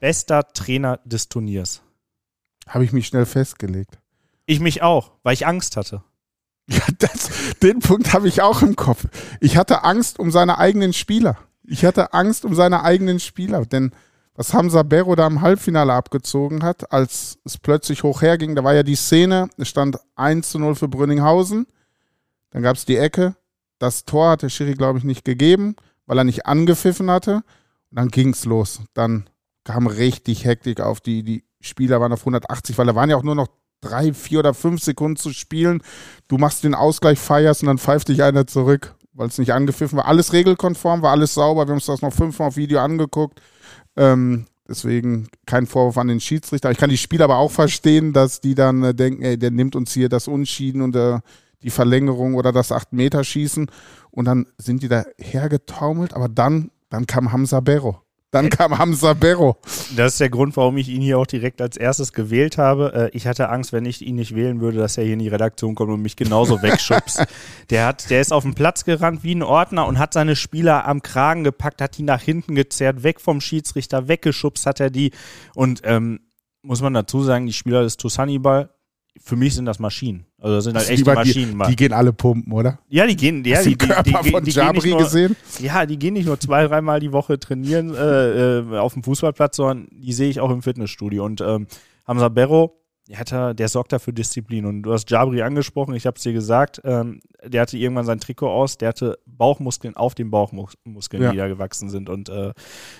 Bester 0.00 0.52
Trainer 0.52 0.98
des 1.04 1.28
Turniers. 1.28 1.82
Habe 2.66 2.84
ich 2.84 2.92
mich 2.92 3.06
schnell 3.06 3.26
festgelegt. 3.26 4.00
Ich 4.44 4.58
mich 4.58 4.82
auch, 4.82 5.12
weil 5.22 5.34
ich 5.34 5.46
Angst 5.46 5.76
hatte. 5.76 6.02
Ja, 6.68 6.82
das, 6.98 7.30
den 7.62 7.78
Punkt 7.78 8.12
habe 8.12 8.26
ich 8.26 8.42
auch 8.42 8.60
im 8.60 8.74
Kopf. 8.74 9.06
Ich 9.40 9.56
hatte 9.56 9.84
Angst 9.84 10.18
um 10.18 10.32
seine 10.32 10.58
eigenen 10.58 10.92
Spieler. 10.92 11.38
Ich 11.62 11.84
hatte 11.84 12.12
Angst 12.12 12.44
um 12.44 12.54
seine 12.54 12.82
eigenen 12.82 13.20
Spieler, 13.20 13.66
denn 13.66 13.92
was 14.34 14.52
Hamza 14.52 14.82
Berro 14.82 15.14
da 15.14 15.26
im 15.28 15.42
Halbfinale 15.42 15.92
abgezogen 15.92 16.64
hat, 16.64 16.92
als 16.92 17.38
es 17.44 17.56
plötzlich 17.56 18.02
hoch 18.02 18.20
herging, 18.20 18.56
da 18.56 18.64
war 18.64 18.74
ja 18.74 18.82
die 18.82 18.96
Szene, 18.96 19.48
es 19.56 19.68
stand 19.68 19.98
1 20.16 20.50
zu 20.50 20.58
0 20.58 20.74
für 20.74 20.88
Brünninghausen, 20.88 21.66
dann 22.50 22.62
gab 22.62 22.76
es 22.76 22.84
die 22.84 22.96
Ecke, 22.96 23.36
das 23.78 24.04
Tor 24.04 24.30
hat 24.30 24.42
der 24.42 24.48
Schiri, 24.48 24.74
glaube 24.74 24.98
ich, 24.98 25.04
nicht 25.04 25.24
gegeben, 25.24 25.76
weil 26.06 26.18
er 26.18 26.24
nicht 26.24 26.46
angepfiffen 26.46 27.10
hatte. 27.10 27.42
Und 27.90 27.98
dann 27.98 28.08
ging 28.08 28.30
es 28.30 28.44
los. 28.44 28.80
Dann 28.94 29.28
kam 29.64 29.86
richtig 29.86 30.44
Hektik 30.44 30.80
auf 30.80 31.00
die, 31.00 31.22
die 31.22 31.44
Spieler 31.60 32.00
waren 32.00 32.12
auf 32.12 32.20
180, 32.20 32.78
weil 32.78 32.86
da 32.86 32.94
waren 32.94 33.10
ja 33.10 33.16
auch 33.16 33.22
nur 33.22 33.34
noch 33.34 33.48
drei, 33.80 34.12
vier 34.12 34.40
oder 34.40 34.54
fünf 34.54 34.82
Sekunden 34.82 35.16
zu 35.16 35.32
spielen. 35.32 35.82
Du 36.26 36.38
machst 36.38 36.64
den 36.64 36.74
Ausgleich, 36.74 37.18
feierst 37.18 37.62
und 37.62 37.68
dann 37.68 37.78
pfeift 37.78 38.08
dich 38.08 38.22
einer 38.22 38.46
zurück, 38.46 38.94
weil 39.12 39.28
es 39.28 39.38
nicht 39.38 39.52
angepfiffen 39.52 39.98
war. 39.98 40.06
Alles 40.06 40.32
regelkonform, 40.32 41.02
war 41.02 41.12
alles 41.12 41.34
sauber. 41.34 41.66
Wir 41.66 41.70
haben 41.70 41.78
uns 41.78 41.86
das 41.86 42.02
noch 42.02 42.12
fünfmal 42.12 42.48
auf 42.48 42.56
Video 42.56 42.80
angeguckt. 42.80 43.40
Ähm, 43.96 44.46
deswegen 44.68 45.28
kein 45.46 45.66
Vorwurf 45.66 45.98
an 45.98 46.08
den 46.08 46.20
Schiedsrichter. 46.20 46.70
Ich 46.70 46.78
kann 46.78 46.90
die 46.90 46.98
Spieler 46.98 47.24
aber 47.24 47.38
auch 47.38 47.52
verstehen, 47.52 48.12
dass 48.12 48.40
die 48.40 48.54
dann 48.54 48.82
äh, 48.82 48.94
denken, 48.94 49.22
ey, 49.22 49.38
der 49.38 49.50
nimmt 49.50 49.76
uns 49.76 49.92
hier 49.92 50.08
das 50.08 50.28
Unschieden 50.28 50.82
und 50.82 50.96
äh, 50.96 51.18
die 51.62 51.70
Verlängerung 51.70 52.34
oder 52.34 52.52
das 52.52 52.70
8-Meter-Schießen. 52.72 53.70
Und 54.10 54.24
dann 54.24 54.46
sind 54.58 54.82
die 54.82 54.88
da 54.88 55.04
hergetaumelt, 55.18 56.14
aber 56.14 56.28
dann, 56.28 56.70
dann 56.90 57.06
kam 57.06 57.32
Hamza 57.32 57.60
Berro. 57.60 58.02
Dann 58.30 58.50
kam 58.50 58.76
Hamza 58.78 59.14
Berro. 59.14 59.56
Das 59.96 60.12
ist 60.12 60.20
der 60.20 60.28
Grund, 60.28 60.56
warum 60.56 60.76
ich 60.76 60.88
ihn 60.88 61.00
hier 61.00 61.18
auch 61.18 61.26
direkt 61.26 61.62
als 61.62 61.76
erstes 61.76 62.12
gewählt 62.12 62.58
habe. 62.58 63.10
Äh, 63.12 63.16
Ich 63.16 63.26
hatte 63.26 63.48
Angst, 63.48 63.72
wenn 63.72 63.86
ich 63.86 64.02
ihn 64.02 64.16
nicht 64.16 64.34
wählen 64.34 64.60
würde, 64.60 64.78
dass 64.78 64.98
er 64.98 65.04
hier 65.04 65.14
in 65.14 65.18
die 65.18 65.28
Redaktion 65.28 65.74
kommt 65.74 65.90
und 65.90 66.02
mich 66.02 66.16
genauso 66.16 66.60
wegschubst. 66.62 67.24
Der, 67.70 67.86
hat, 67.86 68.10
der 68.10 68.20
ist 68.20 68.32
auf 68.32 68.42
den 68.42 68.54
Platz 68.54 68.84
gerannt 68.84 69.24
wie 69.24 69.34
ein 69.34 69.42
Ordner 69.42 69.86
und 69.86 69.98
hat 69.98 70.12
seine 70.12 70.36
Spieler 70.36 70.86
am 70.86 71.00
Kragen 71.00 71.42
gepackt, 71.42 71.80
hat 71.80 71.96
die 71.96 72.02
nach 72.02 72.20
hinten 72.20 72.54
gezerrt, 72.54 73.02
weg 73.02 73.20
vom 73.20 73.40
Schiedsrichter, 73.40 74.08
weggeschubst 74.08 74.66
hat 74.66 74.80
er 74.80 74.90
die. 74.90 75.12
Und 75.54 75.80
ähm, 75.84 76.20
muss 76.62 76.82
man 76.82 76.92
dazu 76.92 77.22
sagen, 77.22 77.46
die 77.46 77.52
Spieler 77.54 77.82
des 77.82 77.96
Tussanibal, 77.96 78.70
für 79.20 79.36
mich 79.36 79.54
sind 79.54 79.64
das 79.66 79.78
Maschinen. 79.78 80.24
Also 80.40 80.56
das 80.56 80.64
sind 80.64 80.76
halt 80.76 80.88
echte 80.90 81.14
Maschinen. 81.14 81.58
die, 81.58 81.66
die 81.70 81.76
gehen 81.76 81.92
alle 81.92 82.12
pumpen, 82.12 82.52
oder? 82.52 82.78
ja, 82.88 83.06
die 83.06 83.16
gehen, 83.16 83.44
ja, 83.44 83.56
Hast 83.56 83.66
die, 83.66 83.76
du 83.76 83.86
den 83.86 83.96
die, 83.96 84.02
die, 84.04 84.12
Körper 84.12 84.22
die, 84.22 84.30
von 84.30 84.44
die 84.44 84.50
Jabri 84.50 84.90
nur, 84.90 84.98
gesehen? 85.00 85.36
ja, 85.60 85.84
die 85.86 85.98
gehen 85.98 86.14
nicht 86.14 86.26
nur 86.26 86.38
zwei, 86.38 86.66
dreimal 86.66 87.00
die 87.00 87.12
Woche 87.12 87.38
trainieren 87.38 87.94
äh, 87.94 88.58
äh, 88.58 88.78
auf 88.78 88.94
dem 88.94 89.02
Fußballplatz, 89.02 89.56
sondern 89.56 89.88
die 89.90 90.12
sehe 90.12 90.30
ich 90.30 90.40
auch 90.40 90.50
im 90.50 90.62
Fitnessstudio. 90.62 91.24
Und 91.24 91.40
ähm, 91.40 91.66
Hamza 92.06 92.28
Berro, 92.28 92.80
der, 93.08 93.18
hat 93.18 93.32
da, 93.32 93.54
der 93.54 93.68
sorgt 93.68 93.92
dafür 93.92 94.12
Disziplin. 94.12 94.64
Und 94.66 94.82
du 94.82 94.92
hast 94.92 95.10
Jabri 95.10 95.42
angesprochen, 95.42 95.94
ich 95.94 96.06
habe 96.06 96.16
es 96.16 96.22
dir 96.22 96.32
gesagt, 96.32 96.80
ähm, 96.84 97.20
der 97.44 97.62
hatte 97.62 97.78
irgendwann 97.78 98.04
sein 98.04 98.20
Trikot 98.20 98.48
aus, 98.50 98.78
der 98.78 98.88
hatte 98.90 99.18
Bauchmuskeln 99.26 99.96
auf 99.96 100.14
den 100.14 100.30
Bauchmuskeln, 100.30 101.22
Ja. 101.22 101.32
die 101.32 101.38
da 101.38 101.48
gewachsen 101.48 101.88
sind 101.90 102.08
und 102.08 102.28
äh, 102.28 102.52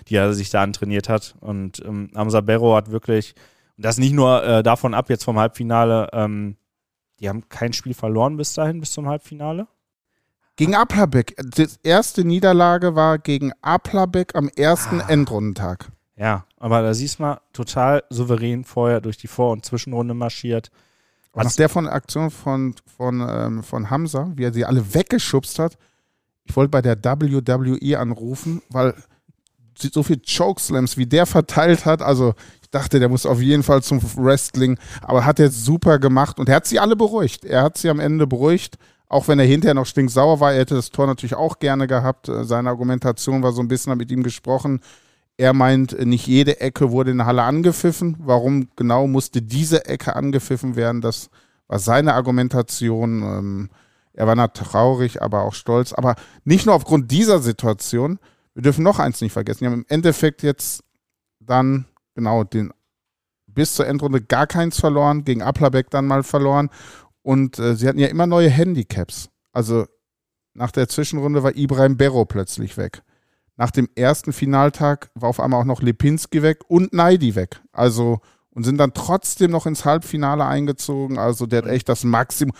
die 0.08 0.16
er 0.16 0.32
sich 0.32 0.50
da 0.50 0.62
antrainiert 0.62 1.08
hat. 1.08 1.36
Und 1.40 1.82
ähm, 1.86 2.10
Hamza 2.14 2.40
Berro 2.40 2.74
hat 2.74 2.90
wirklich, 2.90 3.34
das 3.78 3.98
nicht 3.98 4.12
nur 4.12 4.42
äh, 4.44 4.62
davon 4.62 4.94
ab, 4.94 5.08
jetzt 5.10 5.24
vom 5.24 5.38
Halbfinale, 5.38 6.08
ähm, 6.12 6.56
die 7.20 7.28
haben 7.28 7.48
kein 7.48 7.72
Spiel 7.72 7.94
verloren 7.94 8.36
bis 8.36 8.52
dahin, 8.54 8.80
bis 8.80 8.92
zum 8.92 9.08
Halbfinale. 9.08 9.66
Gegen 10.56 10.74
Aplabeck. 10.74 11.36
Die 11.56 11.68
erste 11.84 12.24
Niederlage 12.24 12.94
war 12.96 13.18
gegen 13.18 13.52
Aplabeck 13.62 14.34
am 14.34 14.48
ersten 14.56 15.00
Ah. 15.00 15.08
Endrundentag. 15.08 15.88
Ja, 16.16 16.44
aber 16.56 16.82
da 16.82 16.94
siehst 16.94 17.18
du 17.18 17.22
mal, 17.22 17.40
total 17.52 18.02
souverän 18.10 18.64
vorher 18.64 19.00
durch 19.00 19.18
die 19.18 19.28
Vor- 19.28 19.52
und 19.52 19.64
Zwischenrunde 19.64 20.14
marschiert. 20.14 20.70
Und 21.30 21.44
nach 21.44 21.52
der 21.52 21.68
von 21.68 21.86
Aktion 21.86 22.30
von, 22.32 22.74
von, 22.96 23.24
ähm, 23.28 23.62
von 23.62 23.88
Hamza, 23.90 24.32
wie 24.34 24.42
er 24.44 24.52
sie 24.52 24.64
alle 24.64 24.94
weggeschubst 24.94 25.60
hat, 25.60 25.78
ich 26.44 26.56
wollte 26.56 26.70
bei 26.70 26.82
der 26.82 26.96
WWE 27.04 27.98
anrufen, 28.00 28.62
weil 28.70 28.94
sie- 29.78 29.90
so 29.92 30.02
viel 30.02 30.20
Chokeslams, 30.26 30.96
wie 30.96 31.06
der 31.06 31.26
verteilt 31.26 31.84
hat, 31.86 32.02
also 32.02 32.34
dachte, 32.70 32.98
der 32.98 33.08
muss 33.08 33.26
auf 33.26 33.40
jeden 33.40 33.62
Fall 33.62 33.82
zum 33.82 34.00
Wrestling, 34.16 34.78
aber 35.02 35.24
hat 35.24 35.40
er 35.40 35.50
super 35.50 35.98
gemacht 35.98 36.38
und 36.38 36.48
er 36.48 36.56
hat 36.56 36.66
sie 36.66 36.78
alle 36.78 36.96
beruhigt. 36.96 37.44
Er 37.44 37.62
hat 37.62 37.78
sie 37.78 37.88
am 37.90 38.00
Ende 38.00 38.26
beruhigt, 38.26 38.76
auch 39.08 39.28
wenn 39.28 39.38
er 39.38 39.46
hinterher 39.46 39.74
noch 39.74 39.86
stinksauer 39.86 40.40
war. 40.40 40.52
Er 40.52 40.60
hätte 40.60 40.74
das 40.74 40.90
Tor 40.90 41.06
natürlich 41.06 41.34
auch 41.34 41.58
gerne 41.58 41.86
gehabt. 41.86 42.28
Äh, 42.28 42.44
Seine 42.44 42.68
Argumentation 42.68 43.42
war 43.42 43.52
so 43.52 43.62
ein 43.62 43.68
bisschen, 43.68 43.96
mit 43.96 44.10
ihm 44.10 44.22
gesprochen. 44.22 44.80
Er 45.36 45.52
meint, 45.52 46.04
nicht 46.04 46.26
jede 46.26 46.60
Ecke 46.60 46.90
wurde 46.90 47.12
in 47.12 47.18
der 47.18 47.26
Halle 47.26 47.44
angepfiffen. 47.44 48.16
Warum 48.18 48.68
genau 48.76 49.06
musste 49.06 49.40
diese 49.40 49.86
Ecke 49.86 50.16
angepfiffen 50.16 50.74
werden? 50.74 51.00
Das 51.00 51.30
war 51.68 51.78
seine 51.78 52.14
Argumentation. 52.14 53.22
Ähm, 53.22 53.70
er 54.12 54.26
war 54.26 54.34
na 54.34 54.48
traurig, 54.48 55.22
aber 55.22 55.42
auch 55.42 55.54
stolz. 55.54 55.92
Aber 55.92 56.16
nicht 56.44 56.66
nur 56.66 56.74
aufgrund 56.74 57.12
dieser 57.12 57.38
Situation. 57.38 58.18
Wir 58.54 58.62
dürfen 58.62 58.82
noch 58.82 58.98
eins 58.98 59.20
nicht 59.20 59.32
vergessen. 59.32 59.60
Wir 59.60 59.70
haben 59.70 59.80
im 59.80 59.86
Endeffekt 59.88 60.42
jetzt 60.42 60.82
dann 61.38 61.86
genau 62.18 62.42
den 62.44 62.72
bis 63.46 63.74
zur 63.74 63.86
Endrunde 63.86 64.20
gar 64.20 64.46
keins 64.46 64.78
verloren, 64.78 65.24
gegen 65.24 65.42
Aplabeck 65.42 65.90
dann 65.90 66.06
mal 66.06 66.22
verloren. 66.22 66.68
Und 67.22 67.58
äh, 67.58 67.76
sie 67.76 67.88
hatten 67.88 67.98
ja 67.98 68.08
immer 68.08 68.26
neue 68.26 68.50
Handicaps. 68.50 69.30
Also 69.52 69.86
nach 70.52 70.70
der 70.72 70.88
Zwischenrunde 70.88 71.42
war 71.42 71.56
Ibrahim 71.56 71.96
Berro 71.96 72.24
plötzlich 72.24 72.76
weg. 72.76 73.02
Nach 73.56 73.70
dem 73.70 73.88
ersten 73.94 74.32
Finaltag 74.32 75.10
war 75.14 75.28
auf 75.28 75.40
einmal 75.40 75.60
auch 75.60 75.64
noch 75.64 75.82
Lipinski 75.82 76.42
weg 76.42 76.60
und 76.68 76.92
Neidi 76.92 77.34
weg. 77.34 77.60
Also 77.72 78.20
und 78.50 78.64
sind 78.64 78.78
dann 78.78 78.92
trotzdem 78.92 79.52
noch 79.52 79.66
ins 79.66 79.84
Halbfinale 79.84 80.44
eingezogen. 80.44 81.18
Also 81.18 81.46
der 81.46 81.62
hat 81.62 81.68
echt 81.68 81.88
das 81.88 82.02
Maximum. 82.02 82.54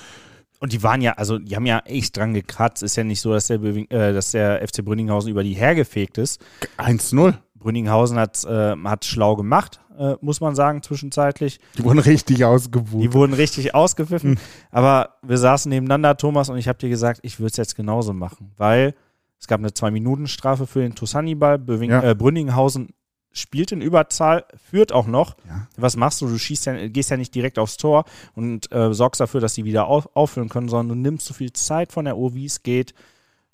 Und 0.60 0.72
die 0.72 0.82
waren 0.82 1.00
ja, 1.02 1.12
also 1.12 1.38
die 1.38 1.54
haben 1.54 1.66
ja 1.66 1.80
echt 1.80 2.16
dran 2.16 2.34
gekratzt. 2.34 2.82
Ist 2.82 2.96
ja 2.96 3.04
nicht 3.04 3.20
so, 3.20 3.32
dass 3.32 3.48
der, 3.48 3.62
äh, 3.62 4.12
dass 4.12 4.32
der 4.32 4.66
FC 4.66 4.84
Brünninghausen 4.84 5.30
über 5.30 5.42
die 5.42 5.54
hergefegt 5.54 6.18
ist. 6.18 6.40
1-0. 6.76 7.34
Brünninghausen 7.58 8.18
hat 8.18 8.44
äh, 8.44 8.76
hat 8.84 9.04
schlau 9.04 9.36
gemacht, 9.36 9.80
äh, 9.98 10.14
muss 10.20 10.40
man 10.40 10.54
sagen, 10.54 10.82
zwischenzeitlich. 10.82 11.58
Die 11.76 11.84
wurden 11.84 11.98
richtig 11.98 12.44
ausgebucht. 12.44 13.02
Die 13.02 13.12
wurden 13.12 13.34
richtig 13.34 13.74
ausgepfiffen. 13.74 14.38
Aber 14.70 15.16
wir 15.22 15.38
saßen 15.38 15.68
nebeneinander, 15.70 16.16
Thomas, 16.16 16.48
und 16.48 16.58
ich 16.58 16.68
habe 16.68 16.78
dir 16.78 16.88
gesagt, 16.88 17.20
ich 17.22 17.38
würde 17.40 17.50
es 17.50 17.56
jetzt 17.56 17.76
genauso 17.76 18.12
machen, 18.12 18.52
weil 18.56 18.94
es 19.40 19.46
gab 19.46 19.60
eine 19.60 19.72
Zwei-Minuten-Strafe 19.72 20.66
für 20.66 20.80
den 20.80 20.94
Tussanibal. 20.94 21.58
Böwing, 21.58 21.90
Ja. 21.90 22.02
äh, 22.02 22.14
Brünninghausen 22.14 22.88
spielt 23.32 23.70
in 23.72 23.82
Überzahl, 23.82 24.44
führt 24.70 24.90
auch 24.90 25.06
noch. 25.06 25.36
Ja. 25.46 25.68
Was 25.76 25.96
machst 25.96 26.20
du? 26.20 26.26
Du 26.28 26.38
schießt 26.38 26.66
ja, 26.66 26.88
gehst 26.88 27.10
ja 27.10 27.16
nicht 27.16 27.34
direkt 27.34 27.58
aufs 27.58 27.76
Tor 27.76 28.04
und 28.34 28.72
äh, 28.72 28.92
sorgst 28.94 29.20
dafür, 29.20 29.40
dass 29.40 29.54
die 29.54 29.64
wieder 29.64 29.86
auf, 29.86 30.08
auffüllen 30.16 30.48
können, 30.48 30.68
sondern 30.68 30.96
du 30.96 31.02
nimmst 31.10 31.26
so 31.26 31.34
viel 31.34 31.52
Zeit 31.52 31.92
von 31.92 32.04
der 32.06 32.16
Uhr, 32.16 32.34
wie 32.34 32.46
es 32.46 32.62
geht, 32.62 32.94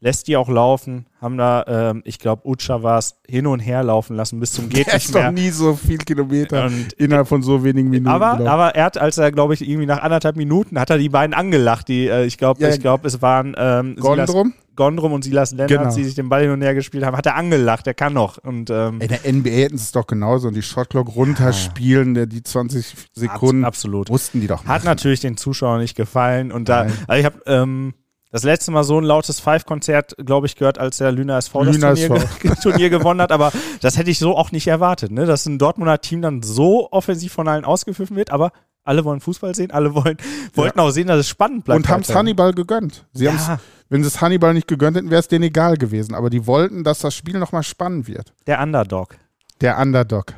lässt 0.00 0.28
die 0.28 0.36
auch 0.36 0.50
laufen, 0.50 1.06
haben 1.20 1.38
da, 1.38 1.64
ähm, 1.66 2.02
ich 2.04 2.18
glaube, 2.18 2.46
Utscha 2.46 2.82
war 2.82 2.98
es, 2.98 3.16
hin 3.26 3.46
und 3.46 3.60
her 3.60 3.82
laufen 3.82 4.14
lassen 4.16 4.38
bis 4.38 4.52
zum 4.52 4.68
geht 4.68 4.86
nicht 4.86 4.96
ist 4.96 5.14
doch 5.14 5.20
mehr. 5.22 5.32
nie 5.32 5.48
so 5.48 5.74
viel 5.74 5.96
Kilometer 5.98 6.66
Und 6.66 6.92
innerhalb 6.94 7.26
von 7.26 7.42
so 7.42 7.64
wenigen 7.64 7.88
Minuten. 7.88 8.08
aber, 8.08 8.32
aber 8.46 8.74
er 8.74 8.84
hat, 8.84 8.98
als 8.98 9.16
er, 9.16 9.32
glaube 9.32 9.54
ich, 9.54 9.66
irgendwie 9.66 9.86
nach 9.86 10.02
anderthalb 10.02 10.36
Minuten, 10.36 10.78
hat 10.78 10.90
er 10.90 10.98
die 10.98 11.08
beiden 11.08 11.32
angelacht. 11.32 11.88
Die, 11.88 12.06
äh, 12.08 12.24
ich 12.26 12.36
glaube, 12.36 12.60
Ja, 12.62 12.68
ich 12.68 12.80
glaube, 12.80 13.06
es 13.06 13.22
waren 13.22 13.54
ähm, 13.56 13.96
Silas, 13.98 14.26
Gondrum? 14.30 14.54
Gondrum 14.76 15.12
und 15.12 15.22
Silas 15.24 15.52
Lennart, 15.52 15.68
Genau. 15.70 15.94
die 15.94 16.04
sich 16.04 16.14
den 16.16 16.28
Ball 16.28 16.42
hin 16.42 16.50
und 16.50 16.60
her 16.60 16.74
gespielt 16.74 17.04
haben. 17.04 17.16
Hat 17.16 17.24
er 17.26 17.36
angelacht, 17.36 17.86
der 17.86 17.94
kann 17.94 18.12
noch. 18.12 18.36
Und 18.38 18.68
ähm, 18.70 19.00
In 19.00 19.08
der 19.08 19.20
NBA 19.32 19.50
hätten 19.50 19.78
sie 19.78 19.84
es 19.84 19.92
doch 19.92 20.06
genauso 20.06 20.48
und 20.48 20.54
die 20.54 20.62
Shotclock 20.62 21.14
runterspielen, 21.16 22.12
der 22.14 22.26
die 22.26 22.42
20 22.42 22.94
Sekunden 23.14 23.64
absolut. 23.64 24.10
mussten 24.10 24.40
die 24.40 24.48
doch 24.48 24.60
Hat 24.62 24.66
machen. 24.66 24.84
natürlich 24.86 25.20
den 25.20 25.36
Zuschauern 25.36 25.80
nicht 25.80 25.96
gefallen. 25.96 26.52
Und 26.52 26.68
da, 26.68 26.84
Nein. 26.84 26.92
also 27.06 27.20
ich 27.20 27.24
habe 27.24 27.36
ähm, 27.46 27.94
das 28.34 28.42
letzte 28.42 28.72
Mal 28.72 28.82
so 28.82 29.00
ein 29.00 29.04
lautes 29.04 29.38
Five-Konzert, 29.38 30.16
glaube 30.26 30.48
ich, 30.48 30.56
gehört, 30.56 30.78
als 30.78 30.96
der 30.98 31.12
Lüner 31.12 31.38
SV 31.38 31.64
das 31.64 31.76
Lüner 31.76 31.94
Turnier, 31.94 32.16
SV. 32.16 32.38
ge- 32.40 32.54
Turnier 32.62 32.90
gewonnen 32.90 33.20
hat. 33.20 33.30
Aber 33.30 33.52
das 33.80 33.96
hätte 33.96 34.10
ich 34.10 34.18
so 34.18 34.36
auch 34.36 34.50
nicht 34.50 34.66
erwartet, 34.66 35.12
ne? 35.12 35.24
dass 35.24 35.46
ein 35.46 35.56
Dortmunder 35.58 36.00
Team 36.00 36.20
dann 36.20 36.42
so 36.42 36.90
offensiv 36.90 37.32
von 37.32 37.46
allen 37.46 37.64
ausgepfiffen 37.64 38.16
wird. 38.16 38.30
Aber 38.32 38.50
alle 38.82 39.04
wollen 39.04 39.20
Fußball 39.20 39.54
sehen, 39.54 39.70
alle 39.70 39.94
wollen, 39.94 40.16
wollten 40.54 40.80
auch 40.80 40.90
sehen, 40.90 41.06
dass 41.06 41.20
es 41.20 41.28
spannend 41.28 41.64
bleibt. 41.64 41.76
Und 41.76 41.88
haben 41.88 42.00
es. 42.02 42.12
Hannibal 42.12 42.52
gegönnt. 42.52 43.06
Sie 43.12 43.26
Ja. 43.26 43.60
wenn 43.88 44.02
sie 44.02 44.08
es 44.08 44.20
Hannibal 44.20 44.52
nicht 44.52 44.66
gegönnt 44.66 44.96
hätten, 44.96 45.10
wäre 45.10 45.20
es 45.20 45.28
denen 45.28 45.44
egal 45.44 45.76
gewesen. 45.76 46.16
Aber 46.16 46.28
die 46.28 46.44
wollten, 46.48 46.82
dass 46.82 46.98
das 46.98 47.14
Spiel 47.14 47.38
nochmal 47.38 47.62
spannend 47.62 48.08
wird. 48.08 48.32
Der 48.48 48.60
Underdog. 48.60 49.16
Der 49.60 49.78
Underdog. 49.78 50.34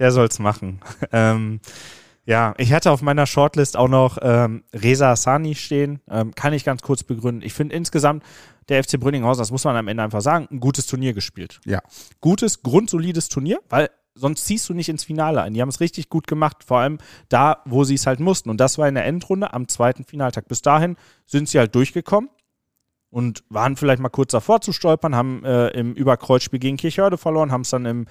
Der 0.00 0.10
soll's 0.10 0.40
machen. 0.40 0.80
ähm, 1.12 1.60
ja, 2.26 2.54
ich 2.58 2.72
hatte 2.72 2.90
auf 2.90 3.02
meiner 3.02 3.24
Shortlist 3.24 3.76
auch 3.76 3.88
noch 3.88 4.18
ähm, 4.20 4.64
Reza 4.74 5.14
Sani 5.14 5.54
stehen. 5.54 6.00
Ähm, 6.10 6.34
kann 6.34 6.52
ich 6.52 6.64
ganz 6.64 6.82
kurz 6.82 7.04
begründen. 7.04 7.42
Ich 7.42 7.54
finde 7.54 7.76
insgesamt 7.76 8.24
der 8.68 8.82
FC 8.82 8.98
Brünninghausen, 8.98 9.40
das 9.40 9.52
muss 9.52 9.64
man 9.64 9.76
am 9.76 9.86
Ende 9.86 10.02
einfach 10.02 10.20
sagen, 10.20 10.48
ein 10.50 10.58
gutes 10.58 10.86
Turnier 10.86 11.12
gespielt. 11.12 11.60
Ja. 11.64 11.80
Gutes, 12.20 12.64
grundsolides 12.64 13.28
Turnier, 13.28 13.60
weil 13.68 13.90
sonst 14.16 14.44
ziehst 14.44 14.68
du 14.68 14.74
nicht 14.74 14.88
ins 14.88 15.04
Finale 15.04 15.40
ein. 15.42 15.54
Die 15.54 15.62
haben 15.62 15.68
es 15.68 15.78
richtig 15.78 16.08
gut 16.08 16.26
gemacht, 16.26 16.64
vor 16.64 16.78
allem 16.78 16.98
da, 17.28 17.62
wo 17.64 17.84
sie 17.84 17.94
es 17.94 18.08
halt 18.08 18.18
mussten. 18.18 18.50
Und 18.50 18.58
das 18.58 18.76
war 18.76 18.88
in 18.88 18.96
der 18.96 19.04
Endrunde 19.04 19.52
am 19.52 19.68
zweiten 19.68 20.04
Finaltag. 20.04 20.48
Bis 20.48 20.62
dahin 20.62 20.96
sind 21.26 21.48
sie 21.48 21.60
halt 21.60 21.76
durchgekommen 21.76 22.30
und 23.10 23.44
waren 23.50 23.76
vielleicht 23.76 24.00
mal 24.00 24.08
kurz 24.08 24.32
davor 24.32 24.60
zu 24.60 24.72
stolpern, 24.72 25.14
haben 25.14 25.44
äh, 25.44 25.68
im 25.68 25.94
Überkreuzspiel 25.94 26.58
gegen 26.58 26.76
Kirchhörde 26.76 27.18
verloren, 27.18 27.52
haben 27.52 27.60
es 27.60 27.70
dann 27.70 27.86
im 27.86 28.06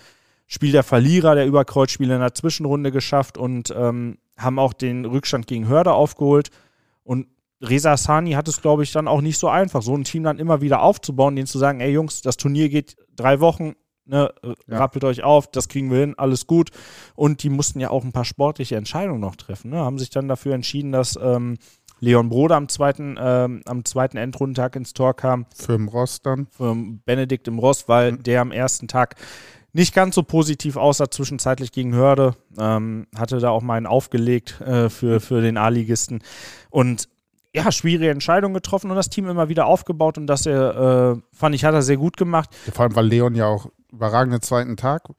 Spiel 0.48 0.72
der 0.72 0.84
Verlierer 0.84 1.36
der 1.36 1.48
Überkreuzspiele 1.48 2.14
in 2.14 2.22
der 2.22 2.34
Zwischenrunde 2.34 2.92
geschafft 2.92 3.38
und 3.38 3.74
ähm, 3.76 4.18
haben 4.38 4.60
auch 4.60 4.74
den 4.74 5.06
Rückstand 5.06 5.48
gegen 5.48 5.68
Hörde 5.68 5.94
aufgeholt. 5.94 6.50
Und 7.04 7.28
Reza 7.62 7.98
Sani 7.98 8.32
hat 8.32 8.48
es, 8.48 8.62
glaube 8.62 8.84
ich, 8.84 8.92
dann 8.92 9.08
auch 9.08 9.22
nicht 9.22 9.40
so 9.40 9.48
einfach, 9.48 9.82
so 9.82 9.96
ein 9.96 10.04
Team 10.04 10.24
dann 10.24 10.40
immer 10.40 10.62
wieder 10.62 10.82
aufzubauen, 10.82 11.36
denen 11.36 11.48
zu 11.48 11.58
sagen, 11.58 11.80
ey 11.80 11.92
Jungs, 11.92 12.22
das 12.22 12.38
Turnier 12.38 12.70
geht 12.70 12.96
drei 13.16 13.40
Wochen, 13.40 13.74
ne, 14.06 14.34
ja. 14.68 14.78
rappelt 14.78 15.04
euch 15.04 15.24
auf, 15.24 15.48
das 15.48 15.68
kriegen 15.68 15.90
wir 15.90 16.00
hin, 16.00 16.16
alles 16.18 16.48
gut. 16.48 16.70
Und 17.16 17.44
die 17.44 17.50
mussten 17.50 17.80
ja 17.80 17.90
auch 17.90 18.04
ein 18.04 18.12
paar 18.12 18.26
sportliche 18.26 18.76
Entscheidungen 18.76 19.22
noch 19.22 19.36
treffen, 19.36 19.72
ne? 19.72 19.78
haben 19.78 20.00
sich 20.00 20.10
dann 20.10 20.28
dafür 20.28 20.54
entschieden, 20.54 20.92
dass 20.92 21.18
ähm, 21.22 21.58
Leon 22.00 22.30
Broder 22.30 22.56
am 22.56 22.68
zweiten, 22.68 23.18
ähm, 23.20 23.62
am 23.66 23.86
zweiten 23.86 24.18
Endrundentag 24.18 24.76
ins 24.76 24.94
Tor 24.94 25.16
kam. 25.16 25.46
Für 25.56 25.78
den 25.78 25.88
Ross 25.88 26.22
dann. 26.22 26.48
Für 26.48 26.76
Benedikt 26.76 27.48
im 27.48 27.58
Ross, 27.58 27.88
weil 27.88 28.14
mhm. 28.14 28.24
der 28.24 28.42
am 28.42 28.52
ersten 28.52 28.88
Tag 28.88 29.16
nicht 29.76 29.94
ganz 29.94 30.16
so 30.16 30.24
positiv 30.24 30.78
aussah, 30.78 31.12
zwischenzeitlich 31.12 31.74
gegen 31.74 31.94
Hörde. 31.94 32.36
Ähm, 32.58 33.08
hatte 33.14 33.40
da 33.40 33.50
auch 33.50 33.62
mal 33.62 33.76
einen 33.76 33.88
aufgelegt 33.88 34.62
äh, 34.62 34.90
für, 34.90 35.20
für 35.20 35.42
den 35.42 35.58
A-Ligisten. 35.58 36.24
Und 36.70 37.10
ja, 37.54 37.70
schwierige 37.74 38.10
Entscheidung 38.10 38.54
getroffen 38.54 38.90
und 38.90 38.96
das 38.96 39.10
Team 39.10 39.28
immer 39.28 39.50
wieder 39.50 39.66
aufgebaut 39.66 40.18
und 40.18 40.28
das 40.28 40.46
äh, 40.46 41.16
fand 41.34 41.56
ich, 41.56 41.66
hat 41.66 41.74
er 41.74 41.82
sehr 41.82 41.98
gut 41.98 42.16
gemacht. 42.16 42.56
Vor 42.74 42.84
allem, 42.84 42.96
weil 42.96 43.08
Leon 43.08 43.36
ja 43.36 43.48
auch 43.48 43.70
überragenden 43.92 44.42
zweiten 44.42 44.78
Tag. 44.78 45.10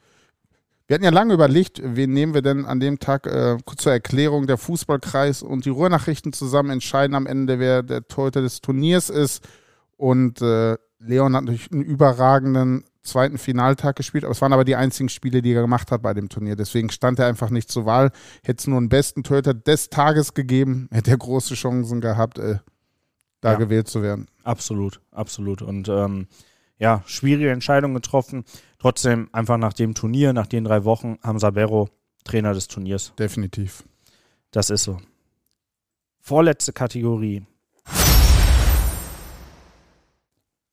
Wir 0.87 0.95
hatten 0.95 1.05
ja 1.05 1.11
lange 1.11 1.35
überlegt, 1.35 1.81
wen 1.83 2.13
nehmen 2.13 2.33
wir 2.33 2.43
denn 2.43 2.65
an 2.65 2.81
dem 2.81 2.99
Tag 2.99 3.27
äh, 3.27 3.59
zur 3.77 3.93
Erklärung 3.93 4.47
der 4.47 4.57
Fußballkreis 4.57 5.43
und 5.43 5.67
die 5.67 5.71
Ruhrnachrichten 5.71 6.33
zusammen 6.33 6.71
entscheiden 6.71 7.15
am 7.15 7.27
Ende, 7.27 7.59
wer 7.59 7.83
der 7.83 8.09
Torhüter 8.09 8.41
des 8.41 8.63
Turniers 8.63 9.11
ist. 9.11 9.47
Und 9.97 10.41
äh, 10.41 10.77
Leon 10.99 11.37
hat 11.37 11.45
natürlich 11.45 11.73
einen 11.73 11.83
überragenden 11.83 12.85
zweiten 13.07 13.39
Finaltag 13.39 13.97
gespielt, 13.97 14.25
aber 14.25 14.33
es 14.33 14.41
waren 14.43 14.53
aber 14.53 14.65
die 14.65 14.77
einzigen 14.77 15.09
Spiele, 15.09 15.41
die 15.41 15.53
er 15.53 15.63
gemacht 15.63 15.91
hat 15.91 16.03
bei 16.03 16.13
dem 16.13 16.29
Turnier. 16.29 16.57
Deswegen 16.57 16.91
stand 16.91 17.19
er 17.19 17.27
einfach 17.27 17.51
nicht 17.51 17.71
zur 17.71 17.87
Wahl. 17.87 18.11
Hätte 18.45 18.61
es 18.61 18.67
nur 18.67 18.79
einen 18.79 18.89
besten 18.89 19.23
Torhüter 19.23 19.55
des 19.55 19.89
Tages 19.89 20.35
gegeben, 20.35 20.89
hätte 20.93 21.13
er 21.13 21.17
große 21.17 21.55
Chancen 21.55 22.01
gehabt, 22.01 22.39
äh, 22.39 22.59
da 23.41 23.53
ja. 23.53 23.59
gewählt 23.59 23.89
zu 23.89 24.03
werden. 24.03 24.29
Absolut, 24.45 25.01
absolut. 25.13 25.63
Und 25.63 25.89
ähm, 25.89 26.27
ja, 26.79 27.03
schwierige 27.07 27.51
Entscheidung 27.51 27.95
getroffen. 27.95 28.45
Trotzdem 28.79 29.29
einfach 29.33 29.57
nach 29.57 29.73
dem 29.73 29.95
Turnier, 29.95 30.33
nach 30.33 30.47
den 30.47 30.65
drei 30.65 30.85
Wochen, 30.85 31.17
haben 31.23 31.39
Sabero 31.39 31.89
Trainer 32.25 32.53
des 32.53 32.69
Turniers. 32.69 33.13
Definitiv. 33.19 33.85
Das 34.51 34.71
ist 34.71 34.85
so. 34.85 34.99
Vorletzte 36.21 36.73
Kategorie. 36.73 37.47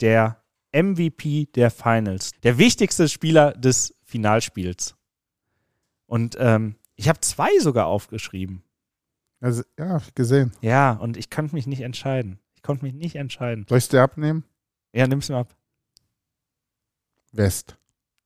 Der 0.01 0.42
MVP 0.73 1.47
der 1.55 1.71
Finals. 1.71 2.31
Der 2.43 2.57
wichtigste 2.57 3.07
Spieler 3.07 3.53
des 3.53 3.95
Finalspiels. 4.03 4.95
Und 6.05 6.35
ähm, 6.39 6.75
ich 6.95 7.09
habe 7.09 7.19
zwei 7.21 7.49
sogar 7.59 7.87
aufgeschrieben. 7.87 8.63
Also, 9.39 9.63
ja, 9.77 10.01
gesehen. 10.15 10.51
Ja, 10.61 10.91
und 10.91 11.17
ich 11.17 11.29
konnte 11.29 11.55
mich 11.55 11.67
nicht 11.67 11.81
entscheiden. 11.81 12.39
Ich 12.55 12.61
konnte 12.61 12.85
mich 12.85 12.93
nicht 12.93 13.15
entscheiden. 13.15 13.65
Soll 13.67 13.77
ich 13.77 13.85
es 13.85 13.89
dir 13.89 14.01
abnehmen? 14.01 14.43
Ja, 14.93 15.07
nimm's 15.07 15.29
mir 15.29 15.37
ab. 15.37 15.55
West. 17.31 17.77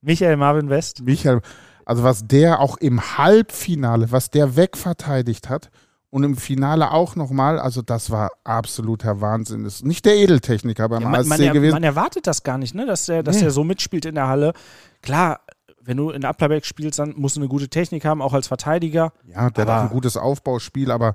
Michael 0.02 0.38
Marvin 0.38 0.70
West. 0.70 1.02
Michael, 1.02 1.42
also 1.86 2.04
was 2.04 2.28
der 2.28 2.60
auch 2.60 2.78
im 2.78 3.18
Halbfinale, 3.18 4.12
was 4.12 4.30
der 4.30 4.56
wegverteidigt 4.56 5.50
hat 5.50 5.72
und 6.18 6.24
im 6.24 6.36
Finale 6.36 6.92
auch 6.92 7.16
nochmal, 7.16 7.60
also 7.60 7.84
das 7.84 8.10
war 8.10 8.32
absoluter 8.44 9.22
Wahnsinn. 9.22 9.66
Ist 9.66 9.86
nicht 9.86 10.04
der 10.04 10.16
Edeltechniker 10.16 10.90
beim 10.90 11.04
ja, 11.04 11.10
man, 11.10 11.20
ASC 11.22 11.30
man, 11.30 11.54
gewesen. 11.54 11.74
Man 11.76 11.84
erwartet 11.84 12.26
das 12.26 12.42
gar 12.42 12.58
nicht, 12.58 12.74
ne? 12.74 12.88
dass 12.88 13.06
der, 13.06 13.22
dass 13.22 13.36
nee. 13.36 13.44
der 13.44 13.52
so 13.52 13.64
mitspielt 13.64 14.06
in 14.06 14.16
der 14.16 14.28
Halle. 14.28 14.54
Klar, 15.04 15.42
wenn 15.80 15.96
du 15.96 16.10
in 16.10 16.26
Applerbeck 16.26 16.66
spielst, 16.66 16.98
dann 16.98 17.14
musst 17.18 17.36
du 17.36 17.40
eine 17.40 17.50
gute 17.50 17.70
Technik 17.70 18.04
haben, 18.04 18.24
auch 18.24 18.34
als 18.34 18.48
Verteidiger. 18.48 19.14
Ja, 19.28 19.52
der 19.52 19.68
hat 19.68 19.84
ein 19.84 19.90
gutes 19.90 20.18
Aufbauspiel, 20.18 20.90
aber 20.90 21.14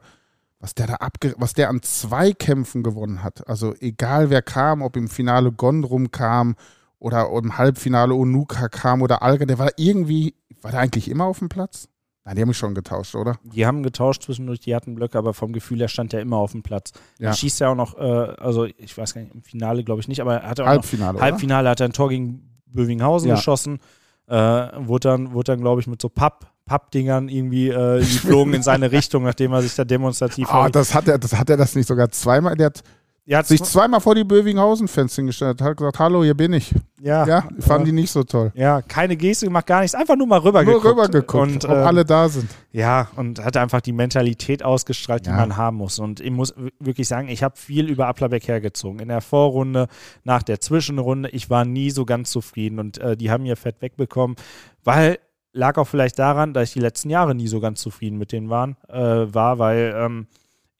was 0.60 0.76
der 0.76 0.86
da 0.86 0.94
abge 0.94 1.34
was 1.36 1.52
der 1.52 1.68
an 1.68 1.82
Zweikämpfen 1.82 2.84
gewonnen 2.84 3.24
hat, 3.24 3.48
also 3.48 3.74
egal 3.80 4.30
wer 4.30 4.40
kam, 4.40 4.82
ob 4.82 4.96
im 4.96 5.08
Finale 5.08 5.50
Gondrum 5.50 6.12
kam 6.12 6.54
oder 7.00 7.28
im 7.36 7.58
Halbfinale 7.58 8.14
Onuka 8.14 8.68
kam 8.68 9.02
oder 9.02 9.22
Alga, 9.22 9.46
der 9.46 9.58
war 9.58 9.70
irgendwie, 9.76 10.36
war 10.60 10.70
der 10.70 10.78
eigentlich 10.78 11.10
immer 11.10 11.24
auf 11.24 11.40
dem 11.40 11.48
Platz? 11.48 11.88
Nein, 12.24 12.36
die 12.36 12.42
haben 12.42 12.48
mich 12.48 12.58
schon 12.58 12.74
getauscht, 12.74 13.16
oder? 13.16 13.36
Die 13.42 13.66
haben 13.66 13.82
getauscht 13.82 14.22
zwischendurch, 14.22 14.60
die 14.60 14.76
hatten 14.76 14.94
Blöcke, 14.94 15.18
aber 15.18 15.34
vom 15.34 15.52
Gefühl 15.52 15.80
her 15.80 15.88
stand 15.88 16.14
er 16.14 16.20
immer 16.20 16.36
auf 16.36 16.52
dem 16.52 16.62
Platz. 16.62 16.92
Ja. 17.18 17.30
Er 17.30 17.34
schießt 17.34 17.60
ja 17.60 17.70
auch 17.70 17.74
noch, 17.74 17.98
äh, 17.98 18.00
also 18.00 18.64
ich 18.64 18.96
weiß 18.96 19.14
gar 19.14 19.22
nicht, 19.22 19.34
im 19.34 19.42
Finale 19.42 19.82
glaube 19.82 20.00
ich 20.00 20.08
nicht, 20.08 20.20
aber 20.20 20.36
er 20.36 20.50
hatte 20.50 20.62
auch 20.62 20.68
Halbfinale, 20.68 21.14
noch, 21.14 21.20
Halbfinale 21.20 21.68
hat 21.68 21.80
er 21.80 21.88
ein 21.88 21.92
Tor 21.92 22.10
gegen 22.10 22.60
Bövinghausen 22.66 23.28
ja. 23.28 23.34
geschossen, 23.34 23.80
äh, 24.28 24.34
wurde 24.34 25.08
dann, 25.08 25.32
wurde 25.32 25.52
dann 25.52 25.60
glaube 25.60 25.80
ich, 25.80 25.88
mit 25.88 26.00
so 26.00 26.08
Papp, 26.08 26.46
Pappdingern 26.64 27.28
irgendwie, 27.28 27.70
äh, 27.70 28.00
die 28.00 28.18
flogen 28.18 28.54
in 28.54 28.62
seine 28.62 28.92
Richtung, 28.92 29.24
nachdem 29.24 29.52
er 29.52 29.62
sich 29.62 29.74
da 29.74 29.84
demonstrativ. 29.84 30.48
Ah, 30.48 30.68
das 30.70 30.94
hat 30.94 31.08
er, 31.08 31.18
das 31.18 31.36
hat 31.36 31.50
er 31.50 31.56
das 31.56 31.74
nicht 31.74 31.88
sogar 31.88 32.08
zweimal. 32.10 32.54
Der 32.54 32.66
hat 32.66 32.82
hat 33.30 33.46
sich 33.46 33.62
zweimal 33.62 34.00
vor 34.00 34.16
die 34.16 34.24
Bövinghausen-Fans 34.24 35.14
hingestellt, 35.14 35.62
hat 35.62 35.76
gesagt, 35.76 35.98
hallo, 36.00 36.24
hier 36.24 36.34
bin 36.34 36.52
ich. 36.52 36.74
Ja. 37.00 37.26
Ja, 37.26 37.42
fanden 37.60 37.86
ja. 37.86 37.92
die 37.92 37.92
nicht 37.92 38.10
so 38.10 38.24
toll. 38.24 38.50
Ja, 38.54 38.82
keine 38.82 39.16
Geste 39.16 39.46
gemacht, 39.46 39.66
gar 39.66 39.80
nichts, 39.80 39.94
einfach 39.94 40.16
nur 40.16 40.26
mal 40.26 40.40
rübergeguckt. 40.40 40.84
Nur 40.84 40.92
rübergeguckt, 40.92 41.52
und, 41.52 41.64
ob 41.64 41.70
ähm, 41.70 41.86
alle 41.86 42.04
da 42.04 42.28
sind. 42.28 42.50
Ja, 42.72 43.08
und 43.14 43.44
hat 43.44 43.56
einfach 43.56 43.80
die 43.80 43.92
Mentalität 43.92 44.64
ausgestrahlt, 44.64 45.26
die 45.26 45.30
ja. 45.30 45.36
man 45.36 45.56
haben 45.56 45.76
muss. 45.76 46.00
Und 46.00 46.20
ich 46.20 46.32
muss 46.32 46.52
wirklich 46.80 47.06
sagen, 47.06 47.28
ich 47.28 47.44
habe 47.44 47.56
viel 47.56 47.88
über 47.88 48.08
Applerbeck 48.08 48.48
hergezogen. 48.48 48.98
In 48.98 49.08
der 49.08 49.20
Vorrunde, 49.20 49.86
nach 50.24 50.42
der 50.42 50.60
Zwischenrunde, 50.60 51.28
ich 51.30 51.48
war 51.48 51.64
nie 51.64 51.90
so 51.90 52.04
ganz 52.04 52.30
zufrieden 52.30 52.80
und 52.80 52.98
äh, 52.98 53.16
die 53.16 53.30
haben 53.30 53.46
ihr 53.46 53.56
Fett 53.56 53.82
wegbekommen, 53.82 54.36
weil 54.82 55.18
lag 55.52 55.76
auch 55.76 55.86
vielleicht 55.86 56.18
daran, 56.18 56.54
dass 56.54 56.68
ich 56.68 56.74
die 56.74 56.80
letzten 56.80 57.10
Jahre 57.10 57.34
nie 57.34 57.46
so 57.46 57.60
ganz 57.60 57.80
zufrieden 57.80 58.18
mit 58.18 58.32
denen 58.32 58.48
waren, 58.48 58.76
äh, 58.88 59.32
war, 59.32 59.58
weil 59.58 59.94
ähm, 59.96 60.26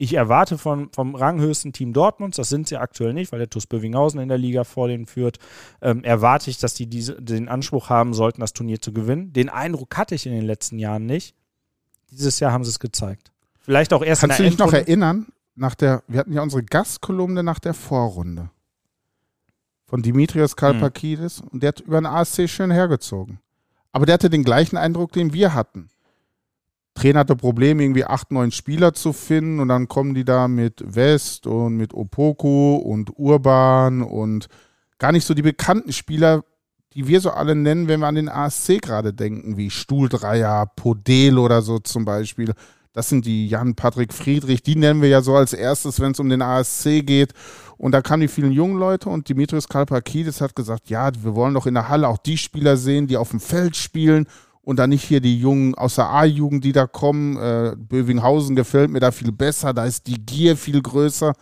ich 0.03 0.13
erwarte 0.13 0.57
von, 0.57 0.89
vom 0.91 1.15
ranghöchsten 1.15 1.73
Team 1.73 1.93
Dortmunds, 1.93 2.37
das 2.37 2.49
sind 2.49 2.67
sie 2.67 2.77
aktuell 2.77 3.13
nicht, 3.13 3.31
weil 3.31 3.39
der 3.39 3.49
TuS 3.49 3.67
Bövinghausen 3.67 4.19
in 4.19 4.29
der 4.29 4.37
Liga 4.37 4.63
vor 4.63 4.87
denen 4.87 5.05
führt, 5.05 5.39
ähm, 5.81 6.03
erwarte 6.03 6.49
ich, 6.49 6.57
dass 6.57 6.73
die 6.73 6.87
diese, 6.87 7.21
den 7.21 7.47
Anspruch 7.47 7.89
haben 7.89 8.13
sollten, 8.13 8.41
das 8.41 8.53
Turnier 8.53 8.81
zu 8.81 8.93
gewinnen. 8.93 9.33
Den 9.33 9.49
Eindruck 9.49 9.95
hatte 9.97 10.15
ich 10.15 10.25
in 10.25 10.33
den 10.33 10.45
letzten 10.45 10.77
Jahren 10.77 11.05
nicht. 11.05 11.35
Dieses 12.11 12.39
Jahr 12.39 12.51
haben 12.51 12.63
sie 12.63 12.69
es 12.69 12.79
gezeigt. 12.79 13.31
Vielleicht 13.59 13.93
auch 13.93 14.03
erst 14.03 14.21
Kannst 14.21 14.39
in 14.39 14.43
der 14.43 14.51
du 14.51 14.57
dich 14.57 14.65
noch 14.65 14.73
erinnern, 14.73 15.27
nach 15.55 15.75
der, 15.75 16.03
wir 16.07 16.19
hatten 16.19 16.33
ja 16.33 16.41
unsere 16.41 16.63
Gastkolumne 16.63 17.43
nach 17.43 17.59
der 17.59 17.73
Vorrunde 17.73 18.49
von 19.85 20.01
Dimitrios 20.01 20.55
Kalpakidis 20.55 21.41
mhm. 21.41 21.47
und 21.49 21.63
der 21.63 21.69
hat 21.69 21.79
über 21.79 22.01
den 22.01 22.07
ASC 22.07 22.49
schön 22.49 22.71
hergezogen. 22.71 23.39
Aber 23.91 24.07
der 24.07 24.13
hatte 24.13 24.29
den 24.29 24.43
gleichen 24.43 24.75
Eindruck, 24.75 25.11
den 25.11 25.33
wir 25.33 25.53
hatten. 25.53 25.89
Trainer 26.95 27.21
hatte 27.21 27.35
Probleme, 27.35 27.83
irgendwie 27.83 28.05
acht, 28.05 28.31
neun 28.31 28.51
Spieler 28.51 28.93
zu 28.93 29.13
finden 29.13 29.59
und 29.59 29.67
dann 29.67 29.87
kommen 29.87 30.13
die 30.13 30.25
da 30.25 30.47
mit 30.47 30.83
West 30.85 31.47
und 31.47 31.75
mit 31.75 31.93
Opoku 31.93 32.75
und 32.75 33.17
Urban 33.17 34.03
und 34.03 34.47
gar 34.99 35.11
nicht 35.11 35.25
so 35.25 35.33
die 35.33 35.41
bekannten 35.41 35.91
Spieler, 35.91 36.43
die 36.93 37.07
wir 37.07 37.19
so 37.19 37.31
alle 37.31 37.55
nennen, 37.55 37.87
wenn 37.87 38.01
wir 38.01 38.07
an 38.07 38.15
den 38.15 38.29
ASC 38.29 38.79
gerade 38.81 39.13
denken, 39.13 39.57
wie 39.57 39.71
Stuhldreier, 39.71 40.67
Podel 40.75 41.39
oder 41.39 41.63
so 41.63 41.79
zum 41.79 42.05
Beispiel. 42.05 42.53
Das 42.93 43.09
sind 43.09 43.25
die 43.25 43.47
Jan 43.47 43.73
Patrick 43.73 44.13
Friedrich, 44.13 44.61
die 44.61 44.75
nennen 44.75 45.01
wir 45.01 45.09
ja 45.09 45.21
so 45.21 45.35
als 45.35 45.53
erstes, 45.53 45.99
wenn 45.99 46.11
es 46.11 46.19
um 46.19 46.29
den 46.29 46.43
ASC 46.43 47.03
geht. 47.03 47.33
Und 47.77 47.91
da 47.91 48.03
kamen 48.03 48.21
die 48.21 48.27
vielen 48.27 48.51
jungen 48.51 48.77
Leute 48.77 49.09
und 49.09 49.27
Dimitrios 49.27 49.67
Kalpakidis 49.67 50.41
hat 50.41 50.55
gesagt, 50.55 50.91
ja, 50.91 51.09
wir 51.23 51.33
wollen 51.33 51.55
doch 51.55 51.65
in 51.65 51.73
der 51.73 51.89
Halle 51.89 52.07
auch 52.07 52.19
die 52.19 52.37
Spieler 52.37 52.77
sehen, 52.77 53.07
die 53.07 53.17
auf 53.17 53.31
dem 53.31 53.39
Feld 53.39 53.75
spielen 53.75 54.27
und 54.63 54.79
dann 54.79 54.89
nicht 54.89 55.03
hier 55.03 55.19
die 55.19 55.37
Jungen 55.37 55.75
aus 55.75 55.95
der 55.95 56.09
A-Jugend, 56.09 56.63
die 56.63 56.71
da 56.71 56.87
kommen. 56.87 57.37
Äh, 57.37 57.75
Bövinghausen 57.77 58.55
gefällt 58.55 58.89
mir 58.89 58.99
da 58.99 59.11
viel 59.11 59.31
besser, 59.31 59.73
da 59.73 59.85
ist 59.85 60.07
die 60.07 60.25
Gier 60.25 60.57
viel 60.57 60.81
größer. 60.81 61.33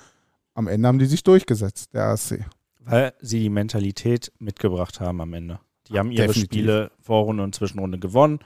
Am 0.53 0.67
Ende 0.67 0.88
haben 0.88 0.99
die 0.99 1.05
sich 1.05 1.24
durchgesetzt, 1.24 1.93
der 1.93 2.05
ASC. 2.05 2.45
Weil 2.80 3.13
sie 3.22 3.39
die 3.39 3.49
Mentalität 3.49 4.32
mitgebracht 4.39 4.99
haben 4.99 5.22
am 5.22 5.34
Ende. 5.34 5.59
Die 5.88 5.99
haben 5.99 6.11
ihre 6.11 6.28
Definitiv. 6.28 6.51
Spiele 6.51 6.91
Vorrunde 6.99 7.43
und 7.43 7.55
Zwischenrunde 7.55 7.99
gewonnen. 7.99 8.39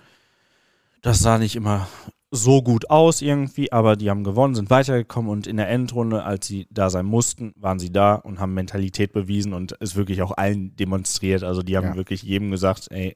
Das 1.02 1.20
sah 1.20 1.38
nicht 1.38 1.56
immer 1.56 1.88
so 2.32 2.62
gut 2.62 2.90
aus 2.90 3.22
irgendwie, 3.22 3.72
aber 3.72 3.96
die 3.96 4.10
haben 4.10 4.24
gewonnen, 4.24 4.56
sind 4.56 4.70
weitergekommen 4.70 5.32
und 5.32 5.48
in 5.48 5.58
der 5.58 5.70
Endrunde, 5.70 6.24
als 6.24 6.48
sie 6.48 6.68
da 6.70 6.90
sein 6.90 7.06
mussten, 7.06 7.54
waren 7.56 7.80
sie 7.80 7.92
da 7.92 8.16
und 8.16 8.40
haben 8.40 8.54
Mentalität 8.54 9.14
bewiesen 9.14 9.54
und 9.54 9.78
es 9.80 9.96
wirklich 9.96 10.22
auch 10.22 10.36
allen 10.36 10.76
demonstriert. 10.76 11.44
Also 11.44 11.62
die 11.62 11.78
haben 11.78 11.90
ja. 11.90 11.96
wirklich 11.96 12.24
jedem 12.24 12.52
gesagt, 12.52 12.88
ey, 12.92 13.16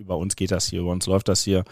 über 0.00 0.16
uns 0.16 0.34
geht 0.34 0.50
das 0.50 0.66
hier, 0.66 0.80
über 0.80 0.90
uns 0.90 1.06
läuft 1.06 1.28
das 1.28 1.42
hier. 1.42 1.64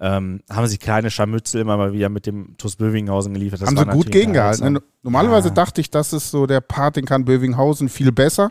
Ähm, 0.00 0.42
haben 0.50 0.66
sie 0.66 0.78
kleine 0.78 1.10
Scharmützel 1.10 1.60
immer 1.60 1.76
mal 1.76 1.92
wieder 1.92 2.08
mit 2.08 2.26
dem 2.26 2.56
TuS 2.56 2.76
Bövinghausen 2.76 3.34
geliefert. 3.34 3.62
Das 3.62 3.68
haben 3.68 3.76
sie 3.76 3.84
gut 3.86 4.10
gegengehalten. 4.10 4.72
Ne? 4.72 4.82
Normalerweise 5.02 5.48
ja. 5.48 5.54
dachte 5.54 5.80
ich, 5.80 5.90
das 5.90 6.12
ist 6.12 6.30
so 6.30 6.46
der 6.46 6.60
Part, 6.60 6.96
den 6.96 7.04
kann 7.04 7.24
Bövinghausen 7.24 7.88
viel 7.88 8.10
besser. 8.10 8.50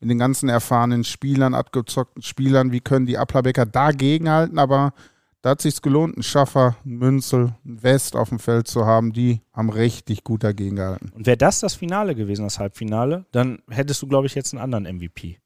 mit 0.00 0.10
den 0.10 0.18
ganzen 0.18 0.48
erfahrenen 0.48 1.04
Spielern, 1.04 1.54
abgezockten 1.54 2.22
Spielern, 2.22 2.72
wie 2.72 2.80
können 2.80 3.06
die 3.06 3.16
Applerbecker 3.16 3.64
dagegenhalten, 3.64 4.58
aber 4.58 4.92
da 5.40 5.50
hat 5.50 5.62
sich's 5.62 5.80
gelohnt, 5.80 6.16
einen 6.16 6.22
Schaffer, 6.22 6.76
einen 6.84 6.96
Münzel, 6.96 7.54
einen 7.64 7.82
West 7.82 8.16
auf 8.16 8.30
dem 8.30 8.38
Feld 8.38 8.66
zu 8.66 8.84
haben, 8.84 9.12
die 9.12 9.42
haben 9.52 9.70
richtig 9.70 10.24
gut 10.24 10.42
dagegen 10.42 10.76
gehalten. 10.76 11.12
Und 11.14 11.26
wäre 11.26 11.36
das 11.36 11.60
das 11.60 11.74
Finale 11.74 12.14
gewesen, 12.14 12.44
das 12.44 12.58
Halbfinale, 12.58 13.26
dann 13.30 13.62
hättest 13.70 14.02
du, 14.02 14.06
glaube 14.06 14.26
ich, 14.26 14.34
jetzt 14.34 14.52
einen 14.52 14.62
anderen 14.62 14.96
MVP. 14.96 15.38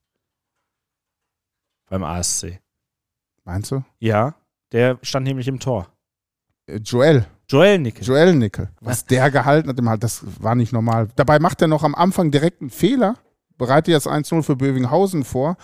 Beim 1.91 2.03
ASC. 2.03 2.61
Meinst 3.49 3.71
du? 3.71 3.83
Ja, 3.99 4.35
der 4.73 4.99
stand 5.01 5.27
nämlich 5.27 5.49
im 5.49 5.59
Tor. 5.59 5.89
Äh, 6.67 6.77
Joel. 6.85 7.25
Joel 7.49 7.79
Nickel. 7.79 8.05
Joel 8.05 8.35
Nickel. 8.35 8.69
Was 8.83 9.07
der 9.07 9.31
gehalten 9.31 9.89
hat, 9.89 10.05
das 10.05 10.21
war 10.43 10.55
nicht 10.55 10.75
normal. 10.75 11.09
Dabei 11.17 11.39
macht 11.39 11.63
er 11.63 11.69
noch 11.69 11.83
am 11.83 11.95
Anfang 11.95 12.31
direkt 12.31 12.61
einen 12.61 12.69
Fehler, 12.69 13.15
bereitet 13.57 13.93
jetzt 13.93 14.07
1-0 14.07 14.43
für 14.43 14.55
Bövinghausen 14.55 15.25
vor, 15.25 15.57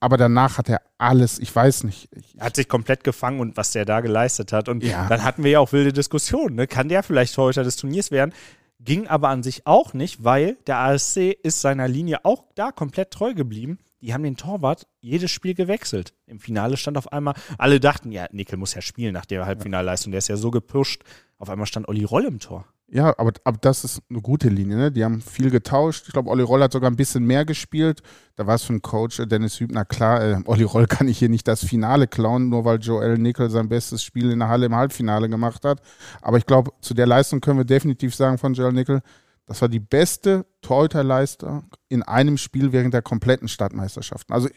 aber 0.00 0.16
danach 0.16 0.58
hat 0.58 0.68
er 0.68 0.82
alles, 0.98 1.38
ich 1.38 1.54
weiß 1.54 1.84
nicht. 1.84 2.08
Ich, 2.10 2.36
Er 2.36 2.46
hat 2.46 2.56
sich 2.56 2.68
komplett 2.68 3.04
gefangen 3.04 3.38
und 3.38 3.56
was 3.56 3.70
der 3.70 3.84
da 3.84 4.00
geleistet 4.00 4.52
hat. 4.52 4.68
Und 4.68 4.82
Ja. 4.82 5.06
dann 5.06 5.22
hatten 5.22 5.44
wir 5.44 5.52
ja 5.52 5.60
auch 5.60 5.70
wilde 5.70 5.92
Diskussionen. 5.92 6.56
Ne? 6.56 6.66
Kann 6.66 6.88
der 6.88 7.04
vielleicht 7.04 7.36
Torhüter 7.36 7.62
des 7.62 7.76
Turniers 7.76 8.10
werden? 8.10 8.34
Ging 8.80 9.06
aber 9.06 9.28
an 9.28 9.44
sich 9.44 9.64
auch 9.64 9.94
nicht, 9.94 10.24
weil 10.24 10.56
der 10.66 10.78
ASC 10.78 11.36
ist 11.40 11.60
seiner 11.60 11.86
Linie 11.86 12.24
auch 12.24 12.42
da 12.56 12.72
komplett 12.72 13.12
treu 13.12 13.32
geblieben. 13.34 13.78
Die 14.00 14.14
haben 14.14 14.22
den 14.22 14.36
Torwart 14.36 14.86
jedes 15.00 15.30
Spiel 15.30 15.54
gewechselt. 15.54 16.14
Im 16.26 16.38
Finale 16.38 16.76
stand 16.76 16.96
auf 16.96 17.12
einmal, 17.12 17.34
alle 17.58 17.80
dachten, 17.80 18.12
ja, 18.12 18.26
Nickel 18.30 18.56
muss 18.56 18.74
ja 18.74 18.80
spielen 18.80 19.12
nach 19.12 19.26
der 19.26 19.44
Halbfinalleistung. 19.44 20.12
Der 20.12 20.18
ist 20.18 20.28
ja 20.28 20.36
so 20.36 20.50
gepusht. 20.50 21.02
Auf 21.38 21.50
einmal 21.50 21.66
stand 21.66 21.88
Olli 21.88 22.04
Roll 22.04 22.24
im 22.24 22.38
Tor. 22.38 22.66
Ja, 22.90 23.14
aber, 23.18 23.32
aber 23.44 23.58
das 23.60 23.84
ist 23.84 24.02
eine 24.08 24.22
gute 24.22 24.48
Linie. 24.48 24.76
Ne? 24.76 24.92
Die 24.92 25.04
haben 25.04 25.20
viel 25.20 25.50
getauscht. 25.50 26.04
Ich 26.06 26.12
glaube, 26.12 26.30
Olli 26.30 26.42
Roll 26.42 26.62
hat 26.62 26.72
sogar 26.72 26.90
ein 26.90 26.96
bisschen 26.96 27.24
mehr 27.24 27.44
gespielt. 27.44 28.02
Da 28.34 28.46
war 28.46 28.54
es 28.54 28.62
für 28.62 28.72
einen 28.72 28.80
Coach, 28.80 29.20
äh, 29.20 29.26
Dennis 29.26 29.60
Hübner, 29.60 29.84
klar, 29.84 30.22
äh, 30.22 30.36
Olli 30.46 30.62
Roll 30.62 30.86
kann 30.86 31.06
ich 31.06 31.18
hier 31.18 31.28
nicht 31.28 31.46
das 31.46 31.62
Finale 31.64 32.06
klauen, 32.06 32.48
nur 32.48 32.64
weil 32.64 32.78
Joel 32.78 33.18
Nickel 33.18 33.50
sein 33.50 33.68
bestes 33.68 34.02
Spiel 34.02 34.30
in 34.30 34.38
der 34.38 34.48
Halle 34.48 34.66
im 34.66 34.74
Halbfinale 34.74 35.28
gemacht 35.28 35.64
hat. 35.66 35.82
Aber 36.22 36.38
ich 36.38 36.46
glaube, 36.46 36.72
zu 36.80 36.94
der 36.94 37.06
Leistung 37.06 37.42
können 37.42 37.58
wir 37.58 37.66
definitiv 37.66 38.14
sagen 38.14 38.38
von 38.38 38.54
Joel 38.54 38.72
Nickel, 38.72 39.02
das 39.48 39.62
war 39.62 39.68
die 39.68 39.80
beste 39.80 40.46
Torhüterleistung 40.60 41.70
in 41.88 42.02
einem 42.02 42.36
Spiel 42.36 42.72
während 42.72 42.94
der 42.94 43.02
kompletten 43.02 43.48
Stadtmeisterschaften. 43.48 44.32
Also 44.32 44.48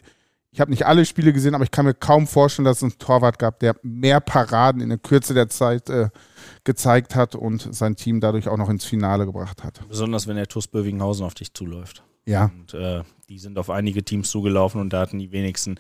ich 0.52 0.60
habe 0.60 0.70
nicht 0.70 0.86
alle 0.86 1.06
Spiele 1.06 1.32
gesehen, 1.32 1.56
aber 1.56 1.64
ich 1.64 1.72
kann 1.72 1.86
mir 1.86 1.94
kaum 1.94 2.28
vorstellen, 2.28 2.66
dass 2.66 2.78
es 2.78 2.84
einen 2.84 2.98
Torwart 2.98 3.40
gab, 3.40 3.60
der 3.60 3.78
mehr 3.84 4.20
Paraden 4.20 4.82
in 4.82 4.90
der 4.90 4.98
Kürze 4.98 5.34
der 5.34 5.48
Zeit 5.48 5.90
äh, 5.90 6.10
gezeigt 6.66 7.16
hat 7.16 7.36
und 7.36 7.74
sein 7.74 7.96
Team 7.96 8.20
dadurch 8.20 8.50
auch 8.50 8.58
noch 8.58 8.70
ins 8.70 8.84
Finale 8.84 9.26
gebracht 9.26 9.64
hat. 9.64 9.80
Besonders 9.88 10.28
wenn 10.28 10.36
der 10.36 10.48
TuS 10.48 10.68
Bövinghausen 10.68 11.26
auf 11.26 11.34
dich 11.34 11.54
zuläuft. 11.54 12.04
Ja, 12.26 12.52
Und 12.54 12.74
äh, 12.74 13.04
die 13.30 13.40
sind 13.40 13.58
auf 13.58 13.70
einige 13.70 14.04
Teams 14.04 14.30
zugelaufen 14.30 14.82
und 14.82 14.92
da 14.92 15.00
hatten 15.00 15.20
die 15.20 15.32
wenigsten 15.32 15.80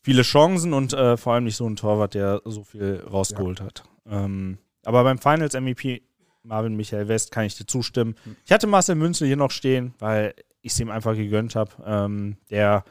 viele 0.00 0.22
Chancen 0.22 0.72
und 0.72 0.92
äh, 0.92 1.16
vor 1.16 1.34
allem 1.34 1.44
nicht 1.44 1.56
so 1.56 1.68
ein 1.68 1.74
Torwart, 1.74 2.14
der 2.14 2.40
so 2.44 2.62
viel 2.62 3.02
rausgeholt 3.10 3.60
hat. 3.60 3.82
Ähm, 4.08 4.58
aber 4.84 5.02
beim 5.02 5.18
Finals 5.18 5.54
MVP 5.54 6.02
Marvin 6.46 6.76
Michael 6.76 7.08
West 7.08 7.32
kann 7.32 7.44
ich 7.44 7.56
dir 7.56 7.66
zustimmen. 7.66 8.14
Ich 8.44 8.52
hatte 8.52 8.66
Marcel 8.66 8.94
Münzel 8.94 9.26
hier 9.26 9.36
noch 9.36 9.50
stehen, 9.50 9.94
weil 9.98 10.34
ich 10.62 10.72
es 10.72 10.80
ihm 10.80 10.90
einfach 10.90 11.14
gegönnt 11.14 11.56
habe. 11.56 11.70
Ähm, 11.84 12.36
der, 12.50 12.84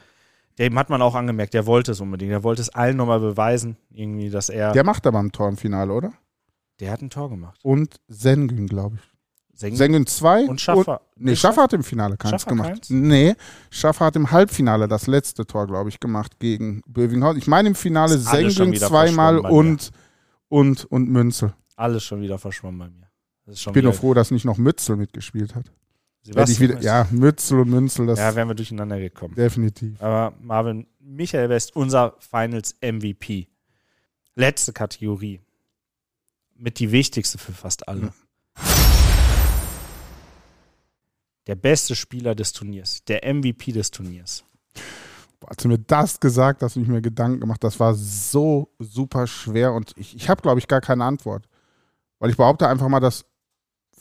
dem 0.59 0.77
hat 0.77 0.89
man 0.89 1.01
auch 1.01 1.15
angemerkt, 1.15 1.53
der 1.53 1.65
wollte 1.65 1.91
es 1.91 2.01
unbedingt. 2.01 2.31
Der 2.31 2.43
wollte 2.43 2.61
es 2.61 2.69
allen 2.69 2.97
nochmal 2.97 3.19
beweisen, 3.19 3.77
irgendwie, 3.91 4.29
dass 4.29 4.49
er. 4.49 4.67
Der, 4.67 4.73
der 4.73 4.83
macht 4.83 5.07
aber 5.07 5.19
ein 5.19 5.31
Tor 5.31 5.49
im 5.49 5.57
Finale, 5.57 5.93
oder? 5.93 6.13
hat 6.81 7.01
ein 7.01 7.09
Tor 7.09 7.29
gemacht. 7.29 7.59
Und 7.63 8.01
Sengün, 8.07 8.67
glaube 8.67 8.97
ich. 8.97 9.15
Sengün 9.57 10.05
2 10.05 10.47
und 10.47 10.59
Schaffer. 10.59 11.01
Nee, 11.15 11.35
Schaffer 11.35 11.63
hat 11.63 11.71
im 11.71 11.83
Finale 11.83 12.17
keins 12.17 12.31
Schaffer 12.31 12.49
gemacht. 12.49 12.69
keins? 12.71 12.89
Nee, 12.89 13.35
Schaffer 13.69 14.05
hat 14.05 14.15
im 14.17 14.29
Halbfinale 14.31 14.89
das 14.89 15.07
letzte 15.07 15.45
Tor, 15.45 15.65
glaube 15.67 15.87
ich, 15.87 16.01
gemacht 16.01 16.39
gegen 16.39 16.81
Bövinghausen. 16.87 17.37
Ich 17.37 17.47
meine 17.47 17.69
im 17.69 17.75
Finale 17.75 18.17
Sengün 18.17 18.75
zweimal 18.75 19.35
mir. 19.35 19.49
und, 19.49 19.91
und, 20.49 20.83
und 20.85 21.09
Münzel. 21.09 21.53
Alles 21.77 22.03
schon 22.03 22.21
wieder 22.21 22.37
verschwommen 22.37 22.79
bei 22.79 22.89
mir. 22.89 23.04
Ich 23.47 23.65
bin 23.65 23.75
wieder, 23.75 23.83
nur 23.83 23.93
froh, 23.93 24.13
dass 24.13 24.31
nicht 24.31 24.45
noch 24.45 24.57
Mützel 24.57 24.95
mitgespielt 24.95 25.55
hat. 25.55 25.71
Wieder, 26.23 26.79
ja, 26.81 27.07
Mützel 27.11 27.59
und 27.59 27.69
Münzel, 27.69 28.07
das 28.07 28.17
ja, 28.17 28.35
wären 28.35 28.47
wir 28.47 28.55
durcheinander 28.55 28.99
gekommen. 28.99 29.35
definitiv. 29.35 30.01
Aber 30.01 30.35
Marvin, 30.41 30.87
Michael 30.99 31.49
West, 31.49 31.75
unser 31.75 32.15
Finals 32.19 32.75
MVP. 32.81 33.47
Letzte 34.33 34.73
Kategorie. 34.73 35.41
Mit 36.55 36.79
die 36.79 36.91
wichtigste 36.91 37.37
für 37.37 37.51
fast 37.51 37.87
alle. 37.87 38.11
Der 41.45 41.55
beste 41.55 41.95
Spieler 41.95 42.33
des 42.33 42.53
Turniers. 42.53 43.03
Der 43.05 43.31
MVP 43.31 43.71
des 43.71 43.91
Turniers. 43.91 44.43
Als 45.45 45.57
du 45.57 45.67
mir 45.67 45.77
das 45.77 46.19
gesagt 46.19 46.63
hast, 46.63 46.73
habe 46.73 46.83
ich 46.83 46.89
mir 46.89 47.01
Gedanken 47.01 47.39
gemacht, 47.39 47.63
das 47.63 47.79
war 47.79 47.93
so 47.93 48.73
super 48.79 49.27
schwer 49.27 49.73
und 49.73 49.91
ich, 49.95 50.15
ich 50.15 50.27
habe, 50.27 50.41
glaube 50.41 50.59
ich, 50.59 50.67
gar 50.67 50.81
keine 50.81 51.03
Antwort. 51.03 51.47
Weil 52.17 52.31
ich 52.31 52.37
behaupte 52.37 52.67
einfach 52.67 52.87
mal, 52.87 52.99
dass 52.99 53.25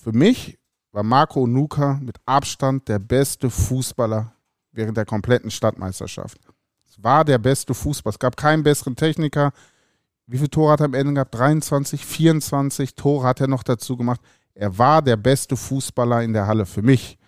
für 0.05 0.12
mich 0.12 0.59
war 0.92 1.02
Marco 1.02 1.44
Onuka 1.44 1.98
mit 2.02 2.18
Abstand 2.26 2.86
der 2.88 2.98
beste 2.98 3.48
Fußballer 3.48 4.34
während 4.70 4.98
der 4.98 5.07
kompletten 5.07 5.50
Stadtmeisterschaft. 5.50 6.38
Es 6.86 7.02
war 7.02 7.24
der 7.24 7.38
beste 7.38 7.72
Fußballer. 7.72 8.12
Es 8.12 8.18
gab 8.18 8.36
keinen 8.36 8.62
besseren 8.62 8.96
Techniker. 8.96 9.52
Wie 10.26 10.36
viele 10.36 10.50
Tore 10.50 10.72
hat 10.72 10.80
er 10.80 10.86
am 10.86 10.94
Ende 10.94 11.14
gehabt? 11.14 11.34
23, 11.34 12.05
24 12.05 12.94
Tore 12.96 13.26
hat 13.26 13.40
er 13.40 13.46
noch 13.46 13.62
dazu 13.62 13.96
gemacht. 13.96 14.20
Er 14.55 14.76
war 14.76 15.00
der 15.00 15.16
beste 15.16 15.57
Fußballer 15.57 16.22
in 16.22 16.34
der 16.34 16.46
Halle 16.46 16.66
für 16.66 16.82
mich. 16.82 17.18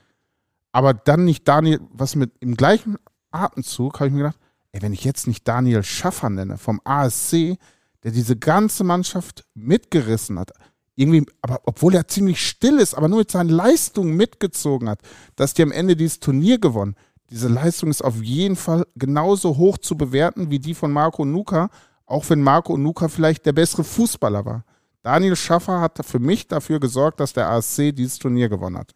Aber 0.70 0.92
dann 0.92 1.24
nicht 1.24 1.48
Daniel, 1.48 1.80
was 1.90 2.14
mit 2.14 2.32
im 2.40 2.56
gleichen 2.56 2.98
Atemzug 3.30 4.00
habe 4.00 4.08
ich 4.08 4.12
mir 4.12 4.24
gedacht, 4.24 4.38
ey, 4.72 4.82
wenn 4.82 4.92
ich 4.92 5.02
jetzt 5.02 5.26
nicht 5.26 5.48
Daniel 5.48 5.82
Schaffer 5.82 6.28
nenne 6.28 6.58
vom 6.58 6.82
ASC, 6.84 7.56
der 8.02 8.10
diese 8.12 8.36
ganze 8.36 8.84
Mannschaft 8.84 9.46
mitgerissen 9.54 10.38
hat, 10.38 10.52
irgendwie, 10.96 11.26
aber 11.42 11.60
obwohl 11.66 11.94
er 11.94 12.08
ziemlich 12.08 12.44
still 12.46 12.78
ist, 12.78 12.94
aber 12.94 13.08
nur 13.08 13.18
mit 13.18 13.30
seinen 13.30 13.50
Leistungen 13.50 14.16
mitgezogen 14.16 14.88
hat, 14.88 15.00
dass 15.36 15.54
die 15.54 15.62
am 15.62 15.72
Ende 15.72 15.94
dieses 15.94 16.20
Turnier 16.20 16.58
gewonnen. 16.58 16.96
Diese 17.30 17.48
Leistung 17.48 17.90
ist 17.90 18.02
auf 18.02 18.22
jeden 18.22 18.56
Fall 18.56 18.86
genauso 18.96 19.56
hoch 19.56 19.78
zu 19.78 19.96
bewerten 19.96 20.50
wie 20.50 20.58
die 20.58 20.74
von 20.74 20.92
Marco 20.92 21.24
Nuka, 21.24 21.70
auch 22.06 22.28
wenn 22.30 22.40
Marco 22.40 22.76
Nuka 22.76 23.08
vielleicht 23.08 23.46
der 23.46 23.52
bessere 23.52 23.84
Fußballer 23.84 24.44
war. 24.44 24.64
Daniel 25.02 25.36
Schaffer 25.36 25.80
hat 25.80 26.04
für 26.04 26.18
mich 26.18 26.48
dafür 26.48 26.80
gesorgt, 26.80 27.20
dass 27.20 27.32
der 27.32 27.48
ASC 27.48 27.94
dieses 27.94 28.18
Turnier 28.18 28.48
gewonnen 28.48 28.78
hat. 28.78 28.94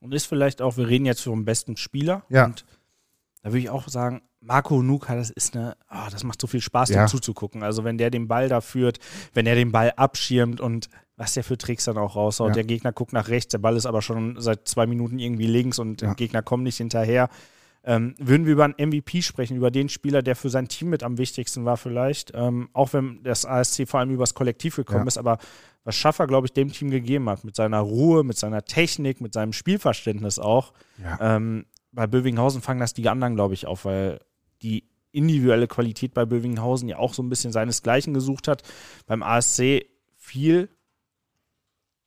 Und 0.00 0.12
ist 0.12 0.26
vielleicht 0.26 0.60
auch, 0.60 0.76
wir 0.76 0.86
reden 0.86 1.06
jetzt 1.06 1.22
vom 1.22 1.44
besten 1.44 1.76
Spieler. 1.76 2.24
Ja. 2.28 2.44
Und 2.44 2.64
da 3.46 3.52
würde 3.52 3.60
ich 3.60 3.70
auch 3.70 3.86
sagen, 3.86 4.22
Marco 4.40 4.82
Nuka, 4.82 5.14
das 5.14 5.30
ist 5.30 5.54
eine, 5.56 5.76
ah, 5.86 6.10
das 6.10 6.24
macht 6.24 6.40
so 6.40 6.48
viel 6.48 6.60
Spaß, 6.60 6.88
Ja. 6.88 7.04
dem 7.04 7.08
zuzugucken. 7.08 7.62
Also 7.62 7.84
wenn 7.84 7.96
der 7.96 8.10
den 8.10 8.26
Ball 8.26 8.48
da 8.48 8.60
führt, 8.60 8.98
wenn 9.34 9.46
er 9.46 9.54
den 9.54 9.70
Ball 9.70 9.92
abschirmt 9.96 10.60
und 10.60 10.88
was 11.16 11.34
der 11.34 11.44
für 11.44 11.56
Tricks 11.56 11.84
dann 11.84 11.96
auch 11.96 12.16
raushaut. 12.16 12.48
Ja. 12.48 12.54
Der 12.54 12.64
Gegner 12.64 12.92
guckt 12.92 13.12
nach 13.12 13.28
rechts, 13.28 13.52
der 13.52 13.58
Ball 13.58 13.76
ist 13.76 13.86
aber 13.86 14.02
schon 14.02 14.40
seit 14.40 14.66
zwei 14.66 14.86
Minuten 14.86 15.20
irgendwie 15.20 15.46
links 15.46 15.78
und 15.78 16.02
Ja. 16.02 16.08
der 16.08 16.16
Gegner 16.16 16.42
kommt 16.42 16.64
nicht 16.64 16.76
hinterher. 16.78 17.28
Ähm, 17.84 18.16
würden 18.18 18.46
wir 18.46 18.52
über 18.54 18.64
einen 18.64 18.74
MVP 18.78 19.22
sprechen, 19.22 19.56
über 19.56 19.70
den 19.70 19.88
Spieler, 19.88 20.22
der 20.22 20.34
für 20.34 20.50
sein 20.50 20.66
Team 20.66 20.90
mit 20.90 21.04
am 21.04 21.16
wichtigsten 21.18 21.64
war 21.64 21.76
vielleicht, 21.76 22.32
ähm, 22.34 22.68
auch 22.72 22.92
wenn 22.94 23.22
das 23.22 23.46
ASC 23.46 23.86
vor 23.86 24.00
allem 24.00 24.10
übers 24.10 24.34
Kollektiv 24.34 24.74
gekommen 24.74 25.04
Ja. 25.04 25.06
ist, 25.06 25.18
aber 25.18 25.38
was 25.84 25.94
Schaffer, 25.94 26.26
glaube 26.26 26.48
ich, 26.48 26.52
dem 26.52 26.72
Team 26.72 26.90
gegeben 26.90 27.28
hat, 27.30 27.44
mit 27.44 27.54
seiner 27.54 27.78
Ruhe, 27.78 28.24
mit 28.24 28.36
seiner 28.36 28.64
Technik, 28.64 29.20
mit 29.20 29.32
seinem 29.32 29.52
Spielverständnis 29.52 30.40
auch, 30.40 30.72
Ja. 31.00 31.36
ähm, 31.36 31.64
bei 31.96 32.06
Bövinghausen 32.06 32.62
fangen 32.62 32.78
das 32.80 32.94
die 32.94 33.08
anderen, 33.08 33.34
glaube 33.34 33.54
ich, 33.54 33.66
auf, 33.66 33.84
weil 33.84 34.20
die 34.62 34.84
individuelle 35.10 35.66
Qualität 35.66 36.14
bei 36.14 36.24
Bövinghausen 36.24 36.88
ja 36.88 36.98
auch 36.98 37.14
so 37.14 37.22
ein 37.22 37.28
bisschen 37.28 37.50
seinesgleichen 37.52 38.14
gesucht 38.14 38.46
hat. 38.48 38.62
Beim 39.06 39.22
ASC 39.22 39.86
viel, 40.16 40.68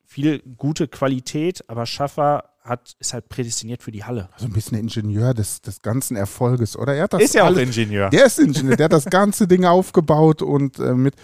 viel 0.06 0.40
gute 0.58 0.88
Qualität, 0.88 1.68
aber 1.70 1.86
Schaffer 1.86 2.46
hat, 2.62 2.96
ist 3.00 3.14
halt 3.14 3.30
prädestiniert 3.30 3.82
für 3.82 3.92
die 3.92 4.04
Halle. 4.04 4.30
Also 4.34 4.46
ein 4.46 4.54
bisschen 4.54 4.74
der 4.74 4.82
Ingenieur 4.82 5.34
des, 5.34 5.62
des 5.62 5.82
ganzen 5.82 6.16
Erfolges, 6.16 6.78
oder? 6.78 6.94
Er 6.94 7.04
hat 7.04 7.14
das 7.14 7.22
ist 7.24 7.34
ja 7.36 7.44
auch 7.44 7.48
alles- 7.48 7.64
Ingenieur. 7.64 8.10
Der 8.10 8.26
ist 8.26 8.38
Ingenieur, 8.40 8.76
der 8.78 8.86
hat 8.86 8.94
das 8.94 9.06
ganze 9.06 9.48
Ding 9.48 9.66
aufgebaut 9.66 10.42
und 10.42 10.78
äh, 10.78 10.94
mit, 10.94 11.16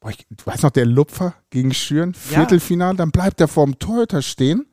boah, 0.00 0.10
ich, 0.10 0.26
du 0.28 0.44
weißt 0.46 0.62
noch, 0.64 0.70
der 0.70 0.86
Lupfer 0.86 1.34
gegen 1.50 1.72
Schüren, 1.72 2.12
Ja. 2.30 2.38
Viertelfinale, 2.38 2.96
dann 2.96 3.10
bleibt 3.12 3.40
er 3.40 3.48
vorm 3.48 3.78
Torhüter 3.78 4.22
stehen 4.22 4.66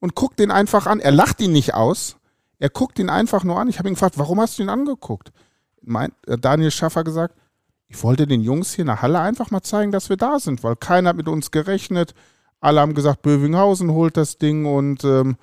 und 0.00 0.14
guckt 0.14 0.40
ihn 0.40 0.50
einfach 0.50 0.86
an. 0.86 1.00
Er 1.00 1.12
lacht 1.12 1.40
ihn 1.40 1.52
nicht 1.52 1.72
aus, 1.74 2.16
er 2.58 2.70
guckt 2.70 2.98
ihn 2.98 3.10
einfach 3.10 3.44
nur 3.44 3.58
an. 3.58 3.68
Ich 3.68 3.78
habe 3.78 3.88
ihn 3.88 3.94
gefragt, 3.94 4.18
warum 4.18 4.40
hast 4.40 4.58
du 4.58 4.62
ihn 4.62 4.68
angeguckt? 4.68 5.32
Meint 5.82 6.14
äh, 6.26 6.38
Daniel 6.38 6.70
Schaffer 6.70 7.04
gesagt, 7.04 7.34
ich 7.88 8.02
wollte 8.02 8.26
den 8.26 8.40
Jungs 8.40 8.74
hier 8.74 8.82
in 8.82 8.88
der 8.88 9.02
Halle 9.02 9.20
einfach 9.20 9.50
mal 9.50 9.62
zeigen, 9.62 9.92
dass 9.92 10.08
wir 10.08 10.16
da 10.16 10.38
sind, 10.38 10.64
weil 10.64 10.76
keiner 10.76 11.10
hat 11.10 11.16
mit 11.16 11.28
uns 11.28 11.50
gerechnet. 11.50 12.14
Alle 12.60 12.80
haben 12.80 12.94
gesagt, 12.94 13.22
Bövinghausen 13.22 13.92
holt 13.92 14.16
das 14.16 14.38
Ding 14.38 14.66
und 14.66 15.04
ähm, 15.04 15.36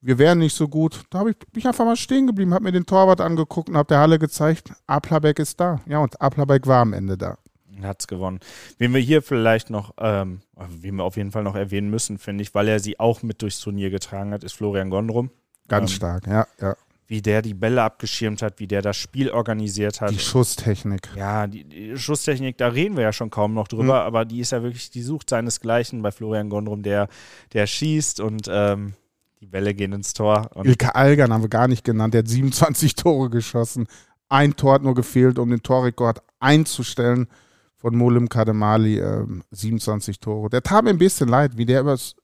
wir 0.00 0.18
wären 0.18 0.38
nicht 0.38 0.54
so 0.54 0.68
gut. 0.68 1.02
Da 1.10 1.18
habe 1.18 1.30
ich, 1.30 1.38
bin 1.38 1.58
ich 1.58 1.66
einfach 1.66 1.84
mal 1.84 1.96
stehen 1.96 2.26
geblieben, 2.26 2.54
habe 2.54 2.64
mir 2.64 2.72
den 2.72 2.86
Torwart 2.86 3.20
angeguckt 3.20 3.68
und 3.68 3.76
habe 3.76 3.88
der 3.88 3.98
Halle 3.98 4.18
gezeigt, 4.18 4.72
Aplabeck 4.86 5.38
ist 5.38 5.60
da. 5.60 5.80
Ja, 5.86 5.98
und 5.98 6.20
Aplabeck 6.20 6.66
war 6.66 6.80
am 6.80 6.92
Ende 6.92 7.18
da. 7.18 7.36
Hat 7.82 8.00
es 8.00 8.06
gewonnen. 8.06 8.40
Wen 8.78 8.94
wir 8.94 9.00
hier 9.00 9.20
vielleicht 9.20 9.68
noch, 9.68 9.92
ähm, 9.98 10.40
wen 10.56 10.96
wir 10.96 11.04
auf 11.04 11.16
jeden 11.16 11.30
Fall 11.30 11.42
noch 11.42 11.56
erwähnen 11.56 11.90
müssen, 11.90 12.16
finde 12.16 12.42
ich, 12.42 12.54
weil 12.54 12.68
er 12.68 12.80
sie 12.80 12.98
auch 12.98 13.22
mit 13.22 13.42
durchs 13.42 13.60
Turnier 13.60 13.90
getragen 13.90 14.32
hat, 14.32 14.44
ist 14.44 14.54
Florian 14.54 14.88
Gondrum. 14.88 15.30
Ganz 15.68 15.90
Ähm, 15.90 15.96
stark, 15.96 16.26
ja, 16.26 16.46
ja. 16.60 16.76
wie 17.06 17.22
der 17.22 17.42
die 17.42 17.54
Bälle 17.54 17.82
abgeschirmt 17.82 18.42
hat, 18.42 18.58
wie 18.58 18.66
der 18.66 18.82
das 18.82 18.96
Spiel 18.96 19.30
organisiert 19.30 20.00
hat. 20.00 20.10
Die 20.10 20.18
Schusstechnik. 20.18 21.08
Ja, 21.16 21.46
die, 21.46 21.64
die 21.64 21.96
Schusstechnik, 21.96 22.58
da 22.58 22.68
reden 22.68 22.96
wir 22.96 23.04
ja 23.04 23.12
schon 23.12 23.30
kaum 23.30 23.54
noch 23.54 23.68
drüber, 23.68 23.84
mhm. 24.00 24.06
aber 24.06 24.24
die 24.24 24.40
ist 24.40 24.52
ja 24.52 24.62
wirklich, 24.62 24.90
die 24.90 25.02
sucht 25.02 25.30
seinesgleichen 25.30 26.02
bei 26.02 26.10
Florian 26.10 26.48
Gondrum, 26.48 26.82
der, 26.82 27.08
der 27.52 27.66
schießt 27.66 28.20
und 28.20 28.48
ähm, 28.50 28.94
die 29.40 29.46
Bälle 29.46 29.74
gehen 29.74 29.92
ins 29.92 30.12
Tor. 30.14 30.50
Ilka 30.64 30.90
Algan 30.90 31.32
haben 31.32 31.42
wir 31.42 31.48
gar 31.48 31.68
nicht 31.68 31.84
genannt, 31.84 32.14
der 32.14 32.20
hat 32.20 32.28
27 32.28 32.94
Tore 32.96 33.30
geschossen. 33.30 33.86
Ein 34.28 34.56
Tor 34.56 34.74
hat 34.74 34.82
nur 34.82 34.94
gefehlt, 34.94 35.38
um 35.38 35.50
den 35.50 35.62
Torrekord 35.62 36.22
einzustellen 36.40 37.28
von 37.76 37.94
Molim 37.94 38.28
Kademali, 38.28 38.98
äh, 38.98 39.24
27 39.50 40.18
Tore. 40.18 40.48
Der 40.48 40.62
tat 40.62 40.82
mir 40.84 40.90
ein 40.90 40.98
bisschen 40.98 41.28
leid, 41.28 41.56
wie 41.56 41.66
der 41.66 41.82
übers 41.82 42.16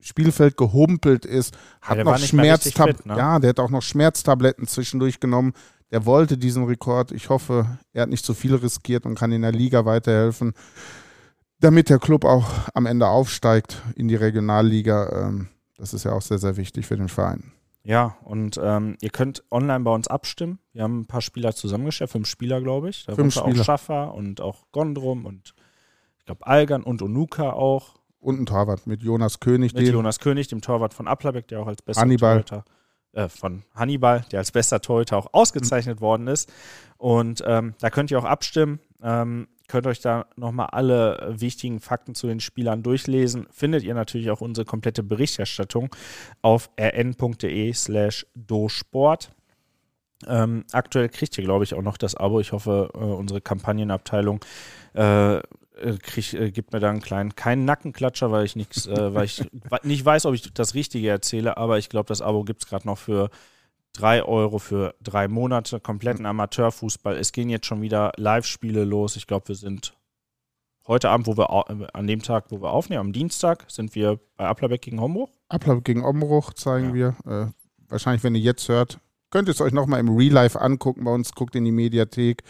Spielfeld 0.00 0.56
gehumpelt 0.56 1.24
ist, 1.24 1.56
hat 1.82 1.98
ja, 1.98 2.04
noch 2.04 2.18
Schmerztabletten, 2.18 3.10
ne? 3.10 3.18
ja, 3.18 3.38
der 3.38 3.50
hat 3.50 3.60
auch 3.60 3.70
noch 3.70 3.82
Schmerztabletten 3.82 4.66
zwischendurch 4.66 5.20
genommen. 5.20 5.52
Der 5.90 6.06
wollte 6.06 6.38
diesen 6.38 6.64
Rekord. 6.64 7.12
Ich 7.12 7.28
hoffe, 7.28 7.78
er 7.92 8.02
hat 8.02 8.10
nicht 8.10 8.24
zu 8.24 8.34
viel 8.34 8.54
riskiert 8.54 9.06
und 9.06 9.16
kann 9.16 9.32
in 9.32 9.42
der 9.42 9.52
Liga 9.52 9.84
weiterhelfen, 9.84 10.54
damit 11.58 11.88
der 11.88 11.98
Club 11.98 12.24
auch 12.24 12.48
am 12.74 12.86
Ende 12.86 13.08
aufsteigt 13.08 13.82
in 13.96 14.08
die 14.08 14.14
Regionalliga. 14.14 15.26
Ähm, 15.28 15.48
das 15.76 15.94
ist 15.94 16.04
ja 16.04 16.12
auch 16.12 16.22
sehr, 16.22 16.38
sehr 16.38 16.56
wichtig 16.56 16.86
für 16.86 16.96
den 16.96 17.08
Verein. 17.08 17.52
Ja, 17.82 18.16
und 18.24 18.60
ähm, 18.62 18.96
ihr 19.00 19.10
könnt 19.10 19.42
online 19.50 19.80
bei 19.80 19.90
uns 19.92 20.06
abstimmen. 20.06 20.58
Wir 20.72 20.82
haben 20.82 21.00
ein 21.00 21.06
paar 21.06 21.22
Spieler 21.22 21.54
zusammengestellt, 21.54 22.10
fünf 22.10 22.28
Spieler, 22.28 22.60
glaube 22.60 22.90
ich. 22.90 23.06
Da 23.06 23.14
fünf 23.14 23.34
Spieler. 23.34 23.60
auch 23.60 23.64
Schaffer 23.64 24.14
und 24.14 24.40
auch 24.40 24.66
Gondrum 24.70 25.24
und 25.24 25.54
ich 26.18 26.26
glaube 26.26 26.46
Algan 26.46 26.82
und 26.82 27.02
Onuka 27.02 27.50
auch. 27.52 27.99
Und 28.20 28.40
ein 28.40 28.46
Torwart 28.46 28.86
mit 28.86 29.02
Jonas 29.02 29.40
König. 29.40 29.72
Mit 29.74 29.88
Jonas 29.88 30.20
König, 30.20 30.48
dem 30.48 30.60
Torwart 30.60 30.92
von 30.92 31.08
Applerbeck, 31.08 31.48
der 31.48 31.60
auch 31.60 31.66
als 31.66 31.80
bester 31.82 32.02
Hannibal. 32.02 32.44
Torhüter, 32.44 32.64
äh, 33.12 33.28
von 33.28 33.62
Hannibal, 33.74 34.24
der 34.30 34.40
als 34.40 34.52
bester 34.52 34.80
Torhüter 34.80 35.16
auch 35.16 35.32
ausgezeichnet 35.32 36.00
mhm. 36.00 36.04
worden 36.04 36.26
ist. 36.26 36.52
Und 36.98 37.42
ähm, 37.46 37.74
da 37.80 37.90
könnt 37.90 38.10
ihr 38.10 38.18
auch 38.18 38.24
abstimmen. 38.24 38.78
Ähm, 39.02 39.48
könnt 39.68 39.86
euch 39.86 40.00
da 40.00 40.26
nochmal 40.36 40.66
alle 40.72 41.34
wichtigen 41.40 41.80
Fakten 41.80 42.14
zu 42.14 42.26
den 42.26 42.40
Spielern 42.40 42.82
durchlesen. 42.82 43.46
Findet 43.50 43.84
ihr 43.84 43.94
natürlich 43.94 44.30
auch 44.30 44.40
unsere 44.40 44.64
komplette 44.64 45.02
Berichterstattung 45.02 45.94
auf 46.42 46.70
rn.de 46.78 47.72
slash 47.72 48.26
dosport. 48.34 49.30
Ähm, 50.26 50.64
aktuell 50.72 51.08
kriegt 51.08 51.38
ihr, 51.38 51.44
glaube 51.44 51.64
ich, 51.64 51.74
auch 51.74 51.82
noch 51.82 51.96
das 51.96 52.14
Abo. 52.14 52.40
Ich 52.40 52.52
hoffe, 52.52 52.90
äh, 52.92 52.98
unsere 52.98 53.40
Kampagnenabteilung 53.40 54.44
äh, 54.92 55.40
krieg, 56.02 56.32
äh, 56.34 56.50
gibt 56.50 56.72
mir 56.72 56.80
da 56.80 56.90
einen 56.90 57.00
kleinen, 57.00 57.34
keinen 57.34 57.64
Nackenklatscher, 57.64 58.30
weil 58.30 58.44
ich 58.44 58.56
nichts, 58.56 58.86
äh, 58.86 59.14
weil 59.14 59.24
ich 59.24 59.42
nicht 59.82 60.04
weiß, 60.04 60.26
ob 60.26 60.34
ich 60.34 60.52
das 60.52 60.74
Richtige 60.74 61.08
erzähle, 61.08 61.56
aber 61.56 61.78
ich 61.78 61.88
glaube, 61.88 62.08
das 62.08 62.22
Abo 62.22 62.44
gibt 62.44 62.62
es 62.62 62.68
gerade 62.68 62.86
noch 62.86 62.98
für 62.98 63.30
3 63.94 64.22
Euro 64.22 64.58
für 64.58 64.94
drei 65.02 65.28
Monate, 65.28 65.80
kompletten 65.80 66.26
Amateurfußball. 66.26 67.16
Es 67.16 67.32
gehen 67.32 67.50
jetzt 67.50 67.66
schon 67.66 67.82
wieder 67.82 68.12
Live-Spiele 68.16 68.84
los. 68.84 69.16
Ich 69.16 69.26
glaube, 69.26 69.48
wir 69.48 69.56
sind 69.56 69.94
heute 70.86 71.10
Abend, 71.10 71.26
wo 71.26 71.36
wir 71.36 71.64
äh, 71.68 71.86
an 71.92 72.06
dem 72.06 72.22
Tag, 72.22 72.46
wo 72.50 72.60
wir 72.60 72.70
aufnehmen, 72.70 73.00
am 73.00 73.12
Dienstag, 73.12 73.64
sind 73.68 73.94
wir 73.94 74.20
bei 74.36 74.46
Applerbeck 74.46 74.82
gegen 74.82 75.00
Hombruch. 75.00 75.30
Applerbeck 75.48 75.84
gegen 75.84 76.04
Hombruch 76.04 76.52
zeigen 76.54 76.94
ja. 76.94 77.14
wir. 77.26 77.48
Äh, 77.48 77.52
wahrscheinlich, 77.88 78.22
wenn 78.22 78.34
ihr 78.34 78.40
jetzt 78.40 78.68
hört, 78.68 79.00
könnt 79.30 79.48
ihr 79.48 79.52
es 79.52 79.60
euch 79.60 79.72
nochmal 79.72 80.00
im 80.00 80.16
Real 80.16 80.32
Life 80.32 80.60
angucken 80.60 81.04
bei 81.04 81.12
uns. 81.12 81.32
Guckt 81.34 81.54
in 81.56 81.64
die 81.64 81.72
Mediathek 81.72 82.42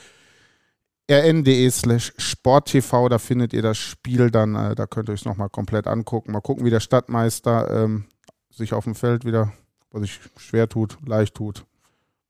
rn.de 1.10 1.70
slash 1.70 2.12
sporttv, 2.16 3.08
da 3.08 3.18
findet 3.18 3.52
ihr 3.52 3.62
das 3.62 3.78
Spiel 3.78 4.30
dann, 4.30 4.54
äh, 4.54 4.74
da 4.74 4.86
könnt 4.86 5.08
ihr 5.08 5.12
euch 5.12 5.24
nochmal 5.24 5.50
komplett 5.50 5.86
angucken. 5.86 6.32
Mal 6.32 6.40
gucken, 6.40 6.64
wie 6.64 6.70
der 6.70 6.80
Stadtmeister 6.80 7.84
ähm, 7.84 8.04
sich 8.50 8.72
auf 8.72 8.84
dem 8.84 8.94
Feld 8.94 9.24
wieder, 9.24 9.52
was 9.90 10.02
sich 10.02 10.20
schwer 10.36 10.68
tut, 10.68 10.98
leicht 11.04 11.34
tut. 11.34 11.66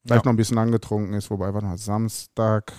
Vielleicht 0.02 0.24
ja. 0.24 0.28
noch 0.28 0.32
ein 0.32 0.36
bisschen 0.36 0.58
angetrunken 0.58 1.14
ist, 1.14 1.30
wobei, 1.30 1.52
warte 1.52 1.66
mal, 1.66 1.76
Samstag, 1.76 2.72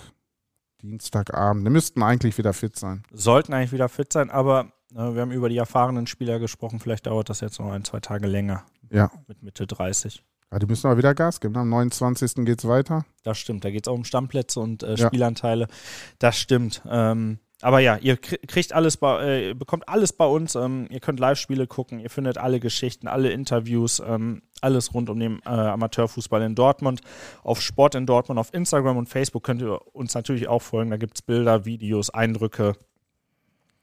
Dienstagabend, 0.81 1.67
die 1.67 1.71
müssten 1.71 2.01
eigentlich 2.01 2.37
wieder 2.39 2.53
fit 2.53 2.75
sein. 2.75 3.03
Sollten 3.11 3.53
eigentlich 3.53 3.71
wieder 3.71 3.89
fit 3.89 4.11
sein, 4.11 4.31
aber 4.31 4.71
äh, 4.93 5.13
wir 5.13 5.21
haben 5.21 5.31
über 5.31 5.49
die 5.49 5.57
erfahrenen 5.57 6.07
Spieler 6.07 6.39
gesprochen, 6.39 6.79
vielleicht 6.79 7.05
dauert 7.05 7.29
das 7.29 7.41
jetzt 7.41 7.59
noch 7.59 7.71
ein, 7.71 7.83
zwei 7.83 7.99
Tage 7.99 8.27
länger. 8.27 8.65
Ja. 8.89 9.11
Mit 9.27 9.43
Mitte 9.43 9.67
30. 9.67 10.23
Ja, 10.51 10.59
die 10.59 10.65
müssen 10.65 10.87
aber 10.87 10.97
wieder 10.97 11.15
Gas 11.15 11.39
geben. 11.39 11.53
Ne? 11.53 11.61
Am 11.61 11.69
29. 11.69 12.45
geht 12.45 12.59
es 12.59 12.67
weiter. 12.67 13.05
Das 13.23 13.37
stimmt. 13.37 13.63
Da 13.63 13.71
geht 13.71 13.87
es 13.87 13.91
auch 13.91 13.95
um 13.95 14.03
Stammplätze 14.03 14.59
und 14.59 14.83
äh, 14.83 14.97
Spielanteile. 14.97 15.65
Ja. 15.65 15.75
Das 16.19 16.37
stimmt. 16.37 16.81
Ähm, 16.89 17.39
aber 17.61 17.79
ja, 17.79 17.97
ihr 17.97 18.17
kriegt 18.17 18.73
alles 18.73 18.97
bei, 18.97 19.49
äh, 19.49 19.53
bekommt 19.53 19.87
alles 19.87 20.13
bei 20.13 20.25
uns. 20.25 20.55
Ähm, 20.55 20.87
ihr 20.89 20.99
könnt 20.99 21.19
Live-Spiele 21.19 21.67
gucken, 21.67 21.99
ihr 21.99 22.09
findet 22.09 22.37
alle 22.37 22.59
Geschichten, 22.59 23.07
alle 23.07 23.31
Interviews, 23.31 24.01
ähm, 24.05 24.41
alles 24.61 24.93
rund 24.93 25.09
um 25.09 25.19
den 25.19 25.39
äh, 25.45 25.49
Amateurfußball 25.49 26.41
in 26.41 26.55
Dortmund. 26.55 27.01
Auf 27.43 27.61
Sport 27.61 27.95
in 27.95 28.05
Dortmund, 28.05 28.39
auf 28.39 28.53
Instagram 28.53 28.97
und 28.97 29.07
Facebook 29.07 29.43
könnt 29.43 29.61
ihr 29.61 29.79
uns 29.95 30.15
natürlich 30.15 30.47
auch 30.47 30.61
folgen. 30.61 30.89
Da 30.89 30.97
gibt 30.97 31.17
es 31.17 31.21
Bilder, 31.21 31.65
Videos, 31.65 32.09
Eindrücke 32.09 32.73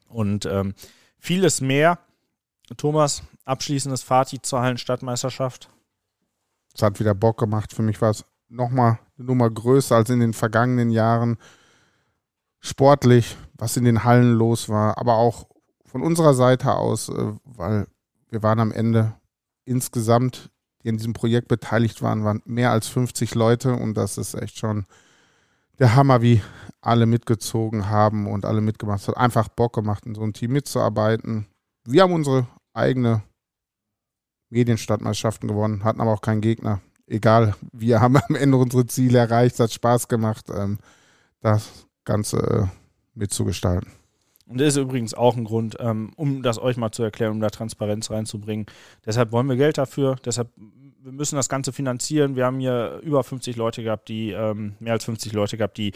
und 0.09 0.45
ähm, 0.47 0.75
vieles 1.19 1.61
mehr. 1.61 2.01
Thomas, 2.77 3.23
abschließendes 3.45 4.03
Fazit 4.03 4.45
zur 4.45 4.61
Hallenstadtmeisterschaft. 4.61 5.71
Es 6.79 6.83
hat 6.83 7.01
wieder 7.01 7.15
Bock 7.15 7.39
gemacht. 7.39 7.73
Für 7.73 7.83
mich 7.83 8.01
war 8.01 8.11
es 8.11 8.25
nochmal 8.49 9.01
eine 9.17 9.27
Nummer 9.27 9.51
größer 9.51 9.97
als 9.97 10.11
in 10.11 10.21
den 10.21 10.33
vergangenen 10.33 10.91
Jahren. 10.91 11.37
Sportlich, 12.61 13.37
was 13.55 13.77
in 13.77 13.85
den 13.85 14.05
Hallen 14.05 14.35
los 14.35 14.69
war, 14.69 14.97
aber 14.97 15.15
auch 15.15 15.49
von 15.85 16.03
unserer 16.03 16.35
Seite 16.35 16.77
aus, 16.77 17.09
äh, 17.09 17.33
weil 17.45 17.89
wir 18.31 18.45
waren 18.45 18.61
am 18.61 18.71
Ende 18.71 19.15
insgesamt, 19.65 20.51
die 20.83 20.89
in 20.89 20.99
diesem 20.99 21.15
Projekt 21.15 21.49
beteiligt 21.49 22.01
waren, 22.01 22.23
waren 22.23 22.43
mehr 22.45 22.71
als 22.71 22.87
50 22.87 23.35
Leute 23.35 23.75
und 23.75 23.95
das 23.95 24.17
ist 24.17 24.35
echt 24.35 24.59
schon 24.59 24.87
der 25.81 25.97
Hammer, 25.97 26.23
wie 26.23 26.43
alle 26.81 27.07
mitgezogen 27.07 27.89
haben 27.89 28.29
und 28.29 28.45
alle 28.45 28.61
mitgemacht. 28.61 29.09
Hat 29.09 29.17
einfach 29.17 29.49
Bock 29.49 29.75
gemacht, 29.75 30.07
in 30.07 30.15
so 30.15 30.23
einem 30.23 30.33
Team 30.33 30.53
mitzuarbeiten. 30.53 31.49
Wir 31.85 32.03
haben 32.03 32.13
unsere 32.13 32.47
eigene 32.73 33.23
Medienstadtmeisterschaften 34.51 35.49
gewonnen, 35.49 35.85
hatten 35.85 36.01
aber 36.01 36.13
auch 36.13 36.21
keinen 36.21 36.41
Gegner. 36.41 36.81
Egal, 37.07 37.55
wir 37.73 38.01
haben 38.01 38.17
am 38.17 38.35
Ende 38.35 38.57
unsere 38.57 38.87
Ziele 38.87 39.19
erreicht, 39.19 39.59
hat 39.61 39.73
Spaß 39.73 40.09
gemacht, 40.09 40.47
ähm, 40.55 40.79
das 41.41 41.87
Ganze 42.05 42.39
äh, 42.39 42.67
mitzugestalten. 43.15 43.91
Und 44.47 44.61
das 44.61 44.69
ist 44.69 44.77
übrigens 44.79 45.13
auch 45.13 45.37
ein 45.37 45.45
Grund, 45.45 45.77
ähm, 45.79 46.13
um 46.17 46.43
das 46.43 46.59
euch 46.59 46.77
mal 46.79 46.91
zu 46.91 47.03
erklären, 47.03 47.33
um 47.33 47.41
da 47.41 47.51
Transparenz 47.51 48.11
reinzubringen. 48.11 48.67
Deshalb 49.05 49.31
wollen 49.31 49.47
wir 49.47 49.57
Geld 49.57 49.77
dafür, 49.77 50.17
deshalb 50.25 50.49
wir 51.09 51.13
müssen 51.13 51.37
das 51.37 51.49
Ganze 51.49 51.73
finanzieren. 51.73 52.37
Wir 52.37 52.45
haben 52.45 52.61
hier 52.61 53.01
über 53.03 53.25
50 53.25 53.57
Leute 53.57 53.83
gehabt, 53.83 54.09
die, 54.09 54.31
ähm, 54.33 54.75
mehr 54.79 54.93
als 54.93 55.05
50 55.05 55.33
Leute 55.33 55.57
gehabt, 55.57 55.79
die 55.79 55.93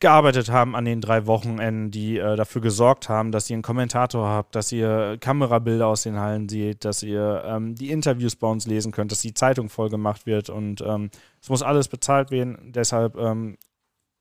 gearbeitet 0.00 0.50
haben 0.50 0.76
an 0.76 0.84
den 0.84 1.00
drei 1.00 1.26
Wochenenden, 1.26 1.90
die 1.90 2.18
äh, 2.18 2.36
dafür 2.36 2.60
gesorgt 2.60 3.08
haben, 3.08 3.32
dass 3.32 3.50
ihr 3.50 3.54
einen 3.54 3.62
Kommentator 3.62 4.28
habt, 4.28 4.54
dass 4.54 4.70
ihr 4.70 5.18
Kamerabilder 5.20 5.86
aus 5.88 6.04
den 6.04 6.18
Hallen 6.20 6.48
seht, 6.48 6.84
dass 6.84 7.02
ihr 7.02 7.42
ähm, 7.44 7.74
die 7.74 7.90
Interviews 7.90 8.36
bei 8.36 8.46
uns 8.46 8.66
lesen 8.66 8.92
könnt, 8.92 9.10
dass 9.10 9.22
die 9.22 9.34
Zeitung 9.34 9.68
voll 9.68 9.88
gemacht 9.88 10.24
wird 10.24 10.50
und 10.50 10.80
ähm, 10.82 11.10
es 11.42 11.48
muss 11.48 11.62
alles 11.62 11.88
bezahlt 11.88 12.30
werden. 12.30 12.72
Deshalb 12.72 13.16
ähm, 13.16 13.58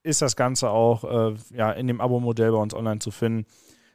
ist 0.02 0.22
das 0.22 0.36
Ganze 0.36 0.72
auch 0.72 1.04
äh, 1.04 1.36
ja, 1.54 1.72
in 1.72 1.88
dem 1.88 2.02
Abo-Modell 2.02 2.52
bei 2.52 2.58
uns 2.58 2.74
online 2.74 3.00
zu 3.00 3.12
finden. 3.12 3.46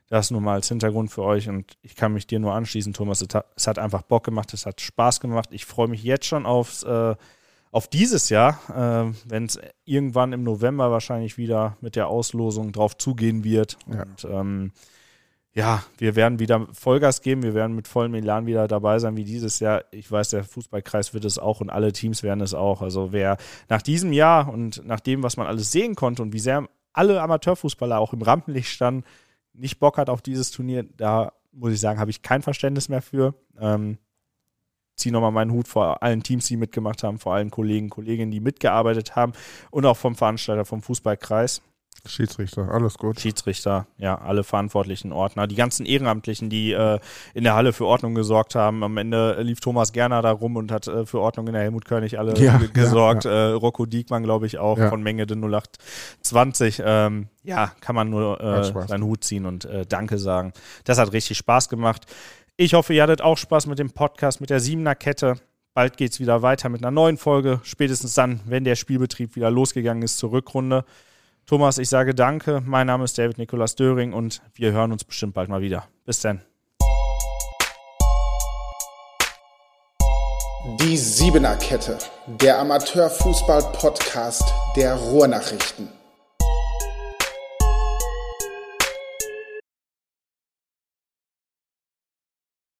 Das 0.08 0.30
nur 0.30 0.42
mal 0.42 0.54
als 0.54 0.68
Hintergrund 0.68 1.10
für 1.10 1.22
euch 1.22 1.48
und 1.48 1.78
ich 1.80 1.96
kann 1.96 2.12
mich 2.12 2.26
dir 2.26 2.38
nur 2.38 2.52
anschließen, 2.52 2.92
Thomas. 2.92 3.26
Es 3.56 3.66
hat, 3.66 3.78
einfach 3.78 4.02
Bock 4.02 4.24
gemacht, 4.24 4.52
es 4.52 4.66
hat 4.66 4.80
Spaß 4.80 5.20
gemacht. 5.20 5.48
Ich 5.52 5.64
freue 5.64 5.88
mich 5.88 6.02
jetzt 6.02 6.26
schon 6.26 6.44
aufs 6.44 6.82
äh, 6.82 7.16
auf 7.72 7.88
dieses 7.88 8.28
Jahr, 8.28 8.60
äh, 8.68 9.12
wenn 9.26 9.46
es 9.46 9.58
irgendwann 9.84 10.32
im 10.32 10.44
November 10.44 10.90
wahrscheinlich 10.90 11.38
wieder 11.38 11.76
mit 11.80 11.96
der 11.96 12.06
Auslosung 12.06 12.70
drauf 12.70 12.96
zugehen 12.96 13.42
wird. 13.42 13.78
Ja. 13.90 14.02
Und 14.02 14.24
ähm, 14.30 14.72
ja, 15.54 15.82
wir 15.98 16.14
werden 16.14 16.38
wieder 16.38 16.66
Vollgas 16.72 17.22
geben, 17.22 17.42
wir 17.42 17.54
werden 17.54 17.74
mit 17.74 17.88
vollem 17.88 18.14
Elan 18.14 18.46
wieder 18.46 18.68
dabei 18.68 18.98
sein 18.98 19.16
wie 19.16 19.24
dieses 19.24 19.58
Jahr. 19.58 19.84
Ich 19.90 20.10
weiß, 20.10 20.30
der 20.30 20.44
Fußballkreis 20.44 21.14
wird 21.14 21.24
es 21.24 21.38
auch 21.38 21.60
und 21.60 21.70
alle 21.70 21.92
Teams 21.92 22.22
werden 22.22 22.40
es 22.40 22.54
auch. 22.54 22.82
Also 22.82 23.12
wer 23.12 23.38
nach 23.68 23.82
diesem 23.82 24.12
Jahr 24.12 24.52
und 24.52 24.86
nach 24.86 25.00
dem, 25.00 25.22
was 25.22 25.38
man 25.38 25.46
alles 25.46 25.72
sehen 25.72 25.94
konnte 25.94 26.22
und 26.22 26.32
wie 26.32 26.38
sehr 26.38 26.68
alle 26.92 27.22
Amateurfußballer 27.22 27.98
auch 27.98 28.12
im 28.12 28.22
Rampenlicht 28.22 28.68
standen, 28.68 29.04
nicht 29.54 29.78
Bock 29.78 29.96
hat 29.96 30.10
auf 30.10 30.20
dieses 30.20 30.50
Turnier, 30.50 30.84
da 30.96 31.32
muss 31.52 31.72
ich 31.72 31.80
sagen, 31.80 32.00
habe 32.00 32.10
ich 32.10 32.22
kein 32.22 32.42
Verständnis 32.42 32.88
mehr 32.90 33.02
für. 33.02 33.34
Ähm, 33.58 33.98
ziehe 34.96 35.12
nochmal 35.12 35.32
meinen 35.32 35.52
Hut 35.52 35.68
vor 35.68 36.02
allen 36.02 36.22
Teams, 36.22 36.46
die 36.46 36.56
mitgemacht 36.56 37.02
haben, 37.02 37.18
vor 37.18 37.34
allen 37.34 37.50
Kollegen, 37.50 37.90
Kolleginnen, 37.90 38.30
die 38.30 38.40
mitgearbeitet 38.40 39.16
haben 39.16 39.32
und 39.70 39.86
auch 39.86 39.96
vom 39.96 40.14
Veranstalter, 40.14 40.64
vom 40.64 40.82
Fußballkreis. 40.82 41.62
Schiedsrichter, 42.04 42.68
alles 42.68 42.98
gut. 42.98 43.20
Schiedsrichter, 43.20 43.86
ja, 43.96 44.18
alle 44.18 44.42
verantwortlichen 44.42 45.12
Ordner, 45.12 45.46
die 45.46 45.54
ganzen 45.54 45.86
Ehrenamtlichen, 45.86 46.50
die 46.50 46.72
äh, 46.72 46.98
in 47.32 47.44
der 47.44 47.54
Halle 47.54 47.72
für 47.72 47.86
Ordnung 47.86 48.16
gesorgt 48.16 48.56
haben. 48.56 48.82
Am 48.82 48.96
Ende 48.96 49.40
lief 49.42 49.60
Thomas 49.60 49.92
Gerner 49.92 50.20
da 50.20 50.32
rum 50.32 50.56
und 50.56 50.72
hat 50.72 50.88
äh, 50.88 51.06
für 51.06 51.20
Ordnung 51.20 51.46
in 51.46 51.52
der 51.52 51.62
Helmut 51.62 51.84
König 51.84 52.18
alle 52.18 52.36
ja, 52.38 52.58
gesorgt. 52.72 53.24
Ja, 53.24 53.30
ja. 53.30 53.50
Äh, 53.50 53.52
Rocco 53.52 53.86
Diekmann, 53.86 54.24
glaube 54.24 54.46
ich, 54.46 54.58
auch 54.58 54.78
von 54.78 55.02
Menge 55.02 55.26
de 55.26 55.36
0820. 55.36 56.82
Ähm, 56.84 57.28
ja, 57.44 57.72
kann 57.80 57.94
man 57.94 58.10
nur 58.10 58.40
äh, 58.40 58.64
seinen 58.88 59.04
Hut 59.04 59.22
ziehen 59.22 59.46
und 59.46 59.64
äh, 59.64 59.86
Danke 59.86 60.18
sagen. 60.18 60.52
Das 60.84 60.98
hat 60.98 61.12
richtig 61.12 61.38
Spaß 61.38 61.68
gemacht. 61.68 62.06
Ich 62.58 62.74
hoffe, 62.74 62.92
ihr 62.92 63.02
hattet 63.02 63.22
auch 63.22 63.38
Spaß 63.38 63.66
mit 63.66 63.78
dem 63.78 63.90
Podcast, 63.90 64.42
mit 64.42 64.50
der 64.50 64.60
Siebener 64.60 64.94
Kette. 64.94 65.36
Bald 65.72 65.96
geht 65.96 66.12
es 66.12 66.20
wieder 66.20 66.42
weiter 66.42 66.68
mit 66.68 66.82
einer 66.82 66.90
neuen 66.90 67.16
Folge. 67.16 67.60
Spätestens 67.62 68.12
dann, 68.12 68.40
wenn 68.44 68.64
der 68.64 68.76
Spielbetrieb 68.76 69.36
wieder 69.36 69.50
losgegangen 69.50 70.02
ist 70.02 70.18
zur 70.18 70.32
Rückrunde. 70.32 70.84
Thomas, 71.46 71.78
ich 71.78 71.88
sage 71.88 72.14
danke. 72.14 72.62
Mein 72.64 72.88
Name 72.88 73.04
ist 73.04 73.16
David 73.16 73.38
Nikolaus 73.38 73.74
Döring 73.74 74.12
und 74.12 74.42
wir 74.54 74.72
hören 74.72 74.92
uns 74.92 75.02
bestimmt 75.02 75.32
bald 75.32 75.48
mal 75.48 75.62
wieder. 75.62 75.88
Bis 76.04 76.20
dann. 76.20 76.42
Die 80.80 80.96
Siebener 80.98 81.56
Kette, 81.56 81.96
der 82.26 82.58
Amateurfußball-Podcast 82.58 84.52
der 84.76 84.94
Ruhrnachrichten. 84.94 85.88